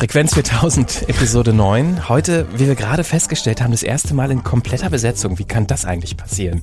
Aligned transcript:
Frequenz 0.00 0.32
4000, 0.32 1.10
Episode 1.10 1.52
9. 1.52 2.08
Heute, 2.08 2.46
wie 2.54 2.66
wir 2.66 2.74
gerade 2.74 3.04
festgestellt 3.04 3.60
haben, 3.60 3.70
das 3.70 3.82
erste 3.82 4.14
Mal 4.14 4.30
in 4.30 4.42
kompletter 4.42 4.88
Besetzung. 4.88 5.38
Wie 5.38 5.44
kann 5.44 5.66
das 5.66 5.84
eigentlich 5.84 6.16
passieren? 6.16 6.62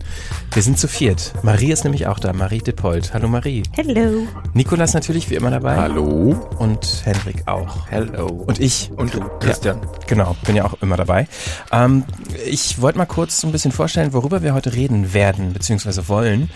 Wir 0.53 0.63
sind 0.63 0.79
zu 0.79 0.87
viert. 0.87 1.33
Marie 1.43 1.71
ist 1.71 1.83
nämlich 1.83 2.07
auch 2.07 2.17
da, 2.17 2.33
Marie 2.33 2.57
Dippold. 2.57 3.13
Hallo 3.13 3.27
Marie. 3.27 3.61
Hello. 3.73 4.25
Nikolas 4.55 4.95
natürlich 4.95 5.29
wie 5.29 5.35
immer 5.35 5.51
dabei. 5.51 5.75
Hallo. 5.75 6.47
Und 6.57 7.03
Henrik 7.05 7.47
auch. 7.47 7.87
Hello. 7.89 8.25
Und 8.25 8.59
ich. 8.59 8.89
Und 8.95 9.13
du, 9.13 9.19
Christian. 9.39 9.81
Ja, 9.83 9.99
genau, 10.07 10.35
bin 10.43 10.55
ja 10.55 10.65
auch 10.65 10.81
immer 10.81 10.97
dabei. 10.97 11.27
Ähm, 11.71 12.05
ich 12.43 12.81
wollte 12.81 12.97
mal 12.97 13.05
kurz 13.05 13.39
so 13.39 13.47
ein 13.47 13.51
bisschen 13.51 13.71
vorstellen, 13.71 14.13
worüber 14.13 14.41
wir 14.41 14.55
heute 14.55 14.73
reden 14.73 15.13
werden, 15.13 15.53
beziehungsweise 15.53 16.07
wollen. 16.07 16.49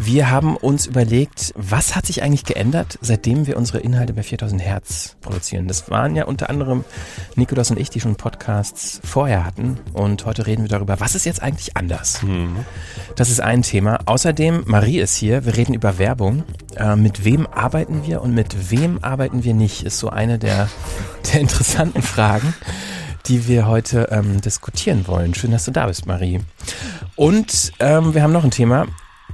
Wir 0.00 0.30
haben 0.30 0.56
uns 0.56 0.86
überlegt, 0.86 1.52
was 1.56 1.96
hat 1.96 2.06
sich 2.06 2.22
eigentlich 2.22 2.44
geändert, 2.44 2.98
seitdem 3.02 3.48
wir 3.48 3.56
unsere 3.56 3.80
Inhalte 3.80 4.12
bei 4.12 4.22
4000 4.22 4.62
Hertz 4.62 5.16
produzieren. 5.20 5.66
Das 5.66 5.90
waren 5.90 6.14
ja 6.14 6.24
unter 6.26 6.48
anderem 6.50 6.84
Nikolas 7.34 7.72
und 7.72 7.80
ich, 7.80 7.90
die 7.90 8.00
schon 8.00 8.14
Podcasts 8.14 9.00
vorher 9.02 9.44
hatten. 9.44 9.76
Und 9.94 10.24
heute 10.24 10.46
reden 10.46 10.62
wir 10.62 10.68
darüber, 10.68 11.00
was 11.00 11.16
ist 11.16 11.26
jetzt 11.26 11.42
eigentlich 11.42 11.76
anders? 11.76 12.22
Mhm. 12.22 12.64
Das 13.16 13.28
ist 13.28 13.40
ein 13.40 13.62
Thema. 13.62 13.98
Außerdem, 14.06 14.62
Marie 14.66 15.00
ist 15.00 15.16
hier, 15.16 15.44
wir 15.44 15.56
reden 15.56 15.74
über 15.74 15.98
Werbung. 15.98 16.44
Äh, 16.76 16.94
mit 16.94 17.24
wem 17.24 17.48
arbeiten 17.48 18.06
wir 18.06 18.22
und 18.22 18.32
mit 18.32 18.70
wem 18.70 19.02
arbeiten 19.02 19.42
wir 19.42 19.54
nicht, 19.54 19.82
ist 19.82 19.98
so 19.98 20.10
eine 20.10 20.38
der, 20.38 20.68
der 21.32 21.40
interessanten 21.40 22.02
Fragen 22.02 22.54
die 23.26 23.46
wir 23.46 23.66
heute 23.66 24.08
ähm, 24.10 24.40
diskutieren 24.40 25.06
wollen. 25.06 25.34
Schön, 25.34 25.50
dass 25.50 25.66
du 25.66 25.70
da 25.70 25.86
bist, 25.86 26.06
Marie. 26.06 26.40
Und 27.14 27.72
ähm, 27.78 28.14
wir 28.14 28.22
haben 28.22 28.32
noch 28.32 28.44
ein 28.44 28.50
Thema. 28.50 28.86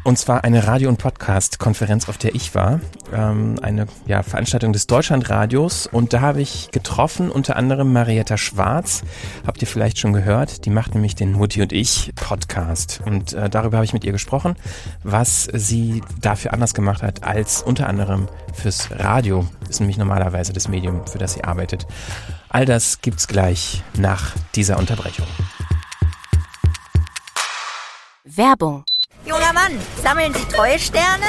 Und 0.04 0.18
zwar 0.18 0.44
eine 0.44 0.66
Radio- 0.66 0.90
und 0.90 0.98
Podcast-Konferenz, 0.98 2.10
auf 2.10 2.18
der 2.18 2.34
ich 2.34 2.54
war. 2.54 2.78
Ähm, 3.14 3.58
eine 3.62 3.86
ja, 4.06 4.22
Veranstaltung 4.22 4.74
des 4.74 4.86
Deutschlandradios. 4.86 5.86
Und 5.86 6.12
da 6.12 6.20
habe 6.20 6.42
ich 6.42 6.70
getroffen 6.72 7.30
unter 7.30 7.56
anderem 7.56 7.90
Marietta 7.90 8.36
Schwarz. 8.36 9.02
Habt 9.46 9.62
ihr 9.62 9.66
vielleicht 9.66 9.98
schon 9.98 10.12
gehört? 10.12 10.66
Die 10.66 10.70
macht 10.70 10.94
nämlich 10.94 11.14
den 11.14 11.32
Mutti 11.32 11.62
und 11.62 11.72
ich 11.72 12.12
Podcast. 12.16 13.00
Und 13.06 13.32
äh, 13.32 13.48
darüber 13.48 13.78
habe 13.78 13.86
ich 13.86 13.94
mit 13.94 14.04
ihr 14.04 14.12
gesprochen, 14.12 14.56
was 15.02 15.48
sie 15.54 16.02
dafür 16.20 16.52
anders 16.52 16.74
gemacht 16.74 17.02
hat 17.02 17.24
als 17.24 17.62
unter 17.62 17.88
anderem 17.88 18.28
fürs 18.52 18.90
Radio. 18.90 19.46
Ist 19.70 19.80
nämlich 19.80 19.96
normalerweise 19.96 20.52
das 20.52 20.68
Medium, 20.68 21.06
für 21.06 21.16
das 21.16 21.32
sie 21.32 21.44
arbeitet. 21.44 21.86
All 22.50 22.66
das 22.66 23.00
gibt's 23.00 23.26
gleich 23.26 23.82
nach 23.96 24.34
dieser 24.54 24.78
Unterbrechung. 24.78 25.26
Werbung 28.24 28.84
Junger 29.26 29.54
Mann, 29.54 29.80
sammeln 30.02 30.34
Sie 30.34 30.44
treue 30.54 30.78
Sterne? 30.78 31.24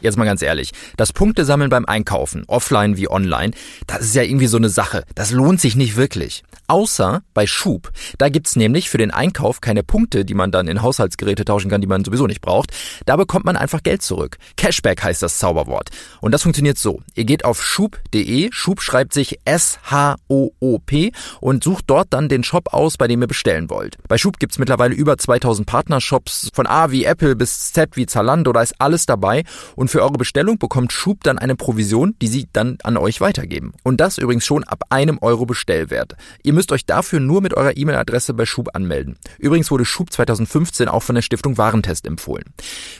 Jetzt 0.00 0.16
mal 0.16 0.24
ganz 0.24 0.42
ehrlich, 0.42 0.70
das 0.96 1.12
Punktesammeln 1.12 1.70
beim 1.70 1.84
Einkaufen, 1.84 2.44
offline 2.46 2.96
wie 2.96 3.10
online, 3.10 3.52
das 3.86 4.02
ist 4.02 4.14
ja 4.14 4.22
irgendwie 4.22 4.46
so 4.46 4.56
eine 4.56 4.68
Sache. 4.68 5.04
Das 5.14 5.30
lohnt 5.30 5.60
sich 5.60 5.76
nicht 5.76 5.96
wirklich. 5.96 6.44
Außer 6.68 7.22
bei 7.32 7.46
Schub. 7.46 7.90
Da 8.18 8.28
gibt's 8.28 8.54
nämlich 8.54 8.90
für 8.90 8.98
den 8.98 9.10
Einkauf 9.10 9.62
keine 9.62 9.82
Punkte, 9.82 10.26
die 10.26 10.34
man 10.34 10.50
dann 10.50 10.68
in 10.68 10.82
Haushaltsgeräte 10.82 11.46
tauschen 11.46 11.70
kann, 11.70 11.80
die 11.80 11.86
man 11.86 12.04
sowieso 12.04 12.26
nicht 12.26 12.42
braucht. 12.42 12.72
Da 13.06 13.16
bekommt 13.16 13.46
man 13.46 13.56
einfach 13.56 13.82
Geld 13.82 14.02
zurück. 14.02 14.36
Cashback 14.56 15.02
heißt 15.02 15.22
das 15.22 15.38
Zauberwort. 15.38 15.88
Und 16.20 16.32
das 16.32 16.42
funktioniert 16.42 16.76
so. 16.76 17.00
Ihr 17.14 17.24
geht 17.24 17.44
auf 17.46 17.62
schub.de, 17.62 18.50
Schub 18.52 18.82
schreibt 18.82 19.14
sich 19.14 19.38
S-H-O-O-P 19.46 21.12
und 21.40 21.64
sucht 21.64 21.84
dort 21.86 22.08
dann 22.10 22.28
den 22.28 22.44
Shop 22.44 22.74
aus, 22.74 22.98
bei 22.98 23.08
dem 23.08 23.22
ihr 23.22 23.28
bestellen 23.28 23.70
wollt. 23.70 23.96
Bei 24.06 24.18
Schub 24.18 24.38
gibt's 24.38 24.58
mittlerweile 24.58 24.94
über 24.94 25.16
2000 25.16 25.66
Partnershops. 25.66 26.50
Von 26.52 26.66
A 26.66 26.90
wie 26.90 27.04
Apple 27.04 27.34
bis 27.34 27.72
Z 27.72 27.96
wie 27.96 28.04
Zalando, 28.04 28.52
da 28.52 28.60
ist 28.60 28.74
alles 28.78 29.06
dabei. 29.06 29.44
Und 29.74 29.87
für 29.88 30.02
eure 30.02 30.18
Bestellung 30.18 30.58
bekommt 30.58 30.92
Schub 30.92 31.24
dann 31.24 31.38
eine 31.38 31.56
Provision, 31.56 32.14
die 32.20 32.28
sie 32.28 32.48
dann 32.52 32.78
an 32.82 32.96
euch 32.96 33.20
weitergeben. 33.20 33.72
Und 33.82 34.00
das 34.00 34.18
übrigens 34.18 34.46
schon 34.46 34.64
ab 34.64 34.82
einem 34.90 35.18
Euro 35.20 35.46
Bestellwert. 35.46 36.16
Ihr 36.42 36.52
müsst 36.52 36.72
euch 36.72 36.84
dafür 36.86 37.20
nur 37.20 37.40
mit 37.40 37.54
eurer 37.54 37.76
E-Mail-Adresse 37.76 38.34
bei 38.34 38.46
Schub 38.46 38.74
anmelden. 38.74 39.16
Übrigens 39.38 39.70
wurde 39.70 39.84
Schub 39.84 40.12
2015 40.12 40.88
auch 40.88 41.02
von 41.02 41.14
der 41.14 41.22
Stiftung 41.22 41.56
Warentest 41.58 42.06
empfohlen. 42.06 42.44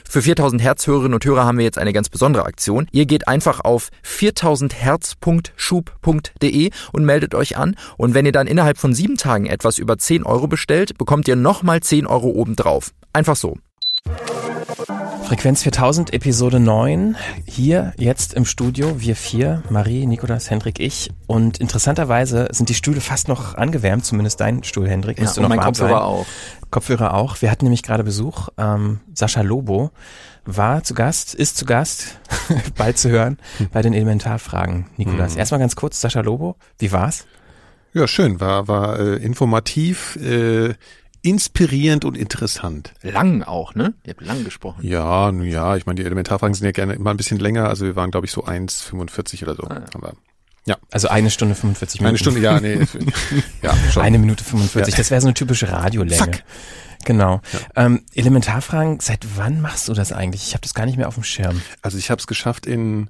Für 0.07 0.21
4000 0.21 0.61
Hertz 0.61 0.87
Hörerinnen 0.87 1.13
und 1.13 1.25
Hörer 1.25 1.43
haben 1.45 1.57
wir 1.57 1.65
jetzt 1.65 1.77
eine 1.77 1.93
ganz 1.93 2.09
besondere 2.09 2.45
Aktion. 2.45 2.87
Ihr 2.91 3.05
geht 3.05 3.27
einfach 3.27 3.59
auf 3.61 3.89
4000herz.schub.de 4.05 6.69
und 6.91 7.05
meldet 7.05 7.35
euch 7.35 7.57
an. 7.57 7.75
Und 7.97 8.13
wenn 8.13 8.25
ihr 8.25 8.31
dann 8.31 8.47
innerhalb 8.47 8.77
von 8.77 8.93
sieben 8.93 9.17
Tagen 9.17 9.45
etwas 9.45 9.77
über 9.77 9.97
10 9.97 10.23
Euro 10.23 10.47
bestellt, 10.47 10.97
bekommt 10.97 11.27
ihr 11.27 11.35
nochmal 11.35 11.81
10 11.81 12.07
Euro 12.07 12.29
obendrauf. 12.29 12.93
Einfach 13.13 13.35
so. 13.35 13.57
Frequenz 15.29 15.61
4000, 15.61 16.11
Episode 16.11 16.59
9. 16.59 17.15
Hier 17.45 17.93
jetzt 17.97 18.33
im 18.33 18.45
Studio, 18.45 18.99
wir 18.99 19.15
vier, 19.15 19.61
Marie, 19.69 20.07
Nikolas, 20.07 20.49
Hendrik, 20.49 20.79
ich. 20.79 21.11
Und 21.27 21.59
interessanterweise 21.59 22.47
sind 22.49 22.67
die 22.67 22.73
Stühle 22.73 22.99
fast 22.99 23.27
noch 23.27 23.53
angewärmt, 23.53 24.05
zumindest 24.05 24.39
dein 24.39 24.63
Stuhl, 24.63 24.89
Hendrik. 24.89 25.19
Müsste 25.19 25.41
ja, 25.41 25.43
noch 25.43 25.55
mein 25.55 25.63
Kopfhörer 25.63 25.89
sein. 25.89 25.99
auch. 25.99 26.25
Kopfhörer 26.71 27.13
auch. 27.13 27.39
Wir 27.43 27.51
hatten 27.51 27.65
nämlich 27.65 27.83
gerade 27.83 28.03
Besuch. 28.03 28.49
Ähm, 28.57 29.01
Sascha 29.13 29.41
Lobo 29.41 29.91
war 30.45 30.83
zu 30.83 30.95
Gast, 30.95 31.35
ist 31.35 31.57
zu 31.57 31.65
Gast, 31.65 32.17
bald 32.75 32.97
zu 32.97 33.11
hören, 33.11 33.37
bei 33.71 33.83
den 33.83 33.93
Elementarfragen, 33.93 34.87
Nikolas. 34.97 35.33
Mhm. 35.33 35.39
Erstmal 35.41 35.59
ganz 35.59 35.75
kurz, 35.75 36.01
Sascha 36.01 36.21
Lobo, 36.21 36.55
wie 36.79 36.91
war's? 36.91 37.27
Ja, 37.93 38.07
schön, 38.07 38.39
war, 38.39 38.67
war 38.67 38.99
äh, 38.99 39.17
informativ, 39.17 40.15
äh, 40.15 40.73
inspirierend 41.21 42.05
und 42.05 42.17
interessant. 42.17 42.93
Lang 43.01 43.43
auch, 43.43 43.75
ne? 43.75 43.93
Ihr 44.03 44.13
habt 44.13 44.25
lang 44.25 44.43
gesprochen. 44.43 44.85
Ja, 44.85 45.31
nun 45.31 45.47
ja, 45.47 45.75
ich 45.75 45.85
meine, 45.85 45.95
die 45.95 46.05
Elementarfragen 46.05 46.53
sind 46.53 46.65
ja 46.65 46.71
gerne 46.71 46.93
immer 46.93 47.11
ein 47.11 47.17
bisschen 47.17 47.39
länger, 47.39 47.67
also 47.67 47.85
wir 47.85 47.95
waren, 47.95 48.11
glaube 48.11 48.25
ich, 48.25 48.31
so 48.31 48.45
1,45 48.45 49.43
oder 49.43 49.55
so. 49.55 49.63
Ah, 49.63 49.75
ja. 49.75 49.85
Aber 49.93 50.13
ja. 50.65 50.77
Also 50.91 51.07
eine 51.07 51.31
Stunde 51.31 51.55
45 51.55 52.01
Minuten. 52.01 52.09
Eine 52.09 52.17
Stunde, 52.17 52.41
ja, 52.41 52.59
nee. 52.59 52.79
ja, 53.61 53.75
schon. 53.91 54.03
Eine 54.03 54.19
Minute 54.19 54.43
45, 54.43 54.93
ja. 54.93 54.97
das 54.97 55.11
wäre 55.11 55.21
so 55.21 55.27
eine 55.27 55.33
typische 55.33 55.71
Radiolänge. 55.71 56.17
Zack. 56.17 56.43
Genau. 57.05 57.41
Ja. 57.75 57.85
Ähm, 57.85 58.03
Elementarfragen, 58.13 58.99
seit 58.99 59.25
wann 59.37 59.61
machst 59.61 59.87
du 59.87 59.93
das 59.93 60.11
eigentlich? 60.11 60.43
Ich 60.43 60.53
habe 60.53 60.61
das 60.61 60.73
gar 60.73 60.85
nicht 60.85 60.97
mehr 60.97 61.07
auf 61.07 61.15
dem 61.15 61.23
Schirm. 61.23 61.61
Also 61.81 61.97
ich 61.97 62.11
habe 62.11 62.19
es 62.19 62.27
geschafft 62.27 62.65
in 62.65 63.09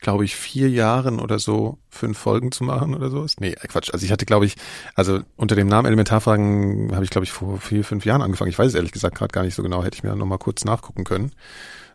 glaube 0.00 0.24
ich, 0.24 0.36
vier 0.36 0.70
Jahren 0.70 1.20
oder 1.20 1.38
so 1.38 1.78
fünf 1.90 2.18
Folgen 2.18 2.52
zu 2.52 2.64
machen 2.64 2.94
oder 2.94 3.10
sowas. 3.10 3.36
Nee, 3.40 3.52
Quatsch. 3.52 3.90
Also 3.92 4.04
ich 4.04 4.12
hatte, 4.12 4.26
glaube 4.26 4.46
ich, 4.46 4.54
also 4.94 5.20
unter 5.36 5.56
dem 5.56 5.66
Namen 5.66 5.86
Elementarfragen 5.86 6.94
habe 6.94 7.04
ich, 7.04 7.10
glaube 7.10 7.24
ich, 7.24 7.32
vor 7.32 7.58
vier, 7.58 7.84
fünf 7.84 8.04
Jahren 8.04 8.22
angefangen. 8.22 8.50
Ich 8.50 8.58
weiß 8.58 8.68
es 8.68 8.74
ehrlich 8.74 8.92
gesagt 8.92 9.16
gerade 9.16 9.32
gar 9.32 9.42
nicht 9.42 9.54
so 9.54 9.62
genau. 9.62 9.82
Hätte 9.82 9.96
ich 9.96 10.02
mir 10.04 10.14
noch 10.14 10.26
mal 10.26 10.38
kurz 10.38 10.64
nachgucken 10.64 11.04
können. 11.04 11.32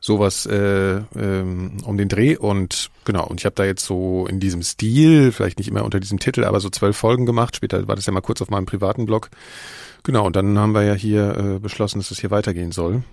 Sowas 0.01 0.45
äh, 0.45 1.01
ähm, 1.15 1.77
um 1.85 1.97
den 1.97 2.09
Dreh 2.09 2.35
und 2.35 2.91
genau. 3.05 3.25
Und 3.25 3.39
ich 3.39 3.45
habe 3.45 3.55
da 3.55 3.63
jetzt 3.63 3.85
so 3.85 4.27
in 4.27 4.41
diesem 4.41 4.61
Stil, 4.61 5.31
vielleicht 5.31 5.57
nicht 5.57 5.69
immer 5.69 5.85
unter 5.85 6.01
diesem 6.01 6.19
Titel, 6.19 6.43
aber 6.43 6.59
so 6.59 6.69
zwölf 6.69 6.97
Folgen 6.97 7.25
gemacht. 7.25 7.55
Später 7.55 7.87
war 7.87 7.95
das 7.95 8.05
ja 8.05 8.11
mal 8.11 8.21
kurz 8.21 8.41
auf 8.41 8.49
meinem 8.49 8.65
privaten 8.65 9.05
Blog. 9.05 9.29
Genau. 10.03 10.25
Und 10.25 10.35
dann 10.35 10.59
haben 10.59 10.73
wir 10.73 10.83
ja 10.83 10.93
hier 10.93 11.37
äh, 11.37 11.59
beschlossen, 11.59 11.99
dass 11.99 12.11
es 12.11 12.19
hier 12.19 12.31
weitergehen 12.31 12.73
soll. 12.73 13.03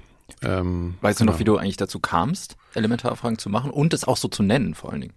Ähm, 0.42 0.94
weißt 1.00 1.18
genau. 1.18 1.32
du 1.32 1.32
noch, 1.32 1.40
wie 1.40 1.44
du 1.44 1.56
eigentlich 1.56 1.76
dazu 1.76 2.00
kamst, 2.00 2.56
Elementarfragen 2.74 3.38
zu 3.38 3.50
machen 3.50 3.70
und 3.70 3.92
es 3.92 4.04
auch 4.04 4.16
so 4.16 4.28
zu 4.28 4.42
nennen 4.42 4.74
vor 4.74 4.90
allen 4.92 5.02
Dingen? 5.02 5.14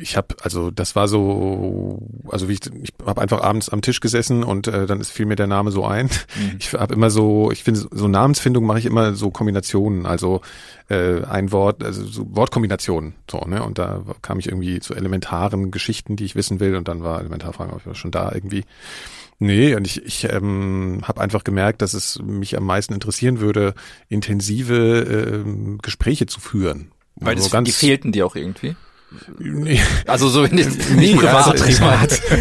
Ich 0.00 0.16
habe 0.16 0.36
also 0.42 0.70
das 0.70 0.94
war 0.94 1.08
so 1.08 2.00
also 2.28 2.48
wie 2.48 2.54
ich 2.54 2.60
ich 2.82 2.92
habe 3.04 3.20
einfach 3.20 3.42
abends 3.42 3.68
am 3.68 3.82
Tisch 3.82 4.00
gesessen 4.00 4.44
und 4.44 4.68
äh, 4.68 4.86
dann 4.86 5.00
ist 5.00 5.10
fiel 5.10 5.26
mir 5.26 5.36
der 5.36 5.46
Name 5.46 5.70
so 5.70 5.84
ein. 5.84 6.06
Mhm. 6.06 6.56
Ich 6.58 6.72
habe 6.74 6.94
immer 6.94 7.10
so 7.10 7.50
ich 7.50 7.64
finde 7.64 7.86
so 7.90 8.08
Namensfindung 8.08 8.64
mache 8.64 8.78
ich 8.78 8.86
immer 8.86 9.14
so 9.14 9.30
Kombinationen, 9.30 10.06
also 10.06 10.40
äh, 10.88 11.22
ein 11.24 11.50
Wort 11.50 11.82
also 11.82 12.04
so 12.04 12.26
Wortkombinationen 12.36 13.14
so 13.30 13.38
ne 13.40 13.62
und 13.62 13.78
da 13.78 14.02
kam 14.22 14.38
ich 14.38 14.46
irgendwie 14.46 14.80
zu 14.80 14.94
elementaren 14.94 15.70
Geschichten, 15.70 16.16
die 16.16 16.24
ich 16.24 16.36
wissen 16.36 16.60
will 16.60 16.76
und 16.76 16.88
dann 16.88 17.02
war 17.02 17.20
Elementarfragen 17.20 17.74
auch 17.74 17.94
schon 17.94 18.10
da 18.10 18.30
irgendwie. 18.32 18.64
Nee, 19.40 19.74
und 19.74 19.84
ich, 19.84 20.04
ich 20.04 20.24
ähm, 20.32 21.00
habe 21.02 21.20
einfach 21.20 21.42
gemerkt, 21.42 21.82
dass 21.82 21.92
es 21.92 22.20
mich 22.22 22.56
am 22.56 22.64
meisten 22.64 22.94
interessieren 22.94 23.40
würde, 23.40 23.74
intensive 24.08 25.44
äh, 25.44 25.78
Gespräche 25.82 26.26
zu 26.26 26.38
führen. 26.38 26.92
Weil 27.16 27.34
also 27.34 27.46
das, 27.46 27.52
ganz, 27.52 27.66
die 27.66 27.72
fehlten 27.72 28.12
dir 28.12 28.26
auch 28.26 28.36
irgendwie? 28.36 28.76
Also 30.06 30.28
so 30.28 30.44
in 30.44 30.56
dem 30.56 30.76
nee, 30.96 31.14
privat, 31.14 31.60
also. 31.60 31.64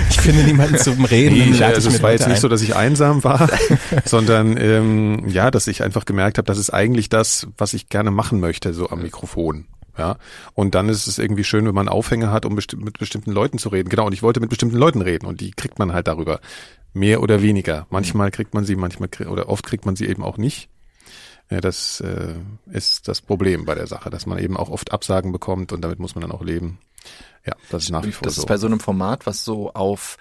Ich 0.10 0.20
finde 0.22 0.44
niemanden 0.44 0.78
zum 0.78 1.06
Reden. 1.06 1.52
Nee, 1.52 1.64
also 1.64 1.90
es 1.90 2.02
war 2.02 2.12
jetzt 2.12 2.28
nicht 2.28 2.42
so, 2.42 2.48
dass 2.48 2.62
ich 2.62 2.76
einsam 2.76 3.24
war, 3.24 3.50
sondern 4.06 4.58
ähm, 4.58 5.28
ja, 5.28 5.52
dass 5.52 5.68
ich 5.68 5.84
einfach 5.84 6.06
gemerkt 6.06 6.38
habe, 6.38 6.46
das 6.46 6.58
ist 6.58 6.72
eigentlich 6.72 7.10
das, 7.10 7.48
was 7.58 7.74
ich 7.74 7.90
gerne 7.90 8.12
machen 8.12 8.40
möchte, 8.40 8.74
so 8.74 8.90
am 8.90 9.02
Mikrofon. 9.02 9.66
Ja, 9.98 10.18
und 10.56 10.74
dann 10.74 10.90
ist 10.90 11.06
es 11.06 11.20
irgendwie 11.20 11.44
schön, 11.44 11.68
wenn 11.68 11.76
man 11.76 11.88
Aufhänger 11.88 12.32
hat, 12.32 12.46
um 12.46 12.56
besti 12.56 12.76
mit 12.78 12.98
bestimmten 12.98 13.32
Leuten 13.32 13.60
zu 13.60 13.70
reden. 13.70 13.90
Genau, 13.90 14.08
und 14.08 14.14
ich 14.14 14.24
wollte 14.24 14.40
mit 14.40 14.50
bestimmten 14.50 14.78
Leuten 14.78 15.02
reden 15.02 15.28
und 15.28 15.40
die 15.40 15.52
kriegt 15.52 15.78
man 15.78 15.94
halt 15.94 16.08
darüber. 16.08 16.40
Mehr 16.96 17.22
oder 17.22 17.42
weniger. 17.42 17.86
Manchmal 17.92 18.32
kriegt 18.32 18.54
man 18.54 18.66
sie, 18.66 18.76
manchmal 18.76 19.10
oder 19.28 19.50
oft 19.50 19.66
kriegt 19.66 19.86
man 19.86 19.96
sie 19.96 20.08
eben 20.08 20.24
auch 20.24 20.38
nicht. 20.38 20.70
Ja, 21.50 21.62
das 21.62 22.00
äh, 22.02 22.36
ist 22.72 23.08
das 23.08 23.22
Problem 23.22 23.66
bei 23.66 23.76
der 23.76 23.88
Sache, 23.88 24.10
dass 24.10 24.26
man 24.26 24.40
eben 24.40 24.58
auch 24.58 24.70
oft 24.70 24.92
Absagen 24.92 25.32
bekommt 25.32 25.72
und 25.72 25.82
damit 25.82 26.00
muss 26.00 26.16
man 26.16 26.22
dann 26.24 26.32
auch 26.32 26.44
leben. 26.44 26.80
Ja, 27.46 27.54
das 27.70 27.84
ist 27.84 27.90
nach 27.90 28.06
wie 28.06 28.12
vor 28.12 28.24
das 28.24 28.36
so. 28.36 28.42
Das 28.42 28.46
ist 28.46 28.48
bei 28.48 28.58
so 28.58 28.68
einem 28.68 28.80
Format, 28.80 29.26
was 29.26 29.44
so 29.44 29.74
auf 29.74 30.18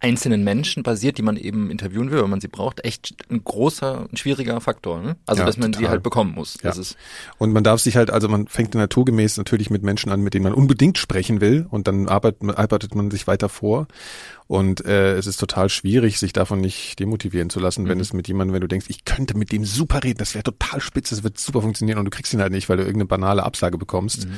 einzelnen 0.00 0.44
Menschen 0.44 0.82
basiert, 0.82 1.16
die 1.16 1.22
man 1.22 1.36
eben 1.38 1.70
interviewen 1.70 2.10
will, 2.10 2.22
wenn 2.22 2.28
man 2.28 2.40
sie 2.40 2.48
braucht, 2.48 2.84
echt 2.84 3.14
ein 3.30 3.42
großer, 3.42 4.06
ein 4.12 4.16
schwieriger 4.18 4.60
Faktor. 4.60 5.00
Ne? 5.00 5.16
Also 5.24 5.40
Ja, 5.40 5.46
dass 5.46 5.56
man 5.56 5.72
sie 5.72 5.78
total. 5.78 5.90
halt 5.92 6.02
bekommen 6.02 6.34
muss. 6.34 6.58
Das 6.62 6.76
Ja. 6.76 6.82
ist 6.82 6.96
Und 7.38 7.52
man 7.52 7.64
darf 7.64 7.80
sich 7.80 7.96
halt, 7.96 8.10
also 8.10 8.28
man 8.28 8.46
fängt 8.46 8.74
naturgemäß 8.74 9.38
natürlich 9.38 9.70
mit 9.70 9.82
Menschen 9.82 10.12
an, 10.12 10.20
mit 10.20 10.34
denen 10.34 10.42
man 10.44 10.52
unbedingt 10.52 10.98
sprechen 10.98 11.40
will 11.40 11.66
und 11.70 11.88
dann 11.88 12.06
arbeitet, 12.08 12.42
arbeitet 12.58 12.94
man 12.94 13.10
sich 13.10 13.26
weiter 13.26 13.48
vor. 13.48 13.86
Und 14.46 14.84
äh, 14.84 15.16
es 15.16 15.26
ist 15.26 15.38
total 15.40 15.70
schwierig, 15.70 16.18
sich 16.18 16.34
davon 16.34 16.60
nicht 16.60 17.00
demotivieren 17.00 17.48
zu 17.48 17.58
lassen, 17.60 17.88
wenn 17.88 17.98
es 17.98 18.12
mit 18.12 18.28
jemandem, 18.28 18.52
wenn 18.52 18.60
du 18.60 18.68
denkst, 18.68 18.86
ich 18.90 19.06
könnte 19.06 19.34
mit 19.38 19.52
dem 19.52 19.64
super 19.64 20.04
reden, 20.04 20.18
das 20.18 20.34
wäre 20.34 20.44
total 20.44 20.82
spitze, 20.82 21.14
das 21.14 21.24
wird 21.24 21.38
super 21.38 21.62
funktionieren 21.62 21.98
und 21.98 22.04
du 22.04 22.10
kriegst 22.10 22.34
ihn 22.34 22.42
halt 22.42 22.52
nicht, 22.52 22.68
weil 22.68 22.76
du 22.76 22.82
irgendeine 22.82 23.06
banale 23.06 23.42
Absage 23.42 23.78
bekommst. 23.78 24.28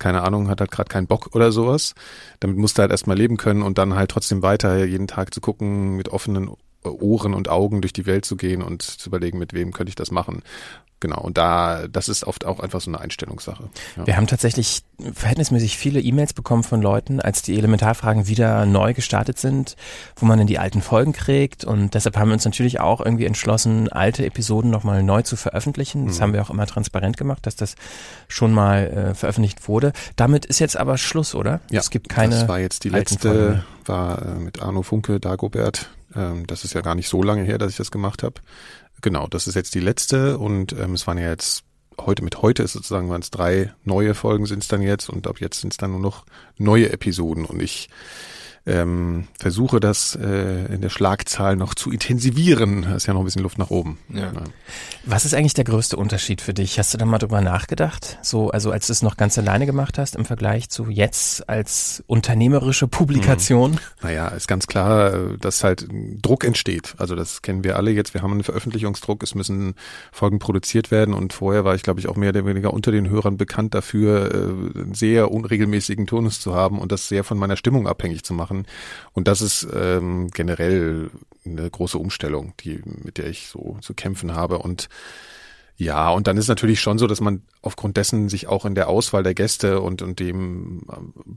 Keine 0.00 0.22
Ahnung, 0.22 0.48
hat 0.48 0.60
halt 0.60 0.70
gerade 0.70 0.88
keinen 0.88 1.06
Bock 1.06 1.34
oder 1.34 1.52
sowas. 1.52 1.94
Damit 2.40 2.56
musst 2.56 2.78
du 2.78 2.80
halt 2.80 2.90
erstmal 2.90 3.18
leben 3.18 3.36
können 3.36 3.62
und 3.62 3.76
dann 3.76 3.94
halt 3.94 4.10
trotzdem 4.10 4.42
weiter 4.42 4.84
jeden 4.86 5.06
Tag 5.06 5.32
zu 5.34 5.42
gucken, 5.42 5.94
mit 5.96 6.08
offenen 6.08 6.50
Ohren 6.82 7.34
und 7.34 7.50
Augen 7.50 7.82
durch 7.82 7.92
die 7.92 8.06
Welt 8.06 8.24
zu 8.24 8.36
gehen 8.36 8.62
und 8.62 8.80
zu 8.80 9.10
überlegen, 9.10 9.38
mit 9.38 9.52
wem 9.52 9.74
könnte 9.74 9.90
ich 9.90 9.96
das 9.96 10.10
machen. 10.10 10.42
Genau, 11.00 11.20
und 11.20 11.38
da, 11.38 11.88
das 11.88 12.10
ist 12.10 12.24
oft 12.24 12.44
auch 12.44 12.60
einfach 12.60 12.82
so 12.82 12.90
eine 12.90 13.00
Einstellungssache. 13.00 13.70
Ja. 13.96 14.06
Wir 14.06 14.16
haben 14.16 14.26
tatsächlich 14.26 14.82
verhältnismäßig 15.14 15.78
viele 15.78 15.98
E-Mails 15.98 16.34
bekommen 16.34 16.62
von 16.62 16.82
Leuten, 16.82 17.20
als 17.20 17.40
die 17.40 17.56
Elementarfragen 17.56 18.26
wieder 18.26 18.66
neu 18.66 18.92
gestartet 18.92 19.38
sind, 19.38 19.76
wo 20.16 20.26
man 20.26 20.36
dann 20.36 20.46
die 20.46 20.58
alten 20.58 20.82
Folgen 20.82 21.14
kriegt. 21.14 21.64
Und 21.64 21.94
deshalb 21.94 22.18
haben 22.18 22.28
wir 22.28 22.34
uns 22.34 22.44
natürlich 22.44 22.80
auch 22.80 23.00
irgendwie 23.00 23.24
entschlossen, 23.24 23.88
alte 23.88 24.26
Episoden 24.26 24.70
nochmal 24.70 25.02
neu 25.02 25.22
zu 25.22 25.36
veröffentlichen. 25.36 26.06
Das 26.06 26.20
haben 26.20 26.34
wir 26.34 26.42
auch 26.42 26.50
immer 26.50 26.66
transparent 26.66 27.16
gemacht, 27.16 27.46
dass 27.46 27.56
das 27.56 27.76
schon 28.28 28.52
mal 28.52 28.86
äh, 28.86 29.14
veröffentlicht 29.14 29.68
wurde. 29.68 29.94
Damit 30.16 30.44
ist 30.44 30.58
jetzt 30.58 30.76
aber 30.76 30.98
Schluss, 30.98 31.34
oder? 31.34 31.60
Ja, 31.70 31.80
es 31.80 31.88
gibt 31.88 32.10
keine. 32.10 32.34
Das 32.34 32.48
war 32.48 32.60
jetzt 32.60 32.84
die 32.84 32.90
letzte, 32.90 33.28
Folgen 33.28 33.64
war 33.86 34.22
äh, 34.22 34.34
mit 34.38 34.62
Arno 34.62 34.82
Funke, 34.82 35.20
Dagobert. 35.20 35.90
Ähm, 36.14 36.46
das 36.46 36.64
ist 36.64 36.74
ja 36.74 36.80
gar 36.80 36.94
nicht 36.94 37.08
so 37.08 37.22
lange 37.22 37.42
her, 37.42 37.58
dass 37.58 37.70
ich 37.70 37.76
das 37.76 37.90
gemacht 37.90 38.22
habe. 38.22 38.34
Genau, 39.02 39.26
das 39.26 39.46
ist 39.46 39.54
jetzt 39.54 39.74
die 39.74 39.80
letzte 39.80 40.38
und 40.38 40.72
ähm, 40.72 40.94
es 40.94 41.06
waren 41.06 41.18
ja 41.18 41.30
jetzt 41.30 41.64
heute 41.98 42.22
mit 42.22 42.42
heute 42.42 42.62
ist 42.62 42.72
sozusagen 42.72 43.10
waren 43.10 43.20
es 43.20 43.30
drei 43.30 43.72
neue 43.84 44.14
Folgen 44.14 44.46
sind 44.46 44.62
es 44.62 44.68
dann 44.68 44.80
jetzt 44.82 45.10
und 45.10 45.26
ab 45.26 45.40
jetzt 45.40 45.60
sind 45.60 45.72
es 45.72 45.76
dann 45.76 45.90
nur 45.90 46.00
noch 46.00 46.24
neue 46.56 46.90
Episoden 46.90 47.44
und 47.44 47.60
ich 47.60 47.88
ähm, 48.70 49.26
versuche 49.38 49.80
das 49.80 50.16
äh, 50.16 50.72
in 50.72 50.80
der 50.80 50.90
Schlagzahl 50.90 51.56
noch 51.56 51.74
zu 51.74 51.90
intensivieren. 51.90 52.82
Da 52.82 52.96
ist 52.96 53.06
ja 53.06 53.14
noch 53.14 53.20
ein 53.20 53.24
bisschen 53.24 53.42
Luft 53.42 53.58
nach 53.58 53.70
oben. 53.70 53.98
Ja. 54.12 54.32
Was 55.04 55.24
ist 55.24 55.34
eigentlich 55.34 55.54
der 55.54 55.64
größte 55.64 55.96
Unterschied 55.96 56.40
für 56.40 56.54
dich? 56.54 56.78
Hast 56.78 56.94
du 56.94 56.98
da 56.98 57.04
mal 57.04 57.18
drüber 57.18 57.40
nachgedacht? 57.40 58.18
So, 58.22 58.50
also 58.50 58.70
als 58.70 58.86
du 58.86 58.92
es 58.92 59.02
noch 59.02 59.16
ganz 59.16 59.38
alleine 59.38 59.66
gemacht 59.66 59.98
hast 59.98 60.16
im 60.16 60.24
Vergleich 60.24 60.68
zu 60.68 60.88
jetzt 60.88 61.48
als 61.48 62.02
unternehmerische 62.06 62.86
Publikation? 62.88 63.78
Naja, 64.02 64.28
ist 64.28 64.48
ganz 64.48 64.66
klar, 64.66 65.36
dass 65.40 65.64
halt 65.64 65.86
Druck 66.22 66.44
entsteht. 66.44 66.94
Also 66.98 67.14
das 67.14 67.42
kennen 67.42 67.64
wir 67.64 67.76
alle 67.76 67.90
jetzt. 67.90 68.14
Wir 68.14 68.22
haben 68.22 68.32
einen 68.32 68.44
Veröffentlichungsdruck, 68.44 69.22
es 69.22 69.34
müssen 69.34 69.74
Folgen 70.12 70.38
produziert 70.38 70.90
werden 70.90 71.14
und 71.14 71.32
vorher 71.32 71.64
war 71.64 71.74
ich, 71.74 71.82
glaube 71.82 72.00
ich, 72.00 72.08
auch 72.08 72.16
mehr 72.16 72.30
oder 72.30 72.46
weniger 72.46 72.72
unter 72.72 72.92
den 72.92 73.08
Hörern 73.08 73.36
bekannt 73.36 73.74
dafür, 73.74 74.34
äh, 74.34 74.80
einen 74.80 74.94
sehr 74.94 75.30
unregelmäßigen 75.30 76.06
Tonus 76.06 76.40
zu 76.40 76.54
haben 76.54 76.78
und 76.78 76.92
das 76.92 77.08
sehr 77.08 77.24
von 77.24 77.38
meiner 77.38 77.56
Stimmung 77.56 77.86
abhängig 77.86 78.24
zu 78.24 78.34
machen. 78.34 78.59
Und 79.12 79.28
das 79.28 79.42
ist 79.42 79.66
ähm, 79.72 80.28
generell 80.32 81.10
eine 81.44 81.68
große 81.68 81.98
Umstellung, 81.98 82.54
die, 82.60 82.80
mit 82.84 83.18
der 83.18 83.26
ich 83.26 83.48
so 83.48 83.78
zu 83.80 83.94
kämpfen 83.94 84.34
habe. 84.34 84.58
Und 84.58 84.88
ja, 85.76 86.10
und 86.10 86.26
dann 86.26 86.36
ist 86.36 86.48
natürlich 86.48 86.80
schon 86.80 86.98
so, 86.98 87.06
dass 87.06 87.22
man 87.22 87.42
aufgrund 87.62 87.98
dessen 87.98 88.28
sich 88.28 88.48
auch 88.48 88.64
in 88.64 88.74
der 88.74 88.88
Auswahl 88.88 89.22
der 89.22 89.34
Gäste 89.34 89.80
und, 89.80 90.00
und 90.00 90.18
dem, 90.18 90.82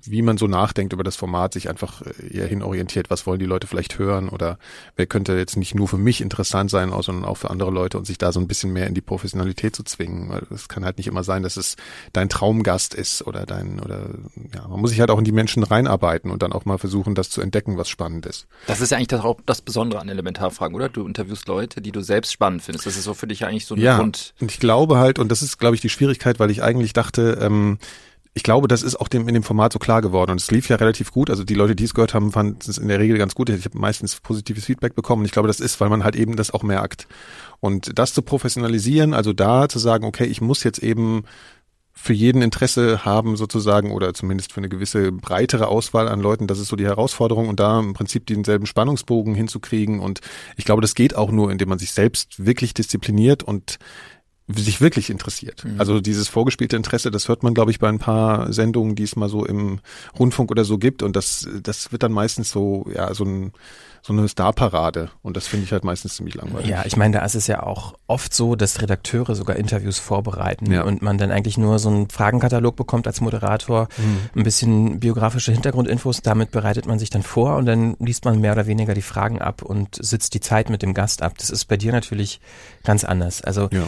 wie 0.05 0.21
man 0.21 0.37
so 0.37 0.47
nachdenkt 0.47 0.93
über 0.93 1.03
das 1.03 1.17
Format, 1.17 1.53
sich 1.53 1.69
einfach 1.69 2.01
äh, 2.01 2.37
eher 2.37 2.47
hinorientiert, 2.47 3.09
was 3.09 3.27
wollen 3.27 3.39
die 3.39 3.45
Leute 3.45 3.67
vielleicht 3.67 3.99
hören 3.99 4.29
oder 4.29 4.57
wer 4.95 5.05
könnte 5.05 5.33
jetzt 5.33 5.57
nicht 5.57 5.75
nur 5.75 5.87
für 5.87 5.97
mich 5.97 6.21
interessant 6.21 6.69
sein, 6.69 6.93
sondern 7.01 7.25
auch 7.25 7.35
für 7.35 7.49
andere 7.49 7.71
Leute 7.71 7.97
und 7.97 8.05
sich 8.05 8.17
da 8.17 8.31
so 8.31 8.39
ein 8.39 8.47
bisschen 8.47 8.71
mehr 8.71 8.87
in 8.87 8.93
die 8.93 9.01
Professionalität 9.01 9.75
zu 9.75 9.83
zwingen. 9.83 10.29
Weil 10.29 10.43
es 10.49 10.69
kann 10.69 10.85
halt 10.85 10.97
nicht 10.97 11.07
immer 11.07 11.23
sein, 11.23 11.43
dass 11.43 11.57
es 11.57 11.75
dein 12.13 12.29
Traumgast 12.29 12.93
ist 12.93 13.27
oder 13.27 13.45
dein, 13.45 13.81
oder 13.81 14.09
ja, 14.55 14.67
man 14.67 14.79
muss 14.79 14.91
sich 14.91 15.01
halt 15.01 15.11
auch 15.11 15.19
in 15.19 15.25
die 15.25 15.33
Menschen 15.33 15.63
reinarbeiten 15.63 16.31
und 16.31 16.41
dann 16.41 16.53
auch 16.53 16.63
mal 16.63 16.77
versuchen, 16.77 17.15
das 17.15 17.29
zu 17.29 17.41
entdecken, 17.41 17.77
was 17.77 17.89
spannend 17.89 18.25
ist. 18.25 18.47
Das 18.67 18.79
ist 18.79 18.91
ja 18.91 18.97
eigentlich 18.97 19.09
das, 19.09 19.21
auch 19.21 19.41
das 19.45 19.61
Besondere 19.61 19.99
an 19.99 20.07
Elementarfragen, 20.07 20.73
oder? 20.73 20.87
Du 20.87 21.05
interviewst 21.05 21.49
Leute, 21.49 21.81
die 21.81 21.91
du 21.91 21.99
selbst 22.01 22.31
spannend 22.31 22.61
findest. 22.61 22.85
Das 22.85 22.95
ist 22.95 23.03
so 23.03 23.13
für 23.13 23.27
dich 23.27 23.45
eigentlich 23.45 23.65
so 23.65 23.75
ein 23.75 23.81
ja, 23.81 23.97
Grund. 23.97 24.33
und 24.39 24.51
ich 24.51 24.59
glaube 24.59 24.97
halt, 24.97 25.19
und 25.19 25.29
das 25.29 25.41
ist, 25.41 25.57
glaube 25.57 25.75
ich, 25.75 25.81
die 25.81 25.89
Schwierigkeit, 25.89 26.12
weil 26.39 26.51
ich 26.51 26.63
eigentlich 26.63 26.93
dachte, 26.93 27.37
ähm, 27.41 27.77
ich 28.35 28.43
glaube, 28.43 28.67
das 28.67 28.81
ist 28.81 28.99
auch 28.99 29.07
dem, 29.07 29.27
in 29.27 29.35
dem 29.35 29.43
Format 29.43 29.73
so 29.73 29.79
klar 29.79 30.01
geworden. 30.01 30.31
Und 30.31 30.41
es 30.41 30.49
lief 30.49 30.67
ja 30.67 30.77
relativ 30.77 31.11
gut. 31.11 31.29
Also 31.29 31.43
die 31.43 31.53
Leute, 31.53 31.75
die 31.75 31.83
es 31.83 31.93
gehört 31.93 32.15
haben, 32.15 32.31
fanden 32.31 32.57
es 32.67 32.79
in 32.79 32.87
der 32.87 32.99
Regel 32.99 33.17
ganz 33.19 33.35
gut. 33.35 33.49
Ich 33.49 33.65
habe 33.65 33.77
meistens 33.77 34.19
positives 34.19 34.65
Feedback 34.65 34.95
bekommen. 34.95 35.21
Und 35.21 35.25
ich 35.27 35.31
glaube, 35.31 35.47
das 35.47 35.59
ist, 35.59 35.79
weil 35.79 35.89
man 35.89 36.03
halt 36.03 36.15
eben 36.15 36.35
das 36.35 36.51
auch 36.51 36.63
merkt. 36.63 37.07
Und 37.59 37.97
das 37.97 38.13
zu 38.13 38.23
professionalisieren, 38.23 39.13
also 39.13 39.33
da 39.33 39.69
zu 39.69 39.77
sagen, 39.77 40.05
okay, 40.05 40.25
ich 40.25 40.41
muss 40.41 40.63
jetzt 40.63 40.79
eben 40.79 41.25
für 41.95 42.13
jeden 42.13 42.41
Interesse 42.41 43.05
haben 43.05 43.37
sozusagen 43.37 43.91
oder 43.91 44.15
zumindest 44.15 44.51
für 44.51 44.57
eine 44.57 44.67
gewisse 44.67 45.11
breitere 45.11 45.67
Auswahl 45.67 46.09
an 46.09 46.19
Leuten, 46.19 46.47
das 46.47 46.59
ist 46.59 46.69
so 46.69 46.75
die 46.75 46.85
Herausforderung 46.85 47.47
und 47.47 47.59
da 47.59 47.79
im 47.79 47.93
Prinzip 47.93 48.25
denselben 48.25 48.65
Spannungsbogen 48.65 49.35
hinzukriegen 49.35 49.99
und 49.99 50.19
ich 50.57 50.65
glaube, 50.65 50.81
das 50.81 50.95
geht 50.95 51.15
auch 51.15 51.31
nur, 51.31 51.51
indem 51.51 51.69
man 51.69 51.77
sich 51.77 51.91
selbst 51.91 52.43
wirklich 52.43 52.73
diszipliniert 52.73 53.43
und 53.43 53.77
sich 54.47 54.81
wirklich 54.81 55.09
interessiert. 55.09 55.63
Also 55.77 56.01
dieses 56.01 56.27
vorgespielte 56.27 56.75
Interesse, 56.75 57.11
das 57.11 57.29
hört 57.29 57.43
man, 57.43 57.53
glaube 57.53 57.71
ich, 57.71 57.79
bei 57.79 57.87
ein 57.87 57.99
paar 57.99 58.51
Sendungen, 58.51 58.95
die 58.95 59.03
es 59.03 59.15
mal 59.15 59.29
so 59.29 59.45
im 59.45 59.79
Rundfunk 60.19 60.51
oder 60.51 60.65
so 60.65 60.77
gibt. 60.77 61.01
Und 61.01 61.15
das, 61.15 61.47
das 61.61 61.91
wird 61.91 62.03
dann 62.03 62.11
meistens 62.11 62.51
so, 62.51 62.85
ja, 62.93 63.13
so, 63.13 63.23
ein, 63.23 63.53
so 64.05 64.11
eine 64.11 64.27
Starparade. 64.27 65.11
Und 65.21 65.37
das 65.37 65.47
finde 65.47 65.63
ich 65.65 65.71
halt 65.71 65.85
meistens 65.85 66.15
ziemlich 66.17 66.35
langweilig. 66.35 66.67
Ja, 66.69 66.83
ich 66.85 66.97
meine, 66.97 67.17
da 67.19 67.23
ist 67.25 67.35
es 67.35 67.47
ja 67.47 67.63
auch 67.63 67.93
oft 68.05 68.33
so, 68.33 68.55
dass 68.57 68.81
Redakteure 68.81 69.33
sogar 69.33 69.55
Interviews 69.55 69.97
vorbereiten 69.97 70.69
Ja. 70.69 70.83
und 70.83 71.01
man 71.01 71.17
dann 71.17 71.31
eigentlich 71.31 71.57
nur 71.57 71.79
so 71.79 71.87
einen 71.87 72.09
Fragenkatalog 72.09 72.75
bekommt 72.75 73.07
als 73.07 73.21
Moderator, 73.21 73.87
ein 74.35 74.43
bisschen 74.43 74.99
biografische 74.99 75.53
Hintergrundinfos, 75.53 76.21
damit 76.21 76.51
bereitet 76.51 76.85
man 76.85 76.99
sich 76.99 77.11
dann 77.11 77.23
vor 77.23 77.55
und 77.55 77.65
dann 77.65 77.95
liest 77.99 78.25
man 78.25 78.41
mehr 78.41 78.51
oder 78.51 78.67
weniger 78.67 78.93
die 78.93 79.01
Fragen 79.01 79.41
ab 79.41 79.61
und 79.61 79.95
sitzt 80.03 80.33
die 80.33 80.41
Zeit 80.41 80.69
mit 80.69 80.81
dem 80.81 80.93
Gast 80.93 81.21
ab. 81.21 81.35
Das 81.37 81.49
ist 81.49 81.65
bei 81.65 81.77
dir 81.77 81.93
natürlich 81.93 82.41
ganz 82.83 83.05
anders. 83.05 83.41
Also 83.41 83.69
Ja. 83.71 83.87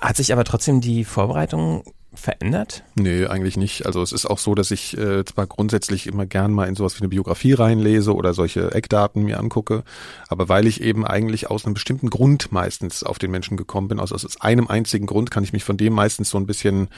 hat 0.00 0.16
sich 0.16 0.32
aber 0.32 0.44
trotzdem 0.44 0.80
die 0.80 1.04
Vorbereitung 1.04 1.82
verändert? 2.18 2.82
Nee, 2.94 3.26
eigentlich 3.26 3.56
nicht. 3.56 3.86
Also 3.86 4.02
es 4.02 4.12
ist 4.12 4.26
auch 4.26 4.38
so, 4.38 4.54
dass 4.54 4.70
ich 4.70 4.96
äh, 4.96 5.24
zwar 5.24 5.46
grundsätzlich 5.46 6.06
immer 6.06 6.26
gern 6.26 6.52
mal 6.52 6.68
in 6.68 6.74
sowas 6.74 6.96
wie 6.96 7.00
eine 7.00 7.08
Biografie 7.08 7.52
reinlese 7.52 8.14
oder 8.14 8.34
solche 8.34 8.72
Eckdaten 8.72 9.22
mir 9.22 9.38
angucke, 9.38 9.84
aber 10.28 10.48
weil 10.48 10.66
ich 10.66 10.82
eben 10.82 11.06
eigentlich 11.06 11.50
aus 11.50 11.64
einem 11.64 11.74
bestimmten 11.74 12.10
Grund 12.10 12.52
meistens 12.52 13.02
auf 13.02 13.18
den 13.18 13.30
Menschen 13.30 13.56
gekommen 13.56 13.88
bin, 13.88 14.00
also 14.00 14.14
aus 14.14 14.40
einem 14.40 14.68
einzigen 14.68 15.06
Grund 15.06 15.30
kann 15.30 15.44
ich 15.44 15.52
mich 15.52 15.64
von 15.64 15.76
dem 15.76 15.92
meistens 15.92 16.30
so 16.30 16.38
ein 16.38 16.46
bisschen 16.46 16.88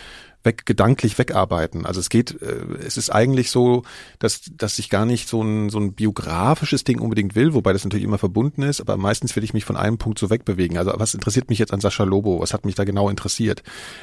weg, 0.42 0.64
gedanklich 0.66 1.18
wegarbeiten. 1.18 1.86
Also 1.86 2.00
es 2.00 2.08
geht, 2.08 2.40
äh, 2.40 2.64
es 2.84 2.96
ist 2.96 3.10
eigentlich 3.10 3.50
so, 3.50 3.82
dass, 4.18 4.42
dass 4.56 4.78
ich 4.78 4.90
gar 4.90 5.04
nicht 5.04 5.28
so 5.28 5.42
ein, 5.42 5.70
so 5.70 5.78
ein 5.78 5.92
biografisches 5.92 6.84
Ding 6.84 7.00
unbedingt 7.00 7.34
will, 7.34 7.54
wobei 7.54 7.72
das 7.72 7.84
natürlich 7.84 8.04
immer 8.04 8.18
verbunden 8.18 8.62
ist, 8.62 8.80
aber 8.80 8.96
meistens 8.96 9.36
will 9.36 9.44
ich 9.44 9.52
mich 9.52 9.64
von 9.64 9.76
einem 9.76 9.98
Punkt 9.98 10.18
so 10.18 10.30
wegbewegen. 10.30 10.78
Also 10.78 10.92
was 10.96 11.14
interessiert 11.14 11.50
mich 11.50 11.58
jetzt 11.58 11.72
an 11.72 11.80
Sascha 11.80 12.04
Lobo? 12.04 12.40
Was 12.40 12.54
hat 12.54 12.64
mich 12.64 12.74
da 12.74 12.84
genau 12.84 13.08
interessiert? 13.10 13.62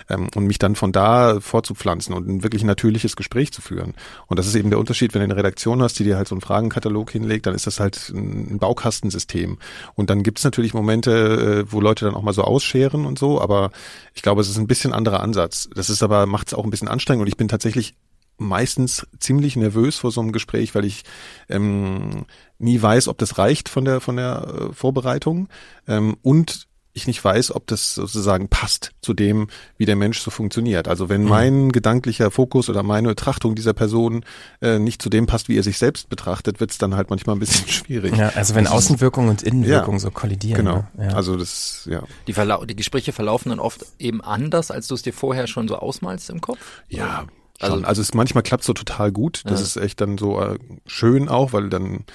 Ähm, 0.09 0.27
und 0.35 0.45
mich 0.45 0.59
dann 0.59 0.75
von 0.75 0.91
da 0.91 1.39
fortzupflanzen 1.39 2.13
und 2.13 2.27
ein 2.27 2.43
wirklich 2.43 2.63
natürliches 2.63 3.15
Gespräch 3.15 3.51
zu 3.51 3.61
führen. 3.61 3.93
Und 4.27 4.37
das 4.37 4.47
ist 4.47 4.55
eben 4.55 4.69
der 4.69 4.79
Unterschied, 4.79 5.13
wenn 5.13 5.21
du 5.21 5.25
eine 5.25 5.37
Redaktion 5.37 5.81
hast, 5.81 5.97
die 5.99 6.03
dir 6.03 6.17
halt 6.17 6.27
so 6.27 6.35
einen 6.35 6.41
Fragenkatalog 6.41 7.09
hinlegt, 7.11 7.47
dann 7.47 7.55
ist 7.55 7.65
das 7.65 7.79
halt 7.79 8.09
ein 8.09 8.59
Baukastensystem. 8.59 9.57
Und 9.95 10.09
dann 10.09 10.23
gibt 10.23 10.37
es 10.37 10.43
natürlich 10.43 10.73
Momente, 10.73 11.65
äh, 11.65 11.71
wo 11.71 11.81
Leute 11.81 12.05
dann 12.05 12.15
auch 12.15 12.21
mal 12.21 12.33
so 12.33 12.43
ausscheren 12.43 13.05
und 13.05 13.17
so, 13.17 13.41
aber 13.41 13.71
ich 14.13 14.21
glaube, 14.21 14.41
es 14.41 14.49
ist 14.49 14.57
ein 14.57 14.67
bisschen 14.67 14.93
anderer 14.93 15.21
Ansatz. 15.21 15.69
Das 15.73 15.89
ist 15.89 16.03
aber, 16.03 16.26
macht 16.27 16.47
es 16.47 16.53
auch 16.53 16.63
ein 16.63 16.69
bisschen 16.69 16.87
anstrengend 16.87 17.21
und 17.21 17.27
ich 17.27 17.37
bin 17.37 17.47
tatsächlich 17.47 17.95
meistens 18.37 19.07
ziemlich 19.19 19.55
nervös 19.55 19.97
vor 19.97 20.11
so 20.11 20.21
einem 20.21 20.31
Gespräch, 20.31 20.75
weil 20.75 20.85
ich 20.85 21.03
ähm, 21.49 22.25
nie 22.59 22.81
weiß, 22.81 23.07
ob 23.07 23.17
das 23.17 23.37
reicht 23.37 23.67
von 23.69 23.85
der 23.85 23.99
von 23.99 24.17
der 24.17 24.69
äh, 24.69 24.73
Vorbereitung. 24.73 25.49
Ähm, 25.87 26.17
und 26.21 26.66
ich 26.97 27.07
nicht 27.07 27.23
weiß, 27.23 27.55
ob 27.55 27.65
das 27.67 27.95
sozusagen 27.95 28.49
passt 28.49 28.91
zu 29.01 29.13
dem, 29.13 29.47
wie 29.77 29.85
der 29.85 29.95
Mensch 29.95 30.19
so 30.19 30.29
funktioniert. 30.31 30.87
Also 30.87 31.07
wenn 31.07 31.23
mein 31.23 31.71
gedanklicher 31.71 32.29
Fokus 32.31 32.69
oder 32.69 32.83
meine 32.83 33.07
Betrachtung 33.09 33.55
dieser 33.55 33.73
Person 33.73 34.25
äh, 34.61 34.79
nicht 34.79 35.01
zu 35.01 35.09
dem 35.09 35.25
passt, 35.27 35.47
wie 35.47 35.57
er 35.57 35.63
sich 35.63 35.77
selbst 35.77 36.09
betrachtet, 36.09 36.59
wird 36.59 36.71
es 36.71 36.77
dann 36.77 36.95
halt 36.95 37.09
manchmal 37.09 37.35
ein 37.35 37.39
bisschen 37.39 37.67
schwierig. 37.69 38.17
Ja, 38.17 38.29
also 38.35 38.55
wenn 38.55 38.65
Das 38.65 38.73
ist- 38.73 38.77
Außenwirkung 38.77 39.29
und 39.29 39.43
Innenwirkung 39.43 39.95
Ja, 39.95 39.99
so 39.99 40.11
kollidieren. 40.11 40.57
Genau. 40.65 40.85
Ne? 40.97 41.07
Ja. 41.07 41.15
Also 41.15 41.37
das, 41.37 41.87
ja. 41.89 42.03
Die, 42.27 42.33
Verlau 42.33 42.65
die 42.65 42.75
Gespräche 42.75 43.13
verlaufen 43.13 43.49
dann 43.49 43.59
oft 43.59 43.85
eben 43.99 44.21
anders, 44.21 44.71
als 44.71 44.87
du 44.87 44.95
es 44.95 45.01
dir 45.03 45.13
vorher 45.13 45.47
schon 45.47 45.67
so 45.67 45.77
ausmalst 45.77 46.29
im 46.29 46.41
Kopf? 46.41 46.59
Ja, 46.89 47.25
Also- 47.59 47.75
schon. 47.75 47.85
Also, 47.85 48.01
es 48.01 48.13
manchmal 48.13 48.43
klappt 48.43 48.63
so 48.63 48.73
total 48.73 49.11
gut. 49.11 49.41
Das 49.45 49.59
Ja. 49.61 49.65
ist 49.65 49.77
echt 49.77 50.01
dann 50.01 50.17
so 50.17 50.39
äh, 50.41 50.57
schön 50.85 51.29
auch, 51.29 51.53
weil 51.53 51.69
dann 51.69 52.05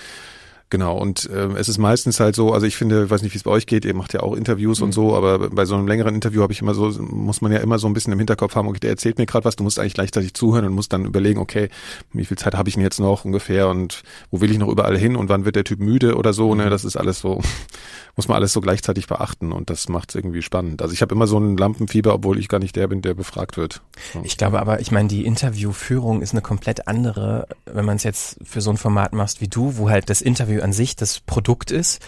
Genau, 0.73 0.97
und 0.97 1.29
äh, 1.29 1.49
es 1.59 1.69
ist 1.69 1.77
meistens 1.77 2.19
halt 2.19 2.35
so, 2.35 2.55
also 2.55 2.65
ich 2.65 2.77
finde, 2.77 3.05
ich 3.05 3.11
weiß 3.11 3.21
nicht, 3.21 3.35
wie 3.35 3.37
es 3.37 3.43
bei 3.43 3.51
euch 3.51 3.67
geht, 3.67 3.85
ihr 3.85 3.93
macht 3.93 4.15
ja 4.15 4.21
auch 4.21 4.35
Interviews 4.35 4.81
mhm. 4.81 4.87
und 4.87 4.93
so, 4.93 5.15
aber 5.15 5.51
bei 5.51 5.67
so 5.67 5.75
einem 5.75 5.87
längeren 5.87 6.15
Interview 6.15 6.41
habe 6.41 6.55
ich 6.55 6.63
immer 6.63 6.73
so, 6.73 6.89
muss 7.03 7.43
man 7.43 7.53
ja 7.53 7.59
immer 7.59 7.79
so 7.79 7.87
ein 7.89 7.93
bisschen 7.93 8.11
im 8.11 8.19
Hinterkopf 8.19 8.55
haben, 8.55 8.67
okay, 8.69 8.81
der 8.81 8.89
erzählt 8.89 9.19
mir 9.19 9.27
gerade 9.27 9.45
was, 9.45 9.55
du 9.55 9.65
musst 9.65 9.79
eigentlich 9.79 9.93
gleichzeitig 9.93 10.33
zuhören 10.33 10.65
und 10.65 10.73
musst 10.73 10.95
dann 10.95 11.05
überlegen, 11.05 11.41
okay, 11.41 11.69
wie 12.15 12.25
viel 12.25 12.39
Zeit 12.39 12.55
habe 12.55 12.71
ich 12.71 12.77
denn 12.77 12.83
jetzt 12.83 13.01
noch 13.01 13.27
ungefähr 13.27 13.69
und 13.69 14.03
wo 14.31 14.41
will 14.41 14.51
ich 14.51 14.57
noch 14.57 14.69
überall 14.69 14.97
hin 14.97 15.15
und 15.15 15.29
wann 15.29 15.45
wird 15.45 15.57
der 15.57 15.65
Typ 15.65 15.79
müde 15.79 16.17
oder 16.17 16.33
so, 16.33 16.55
ne? 16.55 16.65
Mhm. 16.65 16.71
Das 16.71 16.87
ist 16.87 16.97
alles 16.97 17.19
so, 17.19 17.43
muss 18.17 18.29
man 18.29 18.37
alles 18.37 18.55
so 18.55 18.63
gleichzeitig 18.63 19.09
beachten 19.09 19.53
und 19.53 19.69
das 19.69 19.91
macht 19.91 20.09
es 20.09 20.15
irgendwie 20.15 20.41
spannend. 20.41 20.81
Also 20.81 20.95
ich 20.95 21.03
habe 21.03 21.15
immer 21.15 21.27
so 21.27 21.39
ein 21.39 21.59
Lampenfieber, 21.59 22.15
obwohl 22.15 22.39
ich 22.39 22.49
gar 22.49 22.61
nicht 22.61 22.77
der 22.77 22.89
bin, 22.89 23.03
der 23.03 23.13
befragt 23.13 23.59
wird. 23.59 23.83
So. 24.15 24.23
Ich 24.25 24.39
glaube 24.39 24.59
aber, 24.59 24.81
ich 24.81 24.91
meine, 24.91 25.09
die 25.09 25.27
Interviewführung 25.27 26.23
ist 26.23 26.33
eine 26.33 26.41
komplett 26.41 26.89
andere, 26.89 27.47
wenn 27.67 27.85
man 27.85 27.97
es 27.97 28.05
jetzt 28.05 28.39
für 28.43 28.63
so 28.63 28.71
ein 28.71 28.79
Format 28.79 29.13
machst 29.13 29.43
wie 29.43 29.49
du, 29.49 29.77
wo 29.77 29.91
halt 29.91 30.09
das 30.09 30.23
Interview 30.23 30.62
an 30.63 30.73
sich 30.73 30.97
das 30.97 31.21
Produkt 31.21 31.71
ist, 31.71 32.01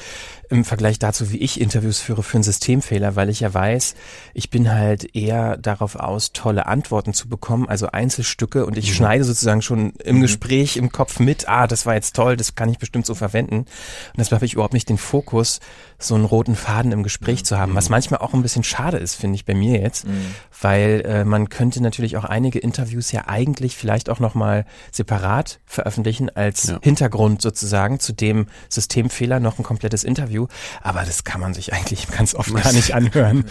im 0.51 0.65
Vergleich 0.65 0.99
dazu, 0.99 1.31
wie 1.31 1.39
ich 1.39 1.61
Interviews 1.61 2.01
führe 2.01 2.23
für 2.23 2.37
einen 2.37 2.45
Systemfehler, 2.45 3.17
weil 3.17 3.29
ich 3.29 3.41
ja 3.41 3.53
weiß, 3.53 3.95
ich 4.35 4.51
bin 4.51 4.73
halt 4.73 5.15
eher 5.15 5.57
darauf 5.57 5.97
aus, 5.97 6.33
tolle 6.33 6.67
Antworten 6.67 7.15
zu 7.15 7.29
bekommen, 7.29 7.69
also 7.69 7.89
Einzelstücke 7.89 8.67
und 8.67 8.77
ich 8.77 8.91
mhm. 8.91 8.95
schneide 8.95 9.25
sozusagen 9.25 9.63
schon 9.63 9.93
im 10.05 10.17
mhm. 10.17 10.21
Gespräch 10.23 10.77
im 10.77 10.91
Kopf 10.91 11.19
mit, 11.19 11.49
ah, 11.49 11.67
das 11.67 11.87
war 11.87 11.95
jetzt 11.95 12.17
toll, 12.17 12.37
das 12.37 12.55
kann 12.55 12.69
ich 12.69 12.79
bestimmt 12.79 13.07
so 13.07 13.15
verwenden. 13.15 13.59
Und 13.59 13.69
das 14.17 14.31
habe 14.33 14.45
ich 14.45 14.55
überhaupt 14.55 14.75
nicht 14.75 14.89
den 14.89 14.99
Fokus, 14.99 15.61
so 15.99 16.15
einen 16.15 16.25
roten 16.25 16.57
Faden 16.57 16.93
im 16.93 17.03
Gespräch 17.03 17.41
mhm. 17.41 17.45
zu 17.45 17.59
haben, 17.59 17.75
was 17.75 17.89
manchmal 17.89 18.21
auch 18.21 18.35
ein 18.35 18.43
bisschen 18.43 18.65
schade 18.65 18.99
ist, 18.99 19.15
finde 19.15 19.37
ich 19.37 19.45
bei 19.45 19.55
mir 19.55 19.81
jetzt, 19.81 20.07
mhm. 20.07 20.35
weil 20.61 21.03
äh, 21.07 21.25
man 21.25 21.49
könnte 21.49 21.83
natürlich 21.83 22.17
auch 22.17 22.25
einige 22.25 22.59
Interviews 22.59 23.13
ja 23.13 23.23
eigentlich 23.27 23.77
vielleicht 23.77 24.11
auch 24.11 24.21
nochmal 24.21 24.67
separat 24.91 25.61
veröffentlichen 25.65 26.31
als 26.31 26.65
ja. 26.65 26.79
Hintergrund 26.83 27.43
sozusagen 27.43 28.01
zu 28.01 28.13
dem 28.13 28.47
Systemfehler 28.69 29.41
noch 29.41 29.59
ein 29.59 29.63
komplettes 29.63 30.05
Interview, 30.05 30.34
aber 30.83 31.03
das 31.05 31.25
kann 31.25 31.41
man 31.41 31.55
sich 31.55 31.73
eigentlich 31.75 32.09
ganz 32.09 32.35
oft 32.35 32.55
gar 32.55 32.73
nicht 32.73 32.95
anhören, 32.95 33.45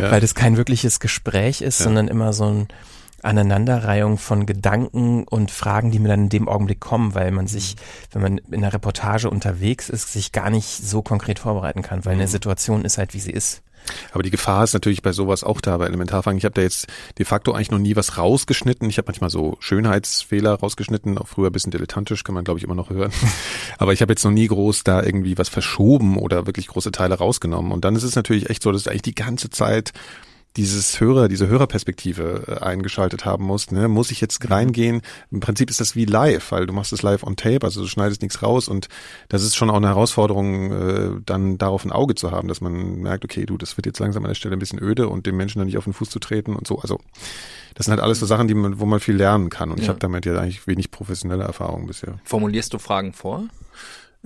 ja. 0.00 0.10
weil 0.10 0.20
das 0.20 0.34
kein 0.34 0.56
wirkliches 0.56 1.00
Gespräch 1.00 1.60
ist, 1.60 1.80
ja. 1.80 1.84
sondern 1.84 2.08
immer 2.08 2.32
so 2.32 2.46
ein 2.46 2.68
Aneinanderreihung 3.22 4.18
von 4.18 4.46
Gedanken 4.46 5.24
und 5.24 5.50
Fragen, 5.50 5.90
die 5.90 5.98
mir 5.98 6.08
dann 6.08 6.24
in 6.24 6.28
dem 6.28 6.48
Augenblick 6.48 6.80
kommen, 6.80 7.14
weil 7.14 7.30
man 7.30 7.46
sich, 7.46 7.74
mhm. 7.74 7.80
wenn 8.12 8.22
man 8.22 8.38
in 8.38 8.54
einer 8.56 8.72
Reportage 8.72 9.28
unterwegs 9.28 9.88
ist, 9.88 10.12
sich 10.12 10.32
gar 10.32 10.50
nicht 10.50 10.68
so 10.68 11.02
konkret 11.02 11.38
vorbereiten 11.38 11.82
kann, 11.82 12.04
weil 12.04 12.14
eine 12.14 12.24
mhm. 12.24 12.30
Situation 12.30 12.84
ist 12.84 12.98
halt, 12.98 13.14
wie 13.14 13.20
sie 13.20 13.32
ist. 13.32 13.62
Aber 14.12 14.22
die 14.22 14.30
Gefahr 14.30 14.64
ist 14.64 14.74
natürlich 14.74 15.02
bei 15.02 15.12
sowas 15.12 15.44
auch 15.44 15.60
da, 15.60 15.76
bei 15.76 15.86
Elementarfragen. 15.86 16.38
Ich 16.38 16.44
habe 16.44 16.54
da 16.54 16.62
jetzt 16.62 16.86
de 17.18 17.26
facto 17.26 17.52
eigentlich 17.52 17.70
noch 17.70 17.78
nie 17.78 17.96
was 17.96 18.18
rausgeschnitten. 18.18 18.88
Ich 18.88 18.98
habe 18.98 19.06
manchmal 19.06 19.30
so 19.30 19.56
Schönheitsfehler 19.60 20.54
rausgeschnitten, 20.54 21.18
auch 21.18 21.28
früher 21.28 21.50
ein 21.50 21.52
bisschen 21.52 21.72
dilettantisch, 21.72 22.24
kann 22.24 22.34
man 22.34 22.44
glaube 22.44 22.58
ich 22.58 22.64
immer 22.64 22.74
noch 22.74 22.90
hören. 22.90 23.12
Aber 23.78 23.92
ich 23.92 24.02
habe 24.02 24.12
jetzt 24.12 24.24
noch 24.24 24.32
nie 24.32 24.46
groß 24.46 24.84
da 24.84 25.02
irgendwie 25.02 25.38
was 25.38 25.48
verschoben 25.48 26.16
oder 26.18 26.46
wirklich 26.46 26.68
große 26.68 26.92
Teile 26.92 27.16
rausgenommen. 27.16 27.72
Und 27.72 27.84
dann 27.84 27.96
ist 27.96 28.02
es 28.02 28.16
natürlich 28.16 28.50
echt 28.50 28.62
so, 28.62 28.72
dass 28.72 28.88
eigentlich 28.88 29.02
die 29.02 29.14
ganze 29.14 29.50
Zeit 29.50 29.92
dieses 30.56 31.00
Hörer, 31.00 31.28
diese 31.28 31.48
Hörerperspektive 31.48 32.44
äh, 32.46 32.64
eingeschaltet 32.64 33.24
haben 33.24 33.44
musst, 33.44 33.72
ne, 33.72 33.88
muss 33.88 34.10
ich 34.10 34.20
jetzt 34.20 34.50
reingehen. 34.50 35.02
Im 35.30 35.40
Prinzip 35.40 35.70
ist 35.70 35.80
das 35.80 35.94
wie 35.94 36.04
live, 36.04 36.50
weil 36.52 36.66
du 36.66 36.72
machst 36.72 36.92
es 36.92 37.02
live 37.02 37.22
on 37.22 37.36
tape, 37.36 37.64
also 37.64 37.82
du 37.82 37.88
schneidest 37.88 38.22
nichts 38.22 38.42
raus 38.42 38.68
und 38.68 38.88
das 39.28 39.42
ist 39.42 39.56
schon 39.56 39.70
auch 39.70 39.76
eine 39.76 39.88
Herausforderung, 39.88 40.72
äh, 40.72 41.10
dann 41.24 41.58
darauf 41.58 41.84
ein 41.84 41.92
Auge 41.92 42.14
zu 42.14 42.30
haben, 42.30 42.48
dass 42.48 42.60
man 42.60 42.96
merkt, 43.00 43.24
okay, 43.24 43.46
du, 43.46 43.56
das 43.58 43.76
wird 43.76 43.86
jetzt 43.86 43.98
langsam 43.98 44.24
an 44.24 44.30
der 44.30 44.34
Stelle 44.34 44.56
ein 44.56 44.60
bisschen 44.60 44.82
öde 44.82 45.08
und 45.08 45.26
dem 45.26 45.36
Menschen 45.36 45.58
dann 45.58 45.66
nicht 45.66 45.78
auf 45.78 45.84
den 45.84 45.92
Fuß 45.92 46.10
zu 46.10 46.18
treten 46.18 46.56
und 46.56 46.66
so. 46.66 46.78
Also 46.78 47.00
das 47.74 47.86
sind 47.86 47.92
halt 47.92 48.02
alles 48.02 48.20
so 48.20 48.26
Sachen, 48.26 48.48
die 48.48 48.54
man, 48.54 48.80
wo 48.80 48.86
man 48.86 49.00
viel 49.00 49.16
lernen 49.16 49.50
kann. 49.50 49.70
Und 49.70 49.78
ja. 49.78 49.84
ich 49.84 49.88
habe 49.90 49.98
damit 49.98 50.24
ja 50.24 50.34
eigentlich 50.38 50.66
wenig 50.66 50.90
professionelle 50.90 51.44
Erfahrung 51.44 51.86
bisher. 51.86 52.18
Formulierst 52.24 52.72
du 52.72 52.78
Fragen 52.78 53.12
vor? 53.12 53.44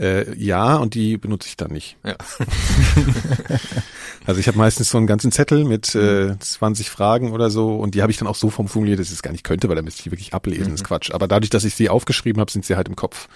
Äh, 0.01 0.35
ja, 0.39 0.77
und 0.77 0.95
die 0.95 1.19
benutze 1.19 1.49
ich 1.49 1.59
dann 1.59 1.73
nicht. 1.73 1.99
Ja. 2.03 2.17
also 4.27 4.41
ich 4.41 4.49
habe 4.49 4.57
meistens 4.57 4.89
so 4.89 4.97
einen 4.97 5.07
ganzen 5.07 5.31
Zettel 5.31 5.65
mit 5.65 5.95
äh, 5.95 6.39
20 6.39 6.89
Fragen 6.89 7.33
oder 7.33 7.51
so 7.51 7.77
und 7.77 7.95
die 7.95 8.01
habe 8.01 8.11
ich 8.11 8.17
dann 8.17 8.27
auch 8.27 8.35
so 8.35 8.49
formuliert, 8.49 8.99
dass 8.99 9.09
ich 9.09 9.15
es 9.15 9.23
gar 9.23 9.33
nicht 9.33 9.45
könnte, 9.45 9.69
weil 9.69 9.77
da 9.77 9.83
müsste 9.83 10.01
ich 10.01 10.11
wirklich 10.11 10.33
ablesen, 10.33 10.69
mhm. 10.69 10.75
ist 10.75 10.85
Quatsch. 10.85 11.11
Aber 11.11 11.29
dadurch, 11.29 11.51
dass 11.51 11.65
ich 11.65 11.75
sie 11.75 11.91
aufgeschrieben 11.91 12.41
habe, 12.41 12.51
sind 12.51 12.65
sie 12.65 12.77
halt 12.77 12.89
im 12.89 12.97
Kopf. 12.97 13.29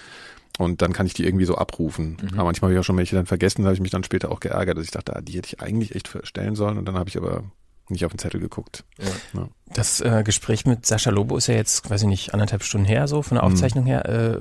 Und 0.57 0.81
dann 0.81 0.93
kann 0.93 1.05
ich 1.05 1.13
die 1.13 1.25
irgendwie 1.25 1.45
so 1.45 1.55
abrufen. 1.55 2.17
Mhm. 2.19 2.29
Aber 2.33 2.45
manchmal 2.45 2.69
habe 2.69 2.73
ich 2.73 2.79
auch 2.79 2.85
schon 2.85 2.97
welche 2.97 3.15
dann 3.15 3.27
vergessen, 3.27 3.61
da 3.61 3.67
habe 3.67 3.75
ich 3.75 3.81
mich 3.81 3.91
dann 3.91 4.03
später 4.03 4.31
auch 4.31 4.39
geärgert, 4.39 4.77
dass 4.77 4.85
ich 4.85 4.91
dachte, 4.91 5.15
ah, 5.15 5.21
die 5.21 5.33
hätte 5.33 5.47
ich 5.47 5.61
eigentlich 5.61 5.93
echt 5.93 6.09
stellen 6.23 6.55
sollen 6.55 6.79
und 6.79 6.85
dann 6.85 6.95
habe 6.95 7.09
ich 7.09 7.17
aber 7.17 7.43
nicht 7.89 8.05
auf 8.05 8.11
den 8.11 8.17
Zettel 8.17 8.39
geguckt. 8.39 8.83
Ja. 8.97 9.41
Ja. 9.41 9.49
Das 9.73 10.01
äh, 10.01 10.23
Gespräch 10.25 10.65
mit 10.65 10.87
Sascha 10.87 11.11
Lobo 11.11 11.37
ist 11.37 11.45
ja 11.45 11.53
jetzt, 11.53 11.87
weiß 11.87 12.03
ich 12.03 12.07
nicht, 12.07 12.33
anderthalb 12.33 12.63
Stunden 12.63 12.87
her, 12.87 13.07
so 13.07 13.21
von 13.21 13.35
der 13.35 13.45
mhm. 13.45 13.51
Aufzeichnung 13.51 13.83
mhm. 13.83 13.89
her. 13.89 14.09
Äh, 14.09 14.39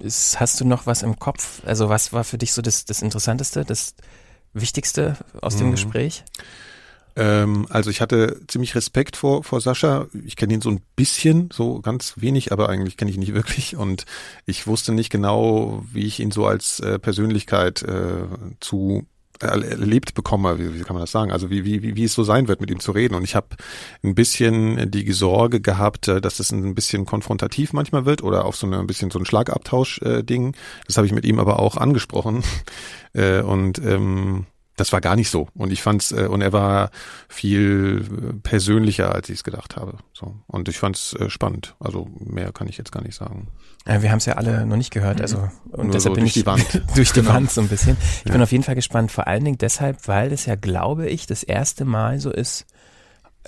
ist, 0.00 0.40
hast 0.40 0.60
du 0.60 0.64
noch 0.64 0.86
was 0.86 1.02
im 1.02 1.18
Kopf? 1.18 1.62
Also 1.66 1.88
was 1.88 2.12
war 2.12 2.24
für 2.24 2.38
dich 2.38 2.52
so 2.52 2.62
das, 2.62 2.84
das 2.84 3.02
Interessanteste, 3.02 3.64
das 3.64 3.94
Wichtigste 4.52 5.16
aus 5.40 5.56
dem 5.56 5.68
mhm. 5.68 5.72
Gespräch? 5.72 6.24
Ähm, 7.14 7.66
also 7.68 7.90
ich 7.90 8.00
hatte 8.00 8.40
ziemlich 8.48 8.74
Respekt 8.74 9.16
vor, 9.16 9.44
vor 9.44 9.60
Sascha. 9.60 10.06
Ich 10.24 10.36
kenne 10.36 10.54
ihn 10.54 10.62
so 10.62 10.70
ein 10.70 10.80
bisschen, 10.96 11.50
so 11.52 11.80
ganz 11.80 12.14
wenig, 12.16 12.52
aber 12.52 12.68
eigentlich 12.68 12.96
kenne 12.96 13.10
ich 13.10 13.16
ihn 13.16 13.20
nicht 13.20 13.34
wirklich. 13.34 13.76
Und 13.76 14.04
ich 14.46 14.66
wusste 14.66 14.92
nicht 14.92 15.10
genau, 15.10 15.84
wie 15.92 16.06
ich 16.06 16.20
ihn 16.20 16.30
so 16.30 16.46
als 16.46 16.80
äh, 16.80 16.98
Persönlichkeit 16.98 17.82
äh, 17.82 18.24
zu 18.60 19.06
erlebt 19.40 20.14
bekomme, 20.14 20.58
wie, 20.58 20.74
wie 20.74 20.82
kann 20.82 20.94
man 20.94 21.02
das 21.02 21.10
sagen? 21.10 21.32
Also 21.32 21.50
wie, 21.50 21.64
wie, 21.64 21.96
wie 21.96 22.04
es 22.04 22.14
so 22.14 22.22
sein 22.22 22.48
wird, 22.48 22.60
mit 22.60 22.70
ihm 22.70 22.80
zu 22.80 22.92
reden. 22.92 23.14
Und 23.14 23.24
ich 23.24 23.34
habe 23.34 23.48
ein 24.02 24.14
bisschen 24.14 24.90
die 24.90 25.10
Sorge 25.12 25.60
gehabt, 25.60 26.08
äh, 26.08 26.20
dass 26.20 26.40
es 26.40 26.52
ein 26.52 26.74
bisschen 26.74 27.06
konfrontativ 27.06 27.72
manchmal 27.72 28.04
wird 28.04 28.22
oder 28.22 28.44
auf 28.44 28.56
so 28.56 28.66
eine, 28.66 28.78
ein 28.78 28.86
bisschen 28.86 29.10
so 29.10 29.18
ein 29.18 29.24
Schlagabtausch-Ding. 29.24 30.48
Äh, 30.48 30.56
das 30.86 30.96
habe 30.96 31.06
ich 31.06 31.12
mit 31.12 31.24
ihm 31.24 31.38
aber 31.38 31.58
auch 31.58 31.76
angesprochen. 31.76 32.42
Äh, 33.14 33.42
und 33.42 33.78
ähm, 33.84 34.46
das 34.76 34.92
war 34.92 35.00
gar 35.00 35.16
nicht 35.16 35.30
so. 35.30 35.48
Und 35.54 35.72
ich 35.72 35.82
fand's, 35.82 36.12
äh, 36.12 36.26
und 36.26 36.40
er 36.40 36.52
war 36.52 36.90
viel 37.28 38.04
äh, 38.04 38.32
persönlicher, 38.42 39.14
als 39.14 39.28
ich 39.28 39.36
es 39.36 39.44
gedacht 39.44 39.76
habe. 39.76 39.98
So. 40.12 40.34
Und 40.46 40.68
ich 40.68 40.78
fand's 40.78 41.14
äh, 41.14 41.28
spannend. 41.28 41.74
Also 41.78 42.08
mehr 42.18 42.52
kann 42.52 42.68
ich 42.68 42.78
jetzt 42.78 42.92
gar 42.92 43.02
nicht 43.02 43.14
sagen. 43.14 43.48
Ja, 43.86 44.02
wir 44.02 44.10
haben 44.10 44.18
es 44.18 44.26
ja 44.26 44.34
alle 44.34 44.64
noch 44.64 44.76
nicht 44.76 44.92
gehört, 44.92 45.20
also 45.20 45.48
und 45.70 45.84
Nur 45.84 45.92
deshalb 45.92 46.12
so 46.14 46.14
bin 46.14 46.24
ich 46.24 46.34
die 46.34 46.46
Wand. 46.46 46.82
durch 46.94 47.12
die 47.12 47.20
genau. 47.20 47.34
Wand 47.34 47.50
so 47.50 47.60
ein 47.60 47.68
bisschen. 47.68 47.96
Ich 48.20 48.26
ja. 48.26 48.32
bin 48.32 48.42
auf 48.42 48.52
jeden 48.52 48.64
Fall 48.64 48.76
gespannt, 48.76 49.10
vor 49.10 49.26
allen 49.26 49.44
Dingen 49.44 49.58
deshalb, 49.58 50.06
weil 50.06 50.32
es 50.32 50.46
ja, 50.46 50.54
glaube 50.54 51.08
ich, 51.08 51.26
das 51.26 51.42
erste 51.42 51.84
Mal 51.84 52.20
so 52.20 52.30
ist, 52.30 52.66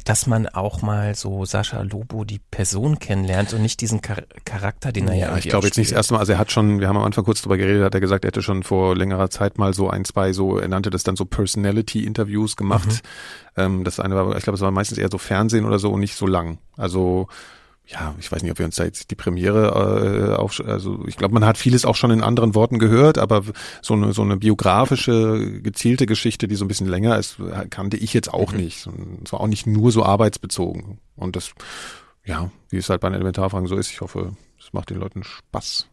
dass 0.04 0.26
man 0.26 0.48
auch 0.48 0.82
mal 0.82 1.14
so 1.14 1.44
Sascha 1.44 1.82
Lobo 1.82 2.24
die 2.24 2.40
Person 2.50 2.98
kennenlernt 2.98 3.52
und 3.52 3.62
nicht 3.62 3.80
diesen 3.80 4.00
Char 4.04 4.22
Charakter, 4.44 4.90
den 4.90 5.06
er 5.06 5.14
ja, 5.14 5.28
ja 5.30 5.38
ich 5.38 5.48
glaube 5.48 5.66
jetzt 5.66 5.78
nicht 5.78 5.92
das 5.92 5.96
erste 5.96 6.14
Mal, 6.14 6.20
also 6.20 6.32
er 6.32 6.38
hat 6.38 6.50
schon, 6.50 6.80
wir 6.80 6.88
haben 6.88 6.96
am 6.96 7.04
Anfang 7.04 7.24
kurz 7.24 7.42
drüber 7.42 7.56
geredet, 7.56 7.84
hat 7.84 7.94
er 7.94 8.00
gesagt, 8.00 8.24
er 8.24 8.28
hätte 8.28 8.42
schon 8.42 8.64
vor 8.64 8.96
längerer 8.96 9.30
Zeit 9.30 9.56
mal 9.56 9.72
so 9.72 9.88
ein, 9.88 10.04
zwei 10.04 10.32
so, 10.32 10.58
er 10.58 10.68
nannte 10.68 10.90
das 10.90 11.04
dann 11.04 11.14
so 11.14 11.24
Personality-Interviews 11.24 12.56
gemacht. 12.56 12.88
Mhm. 12.88 13.62
Ähm, 13.62 13.84
das 13.84 14.00
eine 14.00 14.16
war, 14.16 14.36
ich 14.36 14.42
glaube, 14.42 14.56
es 14.56 14.62
war 14.62 14.72
meistens 14.72 14.98
eher 14.98 15.10
so 15.10 15.18
Fernsehen 15.18 15.64
oder 15.64 15.78
so 15.78 15.92
und 15.92 16.00
nicht 16.00 16.16
so 16.16 16.26
lang. 16.26 16.58
Also 16.76 17.28
ja, 17.86 18.14
ich 18.18 18.32
weiß 18.32 18.42
nicht, 18.42 18.50
ob 18.50 18.58
wir 18.58 18.64
uns 18.64 18.76
da 18.76 18.84
jetzt 18.84 19.10
die 19.10 19.14
Premiere 19.14 20.32
äh, 20.32 20.34
auf, 20.36 20.60
also 20.64 21.04
ich 21.06 21.16
glaube, 21.16 21.34
man 21.34 21.44
hat 21.44 21.58
vieles 21.58 21.84
auch 21.84 21.96
schon 21.96 22.10
in 22.10 22.22
anderen 22.22 22.54
Worten 22.54 22.78
gehört, 22.78 23.18
aber 23.18 23.42
so 23.82 23.92
eine 23.92 24.14
so 24.14 24.22
eine 24.22 24.38
biografische 24.38 25.60
gezielte 25.60 26.06
Geschichte, 26.06 26.48
die 26.48 26.54
so 26.54 26.64
ein 26.64 26.68
bisschen 26.68 26.88
länger 26.88 27.18
ist, 27.18 27.36
kannte 27.68 27.98
ich 27.98 28.14
jetzt 28.14 28.32
auch 28.32 28.52
mhm. 28.52 28.58
nicht. 28.58 28.88
Es 29.24 29.32
war 29.32 29.40
auch 29.40 29.48
nicht 29.48 29.66
nur 29.66 29.92
so 29.92 30.02
arbeitsbezogen 30.02 30.98
und 31.16 31.36
das, 31.36 31.52
ja, 32.24 32.50
wie 32.70 32.78
es 32.78 32.88
halt 32.88 33.02
bei 33.02 33.08
den 33.08 33.16
Elementarfragen 33.16 33.68
so 33.68 33.76
ist. 33.76 33.90
Ich 33.90 34.00
hoffe, 34.00 34.34
es 34.58 34.72
macht 34.72 34.88
den 34.88 34.98
Leuten 34.98 35.22
Spaß. 35.22 35.88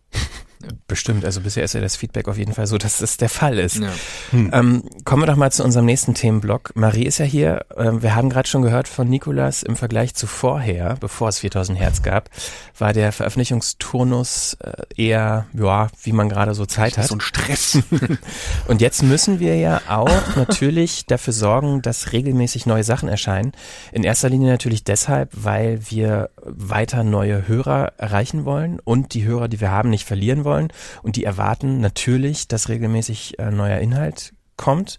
Bestimmt, 0.88 1.26
also 1.26 1.42
bisher 1.42 1.64
ist 1.64 1.74
ja 1.74 1.82
das 1.82 1.96
Feedback 1.96 2.28
auf 2.28 2.38
jeden 2.38 2.54
Fall 2.54 2.68
so, 2.68 2.78
dass 2.78 3.00
das 3.00 3.18
der 3.18 3.30
Fall 3.30 3.60
ist. 3.60 3.78
Ja. 3.78 3.90
Hm. 4.32 4.50
Ähm, 4.54 4.84
kommen 5.06 5.24
wir 5.24 5.28
doch 5.28 5.36
mal 5.36 5.52
zu 5.52 5.64
unserem 5.64 5.86
nächsten 5.86 6.14
Themenblock. 6.14 6.72
Marie 6.76 7.06
ist 7.06 7.18
ja 7.18 7.26
hier. 7.26 7.66
Ähm, 7.78 8.02
wir 8.02 8.16
haben 8.16 8.30
gerade 8.30 8.48
schon 8.48 8.62
gehört 8.62 8.88
von 8.88 9.10
Nikolas, 9.10 9.64
im 9.64 9.76
Vergleich 9.76 10.14
zu 10.14 10.28
vorher, 10.28 10.98
bevor 11.00 11.30
es 11.30 11.40
4000 11.40 11.80
Hertz 11.80 12.04
gab, 12.04 12.30
war 12.78 12.94
der 12.94 13.12
Veröffentlichungsturnus 13.12 14.58
äh, 14.62 14.72
eher, 14.96 15.46
ja, 15.54 15.88
wie 16.04 16.12
man 16.12 16.30
gerade 16.30 16.54
so 16.54 16.66
Zeit 16.66 16.98
hat. 16.98 17.08
So 17.08 17.16
ein 17.16 17.22
Stress. 17.22 17.80
Und 18.68 18.82
jetzt 18.82 19.04
müssen 19.04 19.40
wir 19.40 19.56
ja 19.58 19.82
auch 19.88 20.10
natürlich 20.36 21.06
dafür 21.06 21.34
sorgen, 21.34 21.82
dass 21.82 22.12
regelmäßig 22.12 22.66
neue 22.66 22.84
Sachen 22.84 23.10
erscheinen. 23.10 23.54
In 23.92 24.04
erster 24.04 24.30
Linie 24.30 24.52
natürlich 24.52 24.84
deshalb, 24.84 25.30
weil 25.34 25.80
wir 25.90 26.30
weiter 26.44 27.04
neue 27.04 27.48
Hörer 27.48 27.94
erreichen 27.98 28.46
wollen 28.46 28.80
und 28.80 29.14
die 29.14 29.26
Hörer, 29.26 29.48
die 29.48 29.60
wir 29.60 29.72
haben, 29.72 29.90
nicht 29.90 30.06
verlieren 30.06 30.44
wollen 30.44 30.51
wollen 30.52 30.72
und 31.02 31.16
die 31.16 31.24
erwarten 31.24 31.80
natürlich, 31.80 32.48
dass 32.48 32.68
regelmäßig 32.70 33.40
äh, 33.40 33.52
neuer 33.52 33.80
Inhalt 33.80 34.34
kommt. 34.58 34.98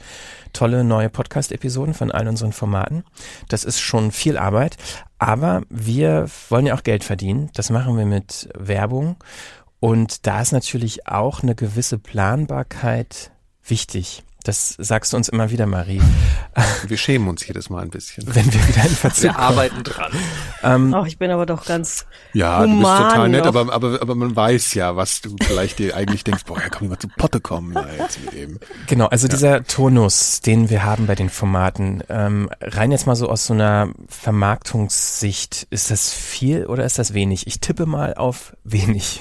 Tolle 0.52 0.82
neue 0.82 1.10
Podcast-Episoden 1.10 1.94
von 1.94 2.10
all 2.10 2.26
unseren 2.26 2.52
Formaten. 2.52 3.04
Das 3.48 3.64
ist 3.64 3.80
schon 3.80 4.10
viel 4.10 4.36
Arbeit, 4.36 4.76
aber 5.18 5.62
wir 5.68 6.26
wollen 6.48 6.66
ja 6.66 6.74
auch 6.74 6.82
Geld 6.82 7.04
verdienen. 7.04 7.50
Das 7.54 7.70
machen 7.70 7.96
wir 7.96 8.06
mit 8.06 8.48
Werbung 8.58 9.16
und 9.78 10.26
da 10.26 10.40
ist 10.40 10.52
natürlich 10.52 11.06
auch 11.06 11.42
eine 11.42 11.54
gewisse 11.54 11.98
Planbarkeit 11.98 13.30
wichtig. 13.64 14.22
Das 14.42 14.74
sagst 14.78 15.12
du 15.12 15.16
uns 15.16 15.28
immer 15.28 15.50
wieder, 15.50 15.66
Marie. 15.66 16.00
Wir 16.88 16.96
schämen 16.96 17.28
uns 17.28 17.46
jedes 17.46 17.70
Mal 17.70 17.82
ein 17.82 17.90
bisschen. 17.90 18.24
Wenn 18.34 18.52
wir 18.52 18.68
wieder 18.68 18.82
in 18.82 18.90
Verzug 18.90 19.22
Wir 19.22 19.38
arbeiten 19.38 19.82
dran. 19.84 20.12
Ähm, 20.62 20.94
Oh, 20.94 21.04
ich 21.04 21.18
bin 21.18 21.30
aber 21.30 21.46
doch 21.46 21.64
ganz 21.64 22.06
Ja, 22.32 22.64
du 22.66 22.68
bist 22.78 22.82
total 22.82 23.28
nett, 23.28 23.46
aber, 23.46 23.72
aber, 23.72 24.02
aber 24.02 24.14
man 24.14 24.34
weiß 24.34 24.74
ja, 24.74 24.96
was 24.96 25.20
du 25.20 25.36
vielleicht 25.42 25.78
dir 25.78 25.96
eigentlich 25.96 26.24
denkst, 26.24 26.44
boah, 26.44 26.58
ja, 26.58 26.68
komm 26.68 26.84
ich 26.84 26.90
mal 26.90 26.98
zu 26.98 27.08
Potte 27.08 27.40
kommen 27.40 27.72
da 27.74 27.86
jetzt 27.98 28.20
mit 28.24 28.32
dem. 28.34 28.58
Genau, 28.88 29.06
also 29.06 29.28
dieser 29.28 29.64
Tonus, 29.64 30.40
den 30.40 30.70
wir 30.70 30.84
haben 30.84 31.06
bei 31.06 31.14
den 31.14 31.30
Formaten, 31.30 32.02
ähm, 32.08 32.50
rein 32.60 32.90
jetzt 32.92 33.06
mal 33.06 33.16
so 33.16 33.28
aus 33.28 33.46
so 33.46 33.54
einer 33.54 33.90
Vermarktungssicht, 34.08 35.66
ist 35.70 35.90
das 35.90 36.12
viel 36.12 36.66
oder 36.66 36.84
ist 36.84 36.98
das 36.98 37.14
wenig? 37.14 37.46
Ich 37.46 37.60
tippe 37.60 37.86
mal 37.86 38.14
auf 38.14 38.56
wenig. 38.64 39.20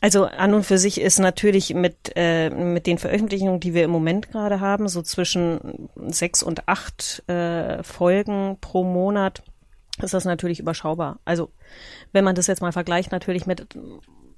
Also 0.00 0.24
an 0.24 0.54
und 0.54 0.64
für 0.64 0.78
sich 0.78 1.00
ist 1.00 1.18
natürlich 1.18 1.74
mit, 1.74 2.12
äh, 2.16 2.50
mit 2.50 2.86
den 2.86 2.98
Veröffentlichungen, 2.98 3.60
die 3.60 3.74
wir 3.74 3.84
im 3.84 3.90
Moment 3.90 4.30
gerade 4.30 4.60
haben, 4.60 4.88
so 4.88 5.02
zwischen 5.02 5.88
sechs 6.08 6.42
und 6.42 6.68
acht 6.68 7.22
äh, 7.28 7.82
Folgen 7.82 8.58
pro 8.60 8.84
Monat, 8.84 9.42
ist 10.02 10.14
das 10.14 10.24
natürlich 10.24 10.60
überschaubar. 10.60 11.20
Also 11.24 11.50
wenn 12.12 12.24
man 12.24 12.34
das 12.34 12.46
jetzt 12.46 12.60
mal 12.60 12.72
vergleicht, 12.72 13.12
natürlich 13.12 13.46
mit, 13.46 13.66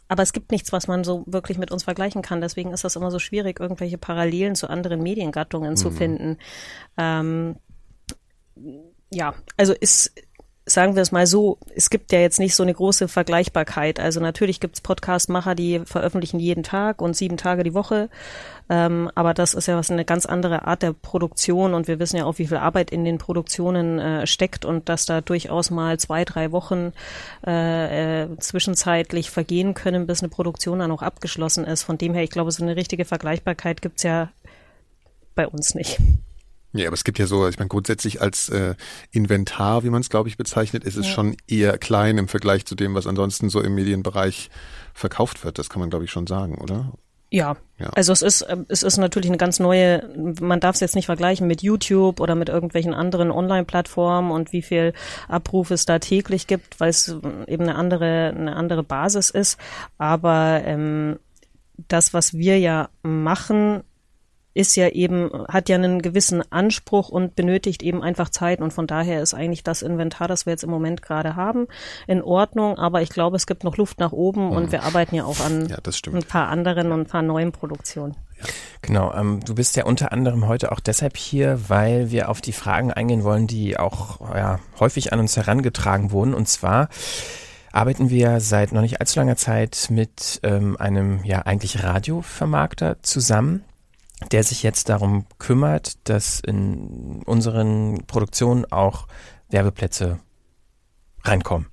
aber 0.06 0.22
es 0.22 0.32
gibt 0.32 0.52
nichts, 0.52 0.72
was 0.72 0.86
man 0.86 1.04
so 1.04 1.24
wirklich 1.26 1.58
mit 1.58 1.70
uns 1.70 1.84
vergleichen 1.84 2.22
kann. 2.22 2.40
Deswegen 2.40 2.72
ist 2.72 2.84
das 2.84 2.96
immer 2.96 3.10
so 3.10 3.18
schwierig, 3.18 3.60
irgendwelche 3.60 3.98
Parallelen 3.98 4.54
zu 4.54 4.68
anderen 4.68 5.02
Mediengattungen 5.02 5.76
zu 5.76 5.90
finden. 5.90 6.38
Ähm, 6.96 7.56
ja, 9.10 9.34
also 9.56 9.74
ist, 9.74 10.12
sagen 10.68 10.94
wir 10.94 11.02
es 11.02 11.12
mal 11.12 11.26
so, 11.26 11.58
es 11.75 11.90
gibt 11.90 12.12
ja 12.12 12.20
jetzt 12.20 12.38
nicht 12.38 12.54
so 12.54 12.62
eine 12.62 12.75
große 12.75 13.08
Vergleichbarkeit. 13.08 13.98
Also 13.98 14.20
natürlich 14.20 14.60
gibt's 14.60 14.80
Podcast-Macher, 14.80 15.54
die 15.54 15.80
veröffentlichen 15.84 16.38
jeden 16.38 16.62
Tag 16.62 17.00
und 17.00 17.16
sieben 17.16 17.37
Tage 17.37 17.64
die 17.64 17.75
Woche. 17.75 18.08
Ähm, 18.70 19.10
aber 19.14 19.32
das 19.32 19.54
ist 19.54 19.66
ja 19.66 19.76
was 19.76 19.90
eine 19.90 20.04
ganz 20.04 20.26
andere 20.26 20.66
Art 20.66 20.82
der 20.82 20.92
Produktion 20.92 21.72
und 21.72 21.88
wir 21.88 21.98
wissen 21.98 22.18
ja 22.18 22.26
auch, 22.26 22.38
wie 22.38 22.46
viel 22.46 22.58
Arbeit 22.58 22.90
in 22.90 23.04
den 23.04 23.18
Produktionen 23.18 23.98
äh, 23.98 24.26
steckt 24.26 24.64
und 24.64 24.88
dass 24.88 25.06
da 25.06 25.22
durchaus 25.22 25.70
mal 25.70 25.98
zwei, 25.98 26.25
drei 26.25 26.52
Wochen 26.52 26.92
äh, 27.46 28.25
äh, 28.25 28.37
zwischenzeitlich 28.38 29.30
vergehen 29.30 29.72
können, 29.72 30.06
bis 30.06 30.20
eine 30.20 30.28
Produktion 30.28 30.80
dann 30.80 30.92
auch 30.92 31.02
abgeschlossen 31.02 31.64
ist. 31.64 31.82
Von 31.82 31.96
dem 31.96 32.12
her, 32.12 32.25
ich 32.25 32.30
glaube, 32.30 32.52
so 32.52 32.62
eine 32.62 32.76
richtige 32.76 33.06
Vergleichbarkeit 33.06 33.80
gibt's 33.80 34.02
ja 34.02 34.28
bei 35.34 35.46
uns 35.46 35.75
nicht. 35.75 35.98
Ja, 36.72 36.87
aber 36.87 36.94
es 36.94 37.04
gibt 37.04 37.18
ja 37.18 37.26
so, 37.26 37.48
ich 37.48 37.58
meine, 37.58 37.68
grundsätzlich 37.68 38.20
als 38.20 38.50
äh, 38.50 38.75
Inventar, 39.10 39.84
wie 39.84 39.90
man 39.90 40.02
es, 40.02 40.10
glaube 40.10 40.28
ich, 40.28 40.37
bezeichnet, 40.37 40.84
ist 40.84 40.96
es 40.96 41.06
schon 41.06 41.37
eher 41.46 41.78
klein 41.78 42.18
im 42.18 42.28
Vergleich 42.28 42.66
zu 42.66 42.75
dem, 42.75 42.94
was 42.94 43.06
ansonsten 43.06 43.48
so 43.48 43.62
im 43.62 43.75
Medienbereich 43.75 44.50
verkauft 44.92 45.44
wird. 45.44 45.58
Das 45.58 45.70
kann 45.70 45.80
man, 45.80 45.88
glaube 45.88 46.04
ich, 46.04 46.10
schon 46.10 46.26
sagen, 46.26 46.58
oder? 46.58 46.92
Ja, 47.30 47.56
Ja. 47.78 47.90
also 47.90 48.12
es 48.12 48.22
ist, 48.22 48.46
ähm, 48.48 48.64
es 48.68 48.82
ist 48.82 48.96
natürlich 48.96 49.28
eine 49.28 49.37
ganz 49.37 49.60
neue, 49.60 50.08
man 50.40 50.60
darf 50.60 50.76
es 50.76 50.80
jetzt 50.80 50.94
nicht 50.94 51.06
vergleichen 51.06 51.46
mit 51.46 51.62
YouTube 51.62 52.20
oder 52.20 52.34
mit 52.34 52.48
irgendwelchen 52.48 52.94
anderen 52.94 53.30
Online-Plattformen 53.30 54.30
und 54.30 54.52
wie 54.52 54.62
viel 54.62 54.94
Abrufe 55.28 55.75
es 55.75 55.84
da 55.84 55.98
täglich 55.98 56.46
gibt, 56.46 56.80
weil 56.80 56.88
es 56.88 57.14
eben 57.46 57.64
eine 57.64 57.75
andere, 57.75 58.34
eine 58.34 58.56
andere 58.56 58.82
Basis 58.82 59.28
ist. 59.28 59.58
Aber 59.98 60.62
ähm, 60.64 61.18
das, 61.87 62.14
was 62.14 62.32
wir 62.34 62.58
ja 62.58 62.88
machen, 63.02 63.82
ist 64.58 64.74
ja 64.74 64.88
eben, 64.88 65.30
hat 65.46 65.68
ja 65.68 65.76
einen 65.76 66.02
gewissen 66.02 66.42
Anspruch 66.50 67.10
und 67.10 67.36
benötigt 67.36 67.80
eben 67.80 68.02
einfach 68.02 68.28
Zeit. 68.28 68.60
Und 68.60 68.72
von 68.72 68.88
daher 68.88 69.22
ist 69.22 69.32
eigentlich 69.32 69.62
das 69.62 69.82
Inventar, 69.82 70.26
das 70.26 70.46
wir 70.46 70.50
jetzt 70.50 70.64
im 70.64 70.70
Moment 70.70 71.00
gerade 71.00 71.36
haben, 71.36 71.68
in 72.08 72.20
Ordnung. 72.20 72.76
Aber 72.76 73.00
ich 73.00 73.08
glaube, 73.08 73.36
es 73.36 73.46
gibt 73.46 73.62
noch 73.62 73.76
Luft 73.76 74.00
nach 74.00 74.10
oben 74.10 74.50
und 74.50 74.72
wir 74.72 74.82
arbeiten 74.82 75.14
ja 75.14 75.24
auch 75.24 75.38
an 75.38 75.68
Ja, 75.68 75.76
ein 76.12 76.24
paar 76.24 76.48
anderen 76.48 76.90
und 76.90 77.02
ein 77.02 77.06
paar 77.06 77.22
neuen 77.22 77.52
Produktionen. 77.52 78.16
Genau, 78.82 79.14
ähm, 79.14 79.38
du 79.44 79.54
bist 79.54 79.76
ja 79.76 79.84
unter 79.84 80.10
anderem 80.10 80.48
heute 80.48 80.72
auch 80.72 80.80
deshalb 80.80 81.16
hier, 81.16 81.68
weil 81.68 82.10
wir 82.10 82.28
auf 82.28 82.40
die 82.40 82.52
Fragen 82.52 82.92
eingehen 82.92 83.22
wollen, 83.22 83.46
die 83.46 83.78
auch 83.78 84.20
ja, 84.34 84.58
häufig 84.80 85.12
an 85.12 85.20
uns 85.20 85.36
herangetragen 85.36 86.10
wurden. 86.10 86.34
Und 86.34 86.48
zwar 86.48 86.88
arbeiten 87.70 88.10
wir 88.10 88.40
seit 88.40 88.72
noch 88.72 88.80
nicht 88.80 89.00
allzu 89.00 89.20
langer 89.20 89.36
Zeit 89.36 89.86
mit 89.90 90.40
ähm, 90.42 90.76
einem 90.78 91.22
ja 91.22 91.42
eigentlich 91.42 91.84
Radiovermarkter 91.84 92.96
zusammen, 93.02 93.62
der 94.32 94.42
sich 94.42 94.62
jetzt 94.62 94.88
darum 94.88 95.26
kümmert, 95.38 96.08
dass 96.08 96.40
in 96.40 97.22
unseren 97.25 98.04
Produktionen 98.06 98.64
auch 98.70 99.06
Werbeplätze 99.48 100.18
reinkommen. 101.25 101.66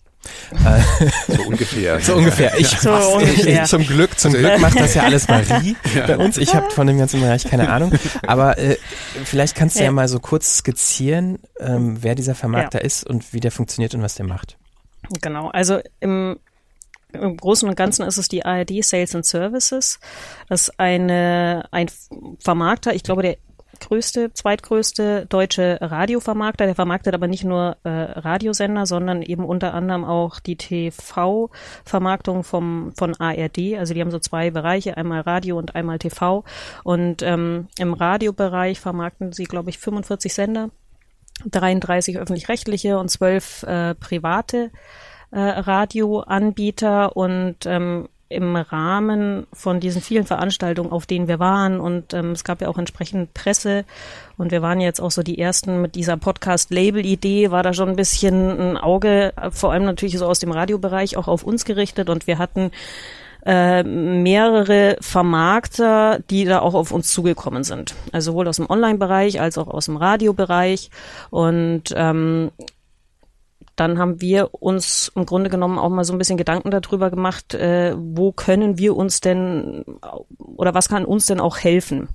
So 1.27 1.43
ungefähr. 1.43 1.99
So 1.99 2.15
ungefähr. 2.15 2.57
Ich, 2.57 2.67
So 2.69 2.91
ungefähr. 2.91 3.63
Ich, 3.63 3.69
zum 3.69 3.85
Glück, 3.85 4.17
zum 4.17 4.33
Glück 4.33 4.59
macht 4.59 4.79
das 4.79 4.95
ja 4.95 5.03
alles 5.03 5.27
Marie 5.27 5.75
bei 6.07 6.17
uns. 6.17 6.37
Ich 6.37 6.55
habe 6.55 6.71
von 6.71 6.87
dem 6.87 6.97
ganzen 6.97 7.21
Bereich 7.21 7.43
keine 7.43 7.69
Ahnung. 7.69 7.91
Aber 8.25 8.57
äh, 8.57 8.77
vielleicht 9.23 9.55
kannst 9.55 9.75
du 9.75 9.81
ja. 9.81 9.85
Ja. 9.85 9.91
mal 9.91 10.07
so 10.07 10.19
kurz 10.19 10.57
skizzieren, 10.57 11.39
ähm, 11.59 11.97
wer 12.01 12.15
dieser 12.15 12.35
Vermarkter 12.35 12.83
ist 12.83 13.05
und 13.05 13.33
wie 13.33 13.39
der 13.39 13.51
funktioniert 13.51 13.93
und 13.93 14.01
was 14.01 14.15
der 14.15 14.25
macht. 14.25 14.57
Genau, 15.21 15.49
also 15.49 15.79
im, 15.99 16.39
im 17.15 17.37
Großen 17.37 17.67
und 17.67 17.75
Ganzen 17.75 18.05
ist 18.05 18.17
es 18.17 18.27
die 18.27 18.45
ARD 18.45 18.83
Sales 18.83 19.15
and 19.15 19.25
Services. 19.25 19.99
Das 20.49 20.69
ist 20.69 20.79
eine, 20.79 21.65
ein 21.71 21.87
Vermarkter, 22.39 22.93
ich 22.93 23.03
glaube, 23.03 23.21
der 23.21 23.37
größte, 23.79 24.33
zweitgrößte 24.33 25.25
deutsche 25.27 25.77
Radiovermarkter. 25.81 26.65
Der 26.65 26.75
vermarktet 26.75 27.13
aber 27.13 27.27
nicht 27.27 27.43
nur 27.43 27.77
äh, 27.83 27.89
Radiosender, 27.89 28.85
sondern 28.85 29.21
eben 29.21 29.45
unter 29.45 29.73
anderem 29.73 30.05
auch 30.05 30.39
die 30.39 30.55
TV-Vermarktung 30.55 32.43
von 32.43 32.93
ARD. 33.19 33.75
Also 33.77 33.93
die 33.93 34.01
haben 34.01 34.11
so 34.11 34.19
zwei 34.19 34.51
Bereiche, 34.51 34.97
einmal 34.97 35.21
Radio 35.21 35.57
und 35.57 35.75
einmal 35.75 35.99
TV. 35.99 36.43
Und 36.83 37.21
ähm, 37.21 37.67
im 37.77 37.93
Radiobereich 37.93 38.79
vermarkten 38.79 39.31
sie, 39.31 39.45
glaube 39.45 39.69
ich, 39.69 39.77
45 39.79 40.33
Sender. 40.33 40.69
33 41.43 42.17
öffentlich-rechtliche 42.17 42.97
und 42.97 43.09
12 43.09 43.63
äh, 43.63 43.95
private 43.95 44.71
äh, 45.31 45.39
Radioanbieter 45.39 47.15
und 47.15 47.57
ähm, 47.65 48.07
im 48.27 48.55
Rahmen 48.55 49.45
von 49.53 49.79
diesen 49.79 50.01
vielen 50.01 50.25
Veranstaltungen, 50.25 50.91
auf 50.91 51.05
denen 51.05 51.27
wir 51.27 51.39
waren 51.39 51.79
und 51.79 52.13
ähm, 52.13 52.31
es 52.31 52.43
gab 52.43 52.59
ja 52.59 52.67
auch 52.67 52.77
entsprechend 52.77 53.33
Presse 53.35 53.85
und 54.37 54.51
wir 54.51 54.63
waren 54.63 54.81
jetzt 54.81 54.99
auch 54.99 55.11
so 55.11 55.21
die 55.21 55.37
ersten 55.37 55.81
mit 55.81 55.95
dieser 55.95 56.17
Podcast-Label-Idee, 56.17 57.51
war 57.51 57.61
da 57.61 57.73
schon 57.73 57.89
ein 57.89 57.95
bisschen 57.95 58.59
ein 58.59 58.77
Auge, 58.77 59.31
vor 59.51 59.71
allem 59.71 59.85
natürlich 59.85 60.17
so 60.17 60.25
aus 60.25 60.39
dem 60.39 60.51
Radiobereich, 60.51 61.17
auch 61.17 61.27
auf 61.27 61.43
uns 61.43 61.65
gerichtet 61.65 62.09
und 62.09 62.25
wir 62.25 62.39
hatten 62.39 62.71
äh, 63.45 63.83
mehrere 63.83 64.97
Vermarkter, 65.01 66.19
die 66.31 66.45
da 66.45 66.59
auch 66.59 66.73
auf 66.73 66.91
uns 66.91 67.11
zugekommen 67.11 67.63
sind. 67.63 67.93
Also 68.11 68.31
sowohl 68.31 68.47
aus 68.47 68.55
dem 68.55 68.69
Online-Bereich 68.69 69.39
als 69.39 69.59
auch 69.59 69.67
aus 69.67 69.85
dem 69.85 69.97
Radiobereich. 69.97 70.89
Und 71.29 71.93
ähm, 71.95 72.49
dann 73.75 73.99
haben 73.99 74.21
wir 74.21 74.53
uns 74.53 75.11
im 75.15 75.25
Grunde 75.25 75.49
genommen 75.49 75.77
auch 75.77 75.89
mal 75.89 76.03
so 76.03 76.13
ein 76.13 76.17
bisschen 76.17 76.37
Gedanken 76.37 76.71
darüber 76.71 77.09
gemacht, 77.09 77.53
äh, 77.53 77.95
wo 77.97 78.31
können 78.31 78.77
wir 78.77 78.95
uns 78.95 79.19
denn 79.21 79.83
oder 80.37 80.73
was 80.73 80.89
kann 80.89 81.05
uns 81.05 81.25
denn 81.25 81.39
auch 81.39 81.57
helfen? 81.57 82.09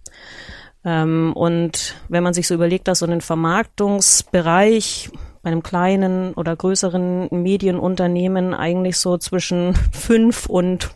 Ähm, 0.85 1.33
und 1.35 1.97
wenn 2.09 2.23
man 2.23 2.35
sich 2.35 2.47
so 2.47 2.55
überlegt, 2.55 2.89
dass 2.89 3.01
so 3.01 3.07
ein 3.07 3.21
Vermarktungsbereich 3.21 5.11
bei 5.43 5.51
einem 5.51 5.63
kleinen 5.63 6.35
oder 6.35 6.55
größeren 6.57 7.29
Medienunternehmen 7.31 8.55
eigentlich 8.55 8.97
so 8.99 9.19
zwischen 9.19 9.75
fünf 9.93 10.47
und 10.47 10.91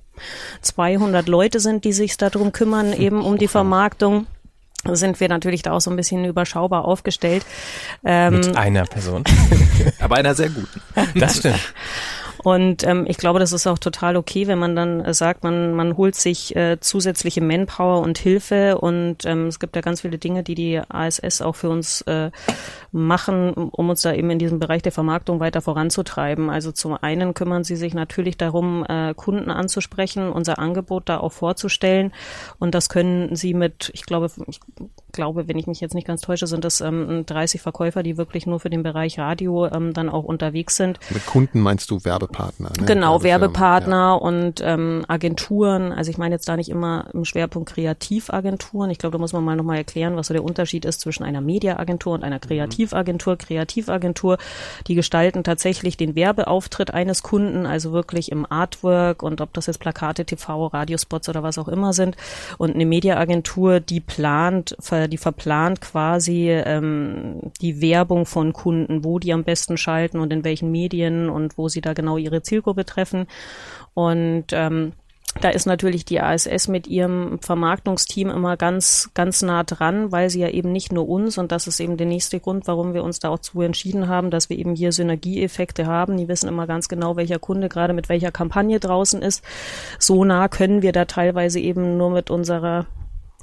200 0.61 1.29
Leute 1.29 1.61
sind, 1.61 1.85
die 1.85 1.93
sich 1.93 2.17
darum 2.17 2.53
kümmern, 2.53 2.93
eben 2.93 3.23
um 3.23 3.37
die 3.37 3.49
Vermarktung, 3.49 4.27
sind 4.93 5.21
wir 5.21 5.29
natürlich 5.29 5.63
da 5.63 5.73
auch 5.73 5.81
so 5.81 5.91
ein 5.91 5.97
bisschen 5.97 6.25
überschaubar 6.25 6.85
aufgestellt. 6.85 7.45
Ähm, 8.05 8.35
Mit 8.35 8.57
einer 8.57 8.85
Person. 8.85 9.25
Aber 10.01 10.17
einer 10.17 10.35
sehr 10.35 10.51
guten. 10.51 10.81
Das 11.15 11.39
stimmt. 11.39 11.61
Und 12.45 12.85
ähm, 12.85 13.07
ich 13.09 13.17
glaube, 13.17 13.39
das 13.39 13.53
ist 13.53 13.67
auch 13.67 13.79
total 13.79 14.17
okay, 14.17 14.47
wenn 14.47 14.59
man 14.59 14.77
dann 14.77 15.01
äh, 15.01 15.15
sagt, 15.15 15.45
man, 15.45 15.75
man 15.75 15.97
holt 15.97 16.15
sich 16.15 16.55
äh, 16.55 16.79
zusätzliche 16.79 17.41
Manpower 17.41 18.03
und 18.03 18.19
Hilfe. 18.19 18.77
Und 18.77 19.25
ähm, 19.25 19.47
es 19.47 19.59
gibt 19.59 19.75
ja 19.77 19.81
ganz 19.81 20.03
viele 20.03 20.19
Dinge, 20.19 20.43
die 20.43 20.55
die 20.55 20.79
ASS 20.87 21.41
auch 21.41 21.57
für 21.57 21.71
uns 21.71 22.03
äh, 22.03 22.31
machen, 22.93 23.55
um 23.55 23.89
uns 23.89 24.03
da 24.03 24.13
eben 24.13 24.29
in 24.29 24.39
diesem 24.39 24.59
Bereich 24.59 24.83
der 24.83 24.93
Vermarktung 24.93 25.41
weiter 25.41 25.63
voranzutreiben. 25.63 26.51
Also 26.51 26.71
zum 26.71 26.93
einen 26.93 27.33
kümmern 27.33 27.65
sie 27.65 27.77
sich 27.77 27.95
natürlich 27.95 28.37
darum, 28.37 28.85
äh, 28.87 29.15
Kunden 29.15 29.51
anzusprechen, 29.51 30.29
unser 30.29 30.59
Angebot 30.59 31.09
da 31.09 31.21
auch 31.21 31.33
vorzustellen. 31.33 32.13
Und 32.59 32.75
das 32.75 32.91
können 32.91 33.35
sie 33.37 33.55
mit, 33.55 33.91
ich 33.95 34.05
glaube, 34.05 34.31
ich 34.47 34.61
glaube, 35.15 35.49
wenn 35.49 35.57
ich 35.57 35.67
mich 35.67 35.81
jetzt 35.81 35.95
nicht 35.95 36.07
ganz 36.07 36.21
täusche, 36.21 36.47
sind 36.47 36.65
das 36.65 36.83
ähm, 36.83 37.25
30 37.25 37.63
Verkäufer, 37.63 38.03
die 38.03 38.19
wirklich 38.19 38.47
nur 38.47 38.61
für 38.61 38.69
den 38.69 38.83
Bereich 38.83 39.19
Radio 39.19 39.67
ähm, 39.67 39.95
dann 39.95 40.11
auch 40.11 40.25
unterwegs 40.25 40.77
sind. 40.77 40.99
Mit 41.11 41.25
Kunden 41.25 41.61
meinst 41.61 41.91
du? 41.91 42.05
Werbepartner. 42.05 42.71
Ne? 42.79 42.87
Genau, 42.87 43.23
Werbefirmen, 43.23 43.41
Werbepartner 43.41 43.97
ja. 43.97 44.15
und 44.15 44.61
ähm, 44.63 45.05
Agenturen. 45.09 45.93
Also 45.93 46.11
ich 46.11 46.19
meine 46.19 46.35
jetzt 46.35 46.49
da 46.49 46.57
nicht 46.57 46.69
immer 46.69 47.07
im 47.15 47.25
Schwerpunkt 47.25 47.71
Kreativagenturen. 47.71 48.91
Ich 48.91 48.99
glaube, 48.99 49.13
da 49.13 49.19
muss 49.19 49.33
man 49.33 49.45
mal 49.45 49.57
nochmal 49.57 49.79
erklären, 49.79 50.17
was 50.17 50.27
so 50.27 50.35
der 50.35 50.45
Unterschied 50.45 50.85
ist 50.85 51.01
zwischen 51.01 51.25
einer 51.25 51.41
Mediaagentur 51.41 52.13
und 52.13 52.25
einer 52.25 52.39
Kreativagentur. 52.39 53.37
Kreativagentur, 53.37 54.39
die 54.87 54.95
gestalten 54.95 55.45
tatsächlich 55.45 55.97
den 55.97 56.15
Werbeauftritt 56.15 56.93
eines 56.93 57.23
Kunden, 57.23 57.67
also 57.67 57.93
wirklich 57.93 58.31
im 58.31 58.51
Artwork 58.51 59.23
und 59.23 59.41
ob 59.41 59.53
das 59.53 59.67
jetzt 59.67 59.79
Plakate, 59.79 60.25
TV, 60.25 60.67
Radiospots 60.67 61.29
oder 61.29 61.43
was 61.43 61.59
auch 61.59 61.69
immer 61.69 61.93
sind. 61.93 62.17
Und 62.59 62.75
eine 62.75 62.87
Mediaagentur, 62.87 63.81
die 63.81 64.01
plant, 64.01 64.77
ver- 64.81 65.04
die 65.09 65.19
verplant 65.19 65.81
quasi 65.81 66.51
ähm, 66.51 67.41
die 67.61 67.81
Werbung 67.81 68.27
von 68.27 68.53
Kunden, 68.53 69.05
wo 69.05 69.19
die 69.19 69.33
am 69.33 69.45
besten 69.45 69.77
schalten 69.77 70.21
und 70.21 70.33
in 70.33 70.45
welchen 70.45 70.71
Medien 70.71 71.29
und 71.29 71.59
wo 71.59 71.69
sie 71.69 71.81
da 71.81 71.93
genau 71.93 72.17
ihre 72.17 72.43
Zielgruppe 72.43 72.85
treffen. 72.85 73.27
Und 73.95 74.47
ähm, 74.53 74.93
da 75.41 75.49
ist 75.49 75.67
natürlich 75.67 76.05
die 76.05 76.21
ASS 76.21 76.69
mit 76.69 76.87
ihrem 76.87 77.39
Vermarktungsteam 77.41 78.31
immer 78.31 78.57
ganz, 78.57 79.11
ganz 79.15 79.43
nah 79.43 79.65
dran, 79.65 80.13
weil 80.13 80.31
sie 80.31 80.41
ja 80.41 80.49
eben 80.49 80.71
nicht 80.71 80.93
nur 80.93 81.09
uns, 81.09 81.39
und 81.39 81.51
das 81.51 81.67
ist 81.67 81.81
eben 81.81 81.97
der 81.97 82.07
nächste 82.07 82.39
Grund, 82.39 82.67
warum 82.69 82.95
wir 82.95 83.03
uns 83.03 83.19
da 83.19 83.31
auch 83.31 83.41
zu 83.41 83.61
entschieden 83.61 84.09
haben, 84.09 84.31
dass 84.31 84.49
wir 84.49 84.59
eben 84.59 84.77
hier 84.77 84.93
Synergieeffekte 84.93 85.87
haben. 85.87 86.17
Die 86.17 86.29
wissen 86.29 86.49
immer 86.49 86.67
ganz 86.67 86.89
genau, 86.89 87.17
welcher 87.17 87.39
Kunde 87.39 87.69
gerade 87.69 87.95
mit 87.95 88.09
welcher 88.09 88.31
Kampagne 88.31 88.79
draußen 88.79 89.23
ist. 89.23 89.45
So 89.99 90.25
nah 90.25 90.49
können 90.49 90.83
wir 90.83 90.93
da 90.93 91.05
teilweise 91.05 91.59
eben 91.59 91.97
nur 91.97 92.11
mit 92.11 92.31
unserer 92.31 92.87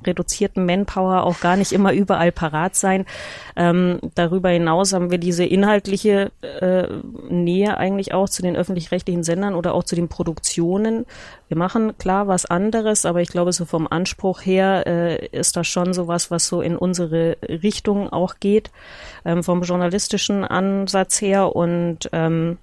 reduzierten 0.06 0.66
Manpower 0.66 1.24
auch 1.24 1.40
gar 1.40 1.56
nicht 1.56 1.72
immer 1.72 1.94
überall 1.94 2.32
parat 2.32 2.76
sein. 2.76 3.06
Ähm, 3.56 4.00
darüber 4.16 4.50
hinaus 4.50 4.94
haben 4.94 5.12
wir 5.12 5.18
diese 5.18 5.46
inhaltliche 5.46 6.32
äh, 6.42 6.88
Nähe 7.30 7.78
eigentlich 7.78 8.14
auch 8.14 8.30
zu 8.30 8.42
den 8.42 8.56
öffentlich-rechtlichen 8.56 9.24
Sendern 9.24 9.56
oder 9.56 9.74
auch 9.74 9.84
zu 9.84 9.96
den 9.96 10.08
Produktionen. 10.08 11.06
Wir 11.48 11.58
machen 11.58 11.98
klar 11.98 12.28
was 12.28 12.46
anderes, 12.46 13.06
aber 13.06 13.22
ich 13.22 13.30
glaube, 13.30 13.52
so 13.52 13.66
vom 13.66 13.88
Anspruch 13.88 14.42
her 14.42 14.88
äh, 14.88 15.28
ist 15.28 15.58
das 15.58 15.68
schon 15.68 15.94
sowas, 15.94 16.32
was 16.32 16.48
so 16.48 16.62
in 16.62 16.78
unsere 16.78 17.38
Richtung 17.48 18.10
auch 18.10 18.36
geht, 18.40 18.72
ähm, 19.26 19.44
vom 19.44 19.64
journalistischen 19.64 20.46
Ansatz 20.46 21.22
her 21.22 21.56
und 21.56 22.10
ähm, 22.14 22.58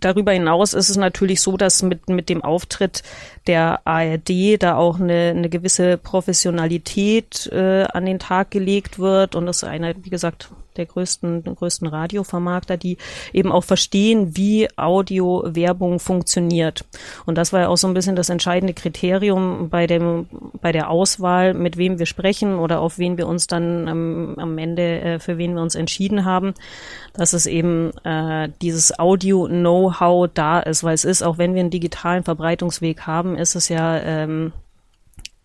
Darüber 0.00 0.32
hinaus 0.32 0.74
ist 0.74 0.90
es 0.90 0.96
natürlich 0.96 1.40
so, 1.40 1.56
dass 1.56 1.82
mit, 1.82 2.08
mit 2.08 2.28
dem 2.28 2.42
Auftritt 2.42 3.02
der 3.46 3.86
ARD 3.86 4.62
da 4.62 4.76
auch 4.76 5.00
eine, 5.00 5.34
eine 5.36 5.48
gewisse 5.48 5.98
Professionalität 5.98 7.48
äh, 7.52 7.84
an 7.84 8.06
den 8.06 8.18
Tag 8.18 8.50
gelegt 8.50 8.98
wird 8.98 9.34
und 9.34 9.46
das 9.46 9.58
ist 9.58 9.64
einer, 9.64 9.94
wie 10.02 10.10
gesagt, 10.10 10.50
der 10.78 10.86
größten, 10.86 11.42
größten 11.42 11.86
Radiovermarkter, 11.86 12.76
die 12.76 12.96
eben 13.32 13.52
auch 13.52 13.64
verstehen, 13.64 14.36
wie 14.36 14.68
Audio-Werbung 14.76 16.00
funktioniert. 16.00 16.84
Und 17.26 17.36
das 17.36 17.52
war 17.52 17.60
ja 17.60 17.68
auch 17.68 17.76
so 17.76 17.88
ein 17.88 17.94
bisschen 17.94 18.16
das 18.16 18.30
entscheidende 18.30 18.74
Kriterium 18.74 19.68
bei 19.68 19.86
dem, 19.86 20.26
bei 20.60 20.72
der 20.72 20.90
Auswahl, 20.90 21.54
mit 21.54 21.76
wem 21.76 21.98
wir 21.98 22.06
sprechen 22.06 22.58
oder 22.58 22.80
auf 22.80 22.98
wen 22.98 23.18
wir 23.18 23.26
uns 23.26 23.46
dann 23.46 23.88
ähm, 23.88 24.34
am 24.38 24.56
Ende, 24.58 25.00
äh, 25.00 25.18
für 25.18 25.38
wen 25.38 25.54
wir 25.54 25.62
uns 25.62 25.74
entschieden 25.74 26.24
haben, 26.24 26.54
dass 27.12 27.32
es 27.32 27.46
eben 27.46 27.90
äh, 28.04 28.48
dieses 28.62 28.98
Audio-Know-how 28.98 30.30
da 30.32 30.60
ist, 30.60 30.84
weil 30.84 30.94
es 30.94 31.04
ist, 31.04 31.22
auch 31.22 31.38
wenn 31.38 31.54
wir 31.54 31.60
einen 31.60 31.70
digitalen 31.70 32.24
Verbreitungsweg 32.24 33.02
haben, 33.02 33.36
ist 33.36 33.54
es 33.54 33.68
ja, 33.68 33.98
ähm, 33.98 34.52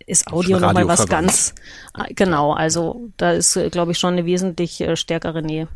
ist 0.05 0.31
Audio 0.31 0.59
nochmal 0.59 0.87
was 0.87 1.07
ganz, 1.07 1.53
äh, 1.97 2.13
genau, 2.13 2.53
also 2.53 3.09
da 3.17 3.31
ist, 3.31 3.55
äh, 3.55 3.69
glaube 3.69 3.91
ich, 3.91 3.99
schon 3.99 4.13
eine 4.13 4.25
wesentlich 4.25 4.81
äh, 4.81 4.95
stärkere 4.95 5.41
Nähe. 5.41 5.67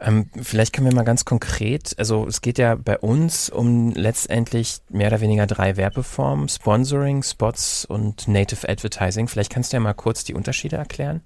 Ähm, 0.00 0.30
vielleicht 0.40 0.72
können 0.72 0.88
wir 0.88 0.94
mal 0.94 1.04
ganz 1.04 1.24
konkret, 1.24 1.94
also 1.98 2.26
es 2.26 2.40
geht 2.40 2.58
ja 2.58 2.74
bei 2.76 2.98
uns 2.98 3.50
um 3.50 3.92
letztendlich 3.92 4.78
mehr 4.88 5.08
oder 5.08 5.20
weniger 5.20 5.46
drei 5.46 5.76
Werbeformen, 5.76 6.48
Sponsoring, 6.48 7.22
Spots 7.22 7.84
und 7.84 8.26
Native 8.28 8.68
Advertising. 8.68 9.28
Vielleicht 9.28 9.52
kannst 9.52 9.72
du 9.72 9.76
ja 9.76 9.80
mal 9.80 9.92
kurz 9.92 10.24
die 10.24 10.34
Unterschiede 10.34 10.76
erklären. 10.76 11.20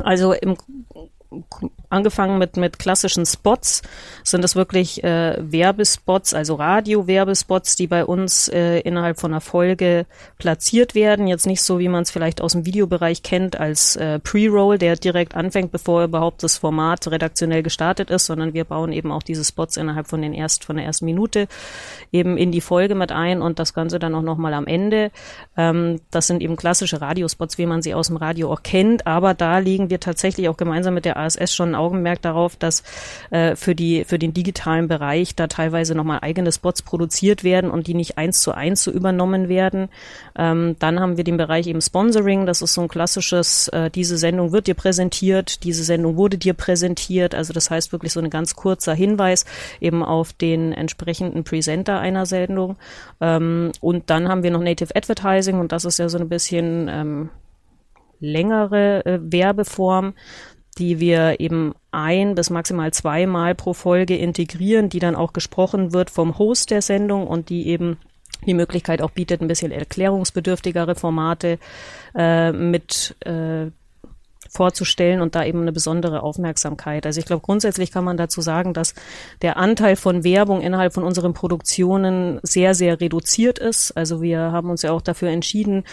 Also 0.00 0.32
im 0.32 0.56
angefangen 1.88 2.38
mit 2.38 2.56
mit 2.56 2.78
klassischen 2.78 3.26
Spots 3.26 3.82
sind 4.24 4.44
es 4.44 4.56
wirklich 4.56 5.02
äh, 5.04 5.36
Werbespots, 5.38 6.34
also 6.34 6.54
Radio-Werbespots, 6.54 7.76
die 7.76 7.86
bei 7.86 8.04
uns 8.04 8.48
äh, 8.48 8.80
innerhalb 8.80 9.20
von 9.20 9.32
einer 9.32 9.40
Folge 9.40 10.06
platziert 10.38 10.94
werden. 10.94 11.26
Jetzt 11.26 11.46
nicht 11.46 11.62
so, 11.62 11.78
wie 11.78 11.88
man 11.88 12.02
es 12.02 12.10
vielleicht 12.10 12.40
aus 12.40 12.52
dem 12.52 12.66
Videobereich 12.66 13.22
kennt, 13.22 13.58
als 13.58 13.96
äh, 13.96 14.18
Pre-Roll, 14.18 14.78
der 14.78 14.96
direkt 14.96 15.34
anfängt, 15.34 15.72
bevor 15.72 16.04
überhaupt 16.04 16.42
das 16.42 16.58
Format 16.58 17.06
redaktionell 17.08 17.62
gestartet 17.62 18.10
ist, 18.10 18.26
sondern 18.26 18.54
wir 18.54 18.64
bauen 18.64 18.92
eben 18.92 19.12
auch 19.12 19.22
diese 19.22 19.44
Spots 19.44 19.76
innerhalb 19.76 20.08
von 20.08 20.22
den 20.22 20.32
erst 20.32 20.64
von 20.64 20.76
der 20.76 20.84
ersten 20.86 21.04
Minute 21.04 21.48
eben 22.12 22.36
in 22.36 22.52
die 22.52 22.60
Folge 22.60 22.94
mit 22.94 23.12
ein 23.12 23.42
und 23.42 23.58
das 23.58 23.74
Ganze 23.74 23.98
dann 23.98 24.14
auch 24.14 24.22
nochmal 24.22 24.54
am 24.54 24.66
Ende. 24.66 25.10
Ähm, 25.56 26.00
das 26.10 26.26
sind 26.26 26.42
eben 26.42 26.56
klassische 26.56 27.00
Radiospots, 27.00 27.58
wie 27.58 27.66
man 27.66 27.82
sie 27.82 27.94
aus 27.94 28.08
dem 28.08 28.16
Radio 28.16 28.52
auch 28.52 28.62
kennt, 28.62 29.06
aber 29.06 29.34
da 29.34 29.58
legen 29.58 29.90
wir 29.90 30.00
tatsächlich 30.00 30.48
auch 30.48 30.56
gemeinsam 30.56 30.94
mit 30.94 31.04
der 31.04 31.16
ASS 31.22 31.54
schon 31.54 31.70
ein 31.70 31.74
Augenmerk 31.74 32.22
darauf, 32.22 32.56
dass 32.56 32.82
äh, 33.30 33.56
für 33.56 33.74
die 33.74 34.04
für 34.04 34.18
den 34.18 34.34
digitalen 34.34 34.88
Bereich 34.88 35.34
da 35.34 35.46
teilweise 35.46 35.94
nochmal 35.94 36.20
eigene 36.22 36.52
Spots 36.52 36.82
produziert 36.82 37.44
werden 37.44 37.70
und 37.70 37.86
die 37.86 37.94
nicht 37.94 38.18
eins 38.18 38.42
zu 38.42 38.52
eins 38.52 38.84
so 38.84 38.90
übernommen 38.90 39.48
werden. 39.48 39.88
Ähm, 40.36 40.76
dann 40.78 41.00
haben 41.00 41.16
wir 41.16 41.24
den 41.24 41.36
Bereich 41.36 41.66
eben 41.66 41.80
Sponsoring, 41.80 42.46
das 42.46 42.62
ist 42.62 42.74
so 42.74 42.82
ein 42.82 42.88
klassisches, 42.88 43.68
äh, 43.68 43.90
diese 43.90 44.16
Sendung 44.16 44.52
wird 44.52 44.66
dir 44.66 44.74
präsentiert, 44.74 45.64
diese 45.64 45.84
Sendung 45.84 46.16
wurde 46.16 46.38
dir 46.38 46.54
präsentiert, 46.54 47.34
also 47.34 47.52
das 47.52 47.70
heißt 47.70 47.92
wirklich 47.92 48.12
so 48.12 48.20
ein 48.20 48.30
ganz 48.30 48.54
kurzer 48.54 48.94
Hinweis 48.94 49.44
eben 49.80 50.02
auf 50.02 50.32
den 50.32 50.72
entsprechenden 50.72 51.44
Presenter 51.44 52.00
einer 52.00 52.26
Sendung. 52.26 52.76
Ähm, 53.20 53.72
und 53.80 54.10
dann 54.10 54.28
haben 54.28 54.42
wir 54.42 54.50
noch 54.50 54.62
Native 54.62 54.94
Advertising 54.94 55.58
und 55.58 55.72
das 55.72 55.84
ist 55.84 55.98
ja 55.98 56.08
so 56.08 56.18
ein 56.18 56.28
bisschen 56.28 56.88
ähm, 56.88 57.30
längere 58.20 59.04
äh, 59.04 59.18
Werbeform, 59.20 60.14
die 60.78 61.00
wir 61.00 61.40
eben 61.40 61.74
ein 61.90 62.34
bis 62.34 62.50
maximal 62.50 62.92
zweimal 62.92 63.54
pro 63.54 63.74
Folge 63.74 64.16
integrieren, 64.16 64.88
die 64.88 64.98
dann 64.98 65.16
auch 65.16 65.32
gesprochen 65.32 65.92
wird 65.92 66.10
vom 66.10 66.38
Host 66.38 66.70
der 66.70 66.82
Sendung 66.82 67.26
und 67.26 67.50
die 67.50 67.66
eben 67.68 67.98
die 68.46 68.54
Möglichkeit 68.54 69.02
auch 69.02 69.10
bietet, 69.10 69.40
ein 69.40 69.48
bisschen 69.48 69.70
erklärungsbedürftigere 69.70 70.94
Formate 70.94 71.58
äh, 72.14 72.52
mit 72.52 73.14
äh, 73.20 73.70
vorzustellen 74.52 75.22
und 75.22 75.34
da 75.34 75.44
eben 75.44 75.62
eine 75.62 75.72
besondere 75.72 76.22
Aufmerksamkeit. 76.22 77.06
Also 77.06 77.18
ich 77.18 77.24
glaube, 77.24 77.42
grundsätzlich 77.42 77.90
kann 77.90 78.04
man 78.04 78.18
dazu 78.18 78.42
sagen, 78.42 78.74
dass 78.74 78.94
der 79.40 79.56
Anteil 79.56 79.96
von 79.96 80.24
Werbung 80.24 80.60
innerhalb 80.60 80.92
von 80.92 81.04
unseren 81.04 81.32
Produktionen 81.32 82.38
sehr, 82.42 82.74
sehr 82.74 83.00
reduziert 83.00 83.58
ist. 83.58 83.96
Also 83.96 84.20
wir 84.20 84.52
haben 84.52 84.68
uns 84.68 84.82
ja 84.82 84.92
auch 84.92 85.00
dafür 85.00 85.30
entschieden, 85.30 85.84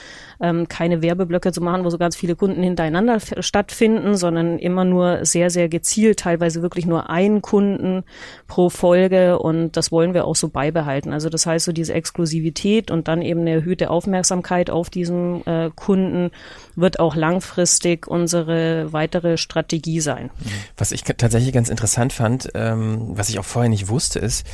ähm, 0.42 0.68
keine 0.68 1.02
Werbeblöcke 1.02 1.54
zu 1.54 1.62
machen, 1.62 1.86
wo 1.86 1.90
so 1.90 1.98
ganz 1.98 2.18
viele 2.18 2.36
Kunden 2.36 2.62
hintereinander 2.62 3.20
stattfinden, 3.40 4.18
sondern 4.18 4.60
immer 4.60 4.84
nur 4.84 5.24
sehr, 5.26 5.50
sehr 5.50 5.70
gezielt, 5.70 6.20
teilweise 6.20 6.62
wirklich 6.62 6.86
nur 6.86 7.10
einen 7.10 7.42
Kunden 7.42 8.04
pro 8.48 8.70
Folge 8.70 9.40
und 9.40 9.78
das 9.78 9.90
wollen 9.90 10.14
wir 10.14 10.26
auch 10.26 10.36
so 10.36 10.50
beibehalten. 10.50 11.14
Also 11.14 11.30
das 11.30 11.46
heißt, 11.46 11.64
so 11.64 11.72
diese 11.72 11.94
Exklusivität 11.94 12.92
und 12.92 13.08
dann 13.08 13.22
eben 13.22 13.42
eine 13.42 13.52
erhöhte 13.52 13.90
Aufmerksamkeit 13.90 14.70
auf 14.70 14.90
diesen 14.90 15.48
äh, 15.48 15.72
Kunden 15.74 16.32
wird 16.76 17.00
auch 17.00 17.16
langfristig 17.16 18.06
unsere 18.08 18.49
weitere 18.92 19.38
Strategie 19.38 20.00
sein. 20.02 20.30
Was 20.78 20.92
ich 20.92 21.04
tatsächlich 21.04 21.54
ganz 21.54 21.70
interessant 21.70 22.14
fand, 22.14 22.50
ähm, 22.54 23.18
was 23.18 23.30
ich 23.30 23.40
auch 23.40 23.46
vorher 23.46 23.70
nicht 23.70 23.88
wusste, 23.88 24.20
ist, 24.20 24.46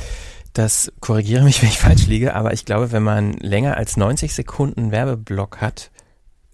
dass, 0.52 0.92
korrigiere 1.00 1.44
mich, 1.44 1.60
wenn 1.62 1.68
ich 1.68 1.78
falsch 1.78 2.06
liege, 2.06 2.34
aber 2.34 2.52
ich 2.52 2.64
glaube, 2.64 2.92
wenn 2.92 3.02
man 3.02 3.34
länger 3.34 3.76
als 3.76 3.96
90 3.96 4.34
Sekunden 4.34 4.90
Werbeblock 4.90 5.60
hat, 5.60 5.90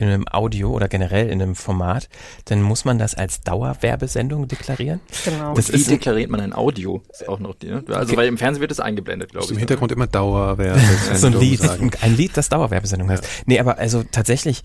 in 0.02 0.08
einem 0.08 0.24
Audio 0.28 0.70
oder 0.70 0.88
generell 0.88 1.28
in 1.28 1.40
einem 1.40 1.54
Format, 1.54 2.08
dann 2.46 2.60
muss 2.60 2.84
man 2.84 2.98
das 2.98 3.14
als 3.14 3.42
Dauerwerbesendung 3.42 4.48
deklarieren. 4.48 5.00
Genau. 5.24 5.54
Das 5.54 5.72
Wie 5.72 5.76
ist 5.76 5.90
deklariert 5.90 6.28
man 6.28 6.40
ein 6.40 6.52
Audio? 6.52 7.02
Ist 7.08 7.28
auch 7.28 7.38
noch 7.38 7.54
die, 7.54 7.68
ne? 7.68 7.84
Also, 7.88 8.16
weil 8.16 8.26
im 8.26 8.36
Fernsehen 8.36 8.60
wird 8.60 8.72
es 8.72 8.80
eingeblendet, 8.80 9.30
glaube 9.30 9.44
ich. 9.44 9.52
im 9.52 9.58
Hintergrund 9.58 9.92
immer 9.92 10.08
Dauerwerbesendung 10.08 11.14
so 11.14 11.26
ein 11.28 11.34
Lied, 11.34 11.60
sagen. 11.60 11.90
ein 12.00 12.16
Lied, 12.16 12.36
das 12.36 12.48
Dauerwerbesendung 12.48 13.10
heißt. 13.10 13.24
Nee, 13.46 13.60
aber 13.60 13.78
also 13.78 14.02
tatsächlich, 14.02 14.64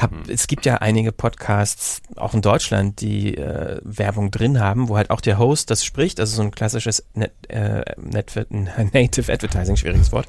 hab, 0.00 0.28
es 0.28 0.46
gibt 0.46 0.64
ja 0.66 0.76
einige 0.76 1.12
Podcasts, 1.12 2.00
auch 2.16 2.34
in 2.34 2.42
Deutschland, 2.42 3.00
die 3.00 3.36
äh, 3.36 3.80
Werbung 3.82 4.30
drin 4.30 4.60
haben, 4.60 4.88
wo 4.88 4.96
halt 4.96 5.10
auch 5.10 5.20
der 5.20 5.38
Host 5.38 5.70
das 5.70 5.84
spricht, 5.84 6.20
also 6.20 6.36
so 6.36 6.42
ein 6.42 6.50
klassisches 6.50 7.04
Net, 7.14 7.32
äh, 7.48 7.82
Net, 7.96 8.32
Native 8.92 9.32
Advertising, 9.32 9.76
schwieriges 9.76 10.12
Wort. 10.12 10.26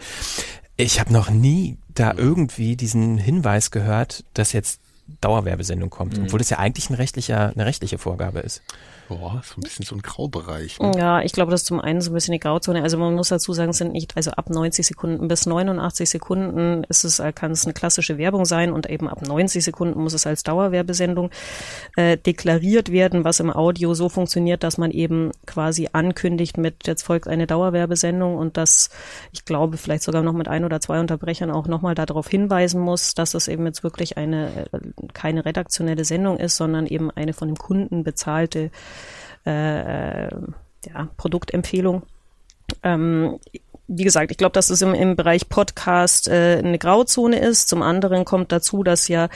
Ich 0.77 0.99
habe 0.99 1.11
noch 1.13 1.29
nie 1.29 1.77
da 1.93 2.13
irgendwie 2.15 2.75
diesen 2.75 3.17
Hinweis 3.17 3.69
gehört, 3.71 4.23
dass 4.33 4.53
jetzt 4.53 4.79
Dauerwerbesendung 5.21 5.89
kommt, 5.89 6.17
Mhm. 6.17 6.25
obwohl 6.25 6.39
das 6.39 6.49
ja 6.49 6.59
eigentlich 6.59 6.89
ein 6.89 6.93
rechtlicher, 6.95 7.51
eine 7.53 7.65
rechtliche 7.65 7.97
Vorgabe 7.97 8.39
ist. 8.39 8.61
Boah, 9.09 9.41
so 9.43 9.55
ein 9.57 9.61
bisschen 9.61 9.85
so 9.85 9.95
ein 9.95 10.03
Graubereich. 10.03 10.79
Ne? 10.79 10.91
Ja, 10.95 11.21
ich 11.21 11.31
glaube, 11.31 11.49
das 11.49 11.61
ist 11.61 11.65
zum 11.65 11.79
einen 11.79 11.99
so 11.99 12.11
ein 12.11 12.13
bisschen 12.13 12.31
die 12.31 12.39
Grauzone. 12.39 12.83
Also 12.83 12.99
man 12.99 13.15
muss 13.15 13.29
dazu 13.29 13.53
sagen, 13.53 13.71
es 13.71 13.79
sind 13.79 13.91
nicht, 13.91 14.15
also 14.15 14.29
ab 14.29 14.51
90 14.51 14.85
Sekunden 14.85 15.27
bis 15.27 15.47
89 15.47 16.07
Sekunden 16.07 16.83
ist 16.83 17.03
es, 17.03 17.17
äh, 17.17 17.33
kann 17.33 17.49
es 17.49 17.65
eine 17.65 17.73
klassische 17.73 18.19
Werbung 18.19 18.45
sein 18.45 18.71
und 18.71 18.87
eben 18.87 19.09
ab 19.09 19.23
90 19.23 19.63
Sekunden 19.63 19.99
muss 19.99 20.13
es 20.13 20.27
als 20.27 20.43
Dauerwerbesendung 20.43 21.31
äh, 21.95 22.17
deklariert 22.17 22.91
werden, 22.91 23.23
was 23.23 23.39
im 23.39 23.49
Audio 23.49 23.95
so 23.95 24.09
funktioniert, 24.09 24.61
dass 24.61 24.77
man 24.77 24.91
eben 24.91 25.31
quasi 25.47 25.89
ankündigt 25.91 26.59
mit, 26.59 26.85
jetzt 26.85 27.01
folgt 27.01 27.27
eine 27.27 27.47
Dauerwerbesendung 27.47 28.35
und 28.35 28.57
das, 28.57 28.91
ich 29.31 29.43
glaube, 29.43 29.77
vielleicht 29.77 30.03
sogar 30.03 30.21
noch 30.21 30.33
mit 30.33 30.47
ein 30.47 30.65
oder 30.65 30.81
zwei 30.81 30.99
Unterbrechern 30.99 31.49
auch 31.49 31.65
nochmal 31.65 31.95
darauf 31.95 32.27
hinweisen 32.27 32.79
muss, 32.79 33.15
dass 33.15 33.31
das 33.31 33.47
eben 33.47 33.65
jetzt 33.65 33.83
wirklich 33.83 34.19
eine, 34.19 34.67
äh, 34.71 34.79
keine 35.13 35.45
redaktionelle 35.45 36.05
Sendung 36.05 36.37
ist, 36.37 36.57
sondern 36.57 36.85
eben 36.85 37.09
eine 37.09 37.33
von 37.33 37.47
dem 37.47 37.57
Kunden 37.57 38.03
bezahlte 38.03 38.69
äh, 39.45 40.25
äh, 40.25 40.29
ja, 40.85 41.09
Produktempfehlung. 41.17 42.03
Ähm, 42.83 43.39
wie 43.89 44.03
gesagt, 44.03 44.29
ich 44.29 44.37
glaube, 44.37 44.53
dass 44.53 44.69
es 44.69 44.83
im, 44.83 44.93
im 44.93 45.15
Bereich 45.15 45.49
Podcast 45.49 46.27
äh, 46.27 46.61
eine 46.63 46.77
Grauzone 46.77 47.39
ist. 47.39 47.67
Zum 47.67 47.81
anderen 47.81 48.23
kommt 48.23 48.51
dazu, 48.51 48.83
dass 48.83 49.07
ja 49.07 49.29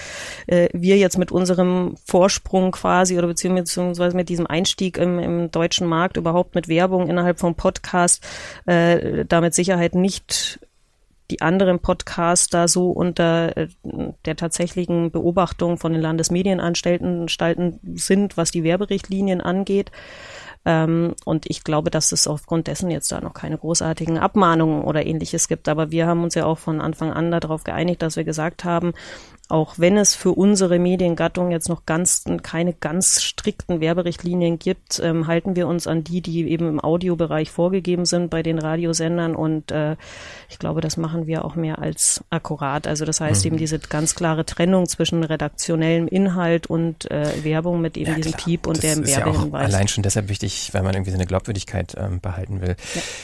äh, 0.46 0.70
wir 0.74 0.98
jetzt 0.98 1.18
mit 1.18 1.32
unserem 1.32 1.96
Vorsprung 2.06 2.72
quasi 2.72 3.18
oder 3.18 3.28
beziehungsweise 3.28 4.16
mit 4.16 4.30
diesem 4.30 4.46
Einstieg 4.46 4.98
im, 4.98 5.18
im 5.18 5.50
deutschen 5.50 5.88
Markt 5.88 6.18
überhaupt 6.18 6.54
mit 6.54 6.68
Werbung 6.68 7.10
innerhalb 7.10 7.40
vom 7.40 7.56
Podcast 7.56 8.24
äh, 8.66 9.26
damit 9.26 9.56
Sicherheit 9.56 9.96
nicht 9.96 10.60
die 11.34 11.42
anderen 11.42 11.80
Podcaster 11.80 12.68
so 12.68 12.92
unter 12.92 13.58
äh, 13.58 13.68
der 14.26 14.36
tatsächlichen 14.36 15.12
Beobachtung 15.12 15.78
von 15.78 15.92
den 15.94 16.02
Landesmedienanstalten 16.02 17.22
Anstalten 17.22 17.80
sind, 17.96 18.38
was 18.38 18.52
die 18.52 18.64
Werberichtlinien 18.64 19.42
angeht. 19.42 19.92
Ähm, 20.66 21.16
und 21.26 21.50
ich 21.50 21.64
glaube, 21.64 21.90
dass 21.90 22.12
es 22.12 22.28
aufgrund 22.28 22.68
dessen 22.68 22.90
jetzt 22.92 23.12
da 23.12 23.20
noch 23.20 23.34
keine 23.34 23.58
großartigen 23.58 24.18
Abmahnungen 24.18 24.84
oder 24.84 25.06
ähnliches 25.06 25.48
gibt. 25.48 25.68
Aber 25.68 25.92
wir 25.92 26.08
haben 26.08 26.24
uns 26.24 26.36
ja 26.36 26.46
auch 26.46 26.60
von 26.60 26.80
Anfang 26.82 27.12
an 27.12 27.32
darauf 27.32 27.64
geeinigt, 27.64 28.02
dass 28.02 28.16
wir 28.16 28.24
gesagt 28.24 28.64
haben, 28.64 28.94
auch 29.50 29.76
wenn 29.78 29.98
es 29.98 30.16
für 30.16 30.32
unsere 30.32 30.80
Mediengattung 30.80 31.52
jetzt 31.52 31.70
noch 31.70 31.86
ganz 31.86 32.24
keine 32.44 32.74
ganz 32.74 33.22
strikten 33.22 33.82
Werberichtlinien 33.82 34.58
gibt, 34.58 35.00
ähm, 35.04 35.28
halten 35.28 35.56
wir 35.56 35.68
uns 35.68 35.86
an 35.86 36.04
die, 36.04 36.22
die 36.22 36.50
eben 36.50 36.68
im 36.68 36.80
Audiobereich 36.80 37.52
vorgegeben 37.52 38.06
sind 38.06 38.30
bei 38.30 38.42
den 38.42 38.58
Radiosendern 38.58 39.36
und 39.36 39.72
äh, 39.72 39.96
ich 40.50 40.60
glaube, 40.60 40.82
das 40.82 40.98
machen 40.98 41.28
wir 41.28 41.46
auch 41.46 41.56
mehr 41.56 41.80
als 41.80 42.24
akkurat. 42.30 42.88
Also 42.88 43.06
das 43.06 43.20
heißt 43.22 43.46
eben 43.46 43.58
diese 43.58 43.80
ganz 43.80 44.16
klare 44.16 44.46
Trennung 44.46 44.88
zwischen 44.88 45.24
redaktionellem 45.24 46.08
Inhalt 46.08 46.68
und 46.68 47.10
äh, 47.12 47.44
Werbung 47.44 47.82
mit 47.82 47.98
eben 47.98 48.12
Ja, 48.12 48.16
diesem 48.16 48.32
klar. 48.32 48.44
Piep 48.46 48.66
und 48.68 48.78
das 48.78 48.96
dem 48.96 49.04
ist 49.04 49.12
ja 49.12 49.26
Werbehinweis. 49.26 49.74
allein 49.74 49.88
schon 49.88 50.04
deshalb 50.04 50.30
wichtig, 50.30 50.70
weil 50.74 50.84
man 50.84 50.94
irgendwie 50.94 51.12
seine 51.12 51.26
Glaubwürdigkeit 51.26 51.96
ähm, 51.98 52.22
behalten 52.22 52.62
will. 52.62 52.76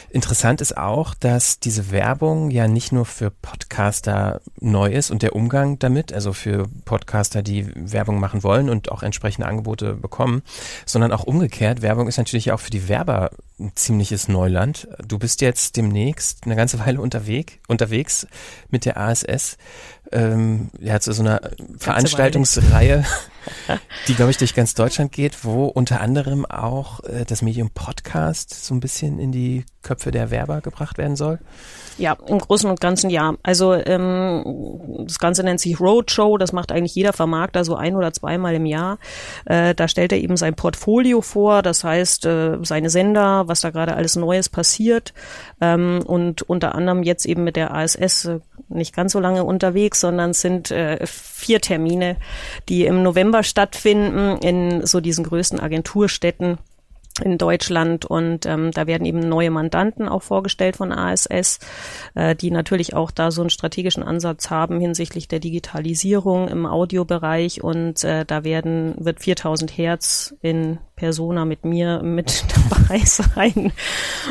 Interessant 0.09 0.61
ist 0.61 0.77
auch, 0.77 1.13
dass 1.15 1.59
diese 1.59 1.91
Werbung 1.91 2.51
ja 2.51 2.67
nicht 2.67 2.91
nur 2.91 3.05
für 3.05 3.31
Podcaster 3.31 4.41
neu 4.59 4.91
ist 4.91 5.11
und 5.11 5.21
der 5.21 5.35
Umgang 5.35 5.79
damit, 5.79 6.08
also 6.13 6.33
für 6.33 6.67
Podcaster, 6.85 7.41
die 7.41 7.67
Werbung 7.75 8.19
machen 8.19 8.43
wollen 8.43 8.69
und 8.69 8.91
auch 8.91 9.03
entsprechende 9.03 9.47
Angebote 9.47 9.93
bekommen, 9.93 10.43
sondern 10.85 11.11
auch 11.11 11.23
umgekehrt. 11.23 11.81
Werbung 11.81 12.07
ist 12.07 12.17
natürlich 12.17 12.51
auch 12.51 12.59
für 12.59 12.71
die 12.71 12.87
Werber 12.87 13.31
ein 13.59 13.71
ziemliches 13.75 14.27
Neuland. 14.27 14.87
Du 15.05 15.19
bist 15.19 15.41
jetzt 15.41 15.75
demnächst 15.77 16.45
eine 16.45 16.55
ganze 16.55 16.79
Weile 16.79 17.01
unterwegs, 17.01 17.53
unterwegs 17.67 18.27
mit 18.69 18.85
der 18.85 18.97
ASS. 18.97 19.57
Ähm, 20.11 20.69
ja, 20.79 20.99
zu 20.99 21.13
so 21.13 21.21
einer 21.21 21.39
Veranstaltungsreihe, 21.77 23.05
die, 24.07 24.15
glaube 24.15 24.31
ich, 24.31 24.37
durch 24.37 24.55
ganz 24.55 24.73
Deutschland 24.73 25.11
geht, 25.11 25.43
wo 25.43 25.65
unter 25.65 26.01
anderem 26.01 26.45
auch 26.47 27.03
äh, 27.03 27.25
das 27.25 27.43
Medium 27.43 27.69
Podcast 27.69 28.65
so 28.65 28.73
ein 28.73 28.79
bisschen 28.79 29.19
in 29.19 29.31
die 29.31 29.65
Köpfe 29.83 30.11
der 30.11 30.31
Werber 30.31 30.61
gebracht 30.61 30.97
werden 30.97 31.15
soll. 31.15 31.39
Ja, 31.99 32.17
im 32.27 32.39
Großen 32.39 32.69
und 32.69 32.79
Ganzen 32.79 33.09
ja. 33.09 33.35
Also 33.43 33.73
ähm, 33.73 35.03
das 35.05 35.19
Ganze 35.19 35.43
nennt 35.43 35.59
sich 35.59 35.79
Roadshow, 35.79 36.37
das 36.37 36.53
macht 36.53 36.71
eigentlich 36.71 36.95
jeder 36.95 37.13
Vermarkter 37.13 37.63
so 37.63 37.75
ein 37.75 37.95
oder 37.95 38.13
zweimal 38.13 38.55
im 38.55 38.65
Jahr. 38.65 38.99
Äh, 39.45 39.75
da 39.75 39.87
stellt 39.87 40.11
er 40.11 40.19
eben 40.19 40.37
sein 40.37 40.55
Portfolio 40.55 41.21
vor, 41.21 41.61
das 41.61 41.83
heißt 41.83 42.25
äh, 42.25 42.57
seine 42.63 42.89
Sender, 42.89 43.47
was 43.47 43.61
da 43.61 43.69
gerade 43.69 43.95
alles 43.95 44.15
Neues 44.15 44.49
passiert 44.49 45.13
ähm, 45.61 45.99
und 46.05 46.41
unter 46.43 46.73
anderem 46.73 47.03
jetzt 47.03 47.25
eben 47.25 47.43
mit 47.43 47.55
der 47.55 47.73
ASS 47.73 48.29
nicht 48.67 48.95
ganz 48.95 49.13
so 49.13 49.19
lange 49.19 49.43
unterwegs, 49.43 49.99
sondern 50.01 50.31
es 50.31 50.41
sind 50.41 50.71
äh, 50.71 51.05
vier 51.05 51.61
Termine, 51.61 52.17
die 52.67 52.85
im 52.85 53.03
November 53.03 53.43
stattfinden 53.43 54.37
in 54.41 54.85
so 54.85 54.99
diesen 54.99 55.23
größten 55.23 55.59
Agenturstädten 55.59 56.57
in 57.21 57.37
Deutschland 57.37 58.05
und 58.05 58.45
ähm, 58.45 58.71
da 58.71 58.87
werden 58.87 59.05
eben 59.05 59.19
neue 59.19 59.51
Mandanten 59.51 60.07
auch 60.07 60.23
vorgestellt 60.23 60.77
von 60.77 60.91
ASS, 60.91 61.59
äh, 62.15 62.35
die 62.35 62.51
natürlich 62.51 62.93
auch 62.93 63.11
da 63.11 63.31
so 63.31 63.41
einen 63.41 63.49
strategischen 63.49 64.03
Ansatz 64.03 64.49
haben 64.49 64.79
hinsichtlich 64.79 65.27
der 65.27 65.39
Digitalisierung 65.39 66.47
im 66.47 66.65
Audiobereich 66.65 67.63
und 67.63 68.03
äh, 68.03 68.25
da 68.25 68.43
werden 68.43 68.93
wird 68.97 69.19
4000 69.21 69.77
Hertz 69.77 70.35
in 70.41 70.79
Persona 70.95 71.45
mit 71.45 71.65
mir 71.65 72.01
mit 72.03 72.45
dabei 72.69 72.99
sein 72.99 73.71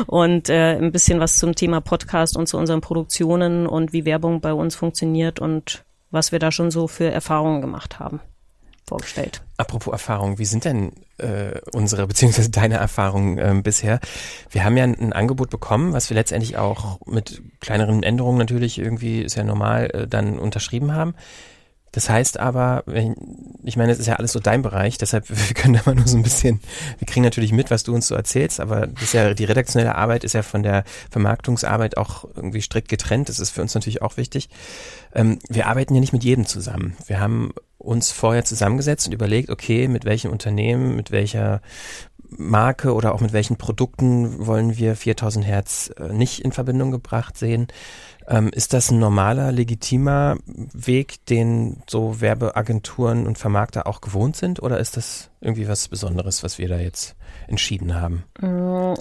und 0.07 0.49
äh, 0.49 0.77
ein 0.77 0.91
bisschen 0.91 1.19
was 1.19 1.37
zum 1.37 1.55
Thema 1.55 1.81
Podcast 1.81 2.37
und 2.37 2.47
zu 2.47 2.57
unseren 2.57 2.81
Produktionen 2.81 3.67
und 3.67 3.93
wie 3.93 4.05
Werbung 4.05 4.41
bei 4.41 4.53
uns 4.53 4.75
funktioniert 4.75 5.39
und 5.39 5.83
was 6.11 6.31
wir 6.31 6.39
da 6.39 6.51
schon 6.51 6.71
so 6.71 6.87
für 6.87 7.11
Erfahrungen 7.11 7.61
gemacht 7.61 7.99
haben 7.99 8.19
vorgestellt. 8.89 9.41
Apropos 9.57 9.93
Erfahrung, 9.93 10.39
wie 10.39 10.45
sind 10.45 10.65
denn 10.65 10.91
äh, 11.19 11.61
unsere 11.73 12.07
beziehungsweise 12.07 12.49
deine 12.49 12.75
Erfahrungen 12.75 13.37
ähm, 13.37 13.63
bisher? 13.63 13.99
Wir 14.49 14.63
haben 14.63 14.77
ja 14.77 14.83
ein, 14.83 14.99
ein 14.99 15.13
Angebot 15.13 15.49
bekommen, 15.49 15.93
was 15.93 16.09
wir 16.09 16.15
letztendlich 16.15 16.57
auch 16.57 16.99
mit 17.05 17.41
kleineren 17.59 18.03
Änderungen 18.03 18.37
natürlich 18.37 18.79
irgendwie 18.79 19.21
ist 19.21 19.35
ja 19.35 19.43
normal 19.43 19.89
äh, 19.93 20.07
dann 20.07 20.39
unterschrieben 20.39 20.93
haben. 20.93 21.15
Das 21.91 22.09
heißt 22.09 22.39
aber, 22.39 22.83
ich 23.63 23.77
meine, 23.77 23.91
es 23.91 23.99
ist 23.99 24.07
ja 24.07 24.15
alles 24.15 24.31
so 24.31 24.39
dein 24.39 24.61
Bereich, 24.61 24.97
deshalb 24.97 25.29
wir 25.29 25.53
können 25.55 25.73
da 25.75 25.81
mal 25.85 25.95
nur 25.95 26.07
so 26.07 26.17
ein 26.17 26.23
bisschen, 26.23 26.59
wir 26.97 27.07
kriegen 27.07 27.23
natürlich 27.23 27.51
mit, 27.51 27.71
was 27.71 27.83
du 27.83 27.93
uns 27.93 28.07
so 28.07 28.15
erzählst, 28.15 28.59
aber 28.59 28.87
das 28.87 29.03
ist 29.03 29.13
ja 29.13 29.33
die 29.33 29.45
redaktionelle 29.45 29.95
Arbeit 29.95 30.23
ist 30.23 30.33
ja 30.33 30.43
von 30.43 30.63
der 30.63 30.83
Vermarktungsarbeit 31.09 31.97
auch 31.97 32.25
irgendwie 32.35 32.61
strikt 32.61 32.89
getrennt. 32.89 33.29
Das 33.29 33.39
ist 33.39 33.51
für 33.51 33.61
uns 33.61 33.73
natürlich 33.73 34.01
auch 34.01 34.17
wichtig. 34.17 34.49
Ähm, 35.13 35.39
wir 35.49 35.67
arbeiten 35.67 35.93
ja 35.95 36.01
nicht 36.01 36.13
mit 36.13 36.23
jedem 36.23 36.45
zusammen. 36.45 36.95
Wir 37.07 37.19
haben 37.19 37.53
uns 37.77 38.11
vorher 38.11 38.43
zusammengesetzt 38.43 39.07
und 39.07 39.13
überlegt, 39.13 39.49
okay, 39.49 39.87
mit 39.87 40.05
welchem 40.05 40.31
Unternehmen, 40.31 40.95
mit 40.95 41.11
welcher 41.11 41.61
Marke 42.29 42.93
oder 42.93 43.13
auch 43.13 43.21
mit 43.21 43.33
welchen 43.33 43.57
Produkten 43.57 44.45
wollen 44.45 44.77
wir 44.77 44.95
4000 44.95 45.45
Hertz 45.45 45.91
äh, 45.97 46.13
nicht 46.13 46.41
in 46.41 46.51
Verbindung 46.51 46.91
gebracht 46.91 47.37
sehen. 47.37 47.67
Ähm, 48.29 48.49
ist 48.53 48.73
das 48.73 48.91
ein 48.91 48.99
normaler, 48.99 49.51
legitimer 49.51 50.37
Weg, 50.45 51.25
den 51.25 51.81
so 51.89 52.21
Werbeagenturen 52.21 53.25
und 53.25 53.39
Vermarkter 53.39 53.87
auch 53.87 54.01
gewohnt 54.01 54.35
sind? 54.35 54.61
Oder 54.61 54.79
ist 54.79 54.97
das 54.97 55.28
irgendwie 55.41 55.69
was 55.69 55.87
Besonderes, 55.87 56.43
was 56.43 56.57
wir 56.57 56.67
da 56.67 56.77
jetzt 56.77 57.15
entschieden 57.47 57.95
haben? 57.95 58.23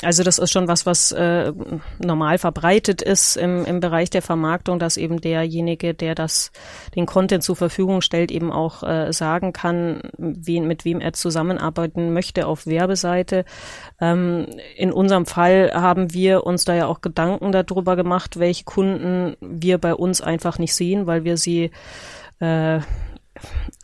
Also 0.03 0.23
das 0.23 0.39
ist 0.39 0.53
schon 0.53 0.69
was, 0.69 0.87
was 0.87 1.11
äh, 1.11 1.53
normal 1.99 2.39
verbreitet 2.39 3.03
ist 3.03 3.37
im, 3.37 3.65
im 3.65 3.81
Bereich 3.81 4.11
der 4.11 4.23
Vermarktung, 4.23 4.79
dass 4.79 4.97
eben 4.97 5.21
derjenige, 5.21 5.95
der 5.95 6.15
das 6.15 6.53
den 6.95 7.07
Content 7.07 7.43
zur 7.43 7.57
Verfügung 7.57 8.03
stellt, 8.03 8.31
eben 8.31 8.53
auch 8.53 8.85
äh, 8.85 9.13
sagen 9.13 9.53
kann, 9.53 10.01
wen, 10.17 10.69
mit 10.69 10.85
wem 10.85 11.01
er 11.01 11.13
zusammenarbeiten 11.13 12.13
möchte 12.13 12.47
auf 12.47 12.67
Werbeseite. 12.67 13.45
Ähm, 14.01 14.47
in 14.77 14.93
unserem 14.93 15.27
Fall 15.27 15.73
haben 15.75 16.13
wir 16.13 16.45
uns 16.45 16.65
da 16.65 16.75
ja 16.75 16.87
auch 16.87 17.01
Gedanken 17.01 17.51
darüber 17.51 17.97
gemacht, 17.97 18.39
welche 18.39 18.65
Kunden 18.65 19.37
wir 19.41 19.79
bei 19.79 19.95
uns 19.95 20.21
einfach 20.21 20.59
nicht 20.59 20.75
sehen, 20.75 21.07
weil 21.07 21.25
wir 21.25 21.37
sie 21.37 21.73
äh, 22.39 22.81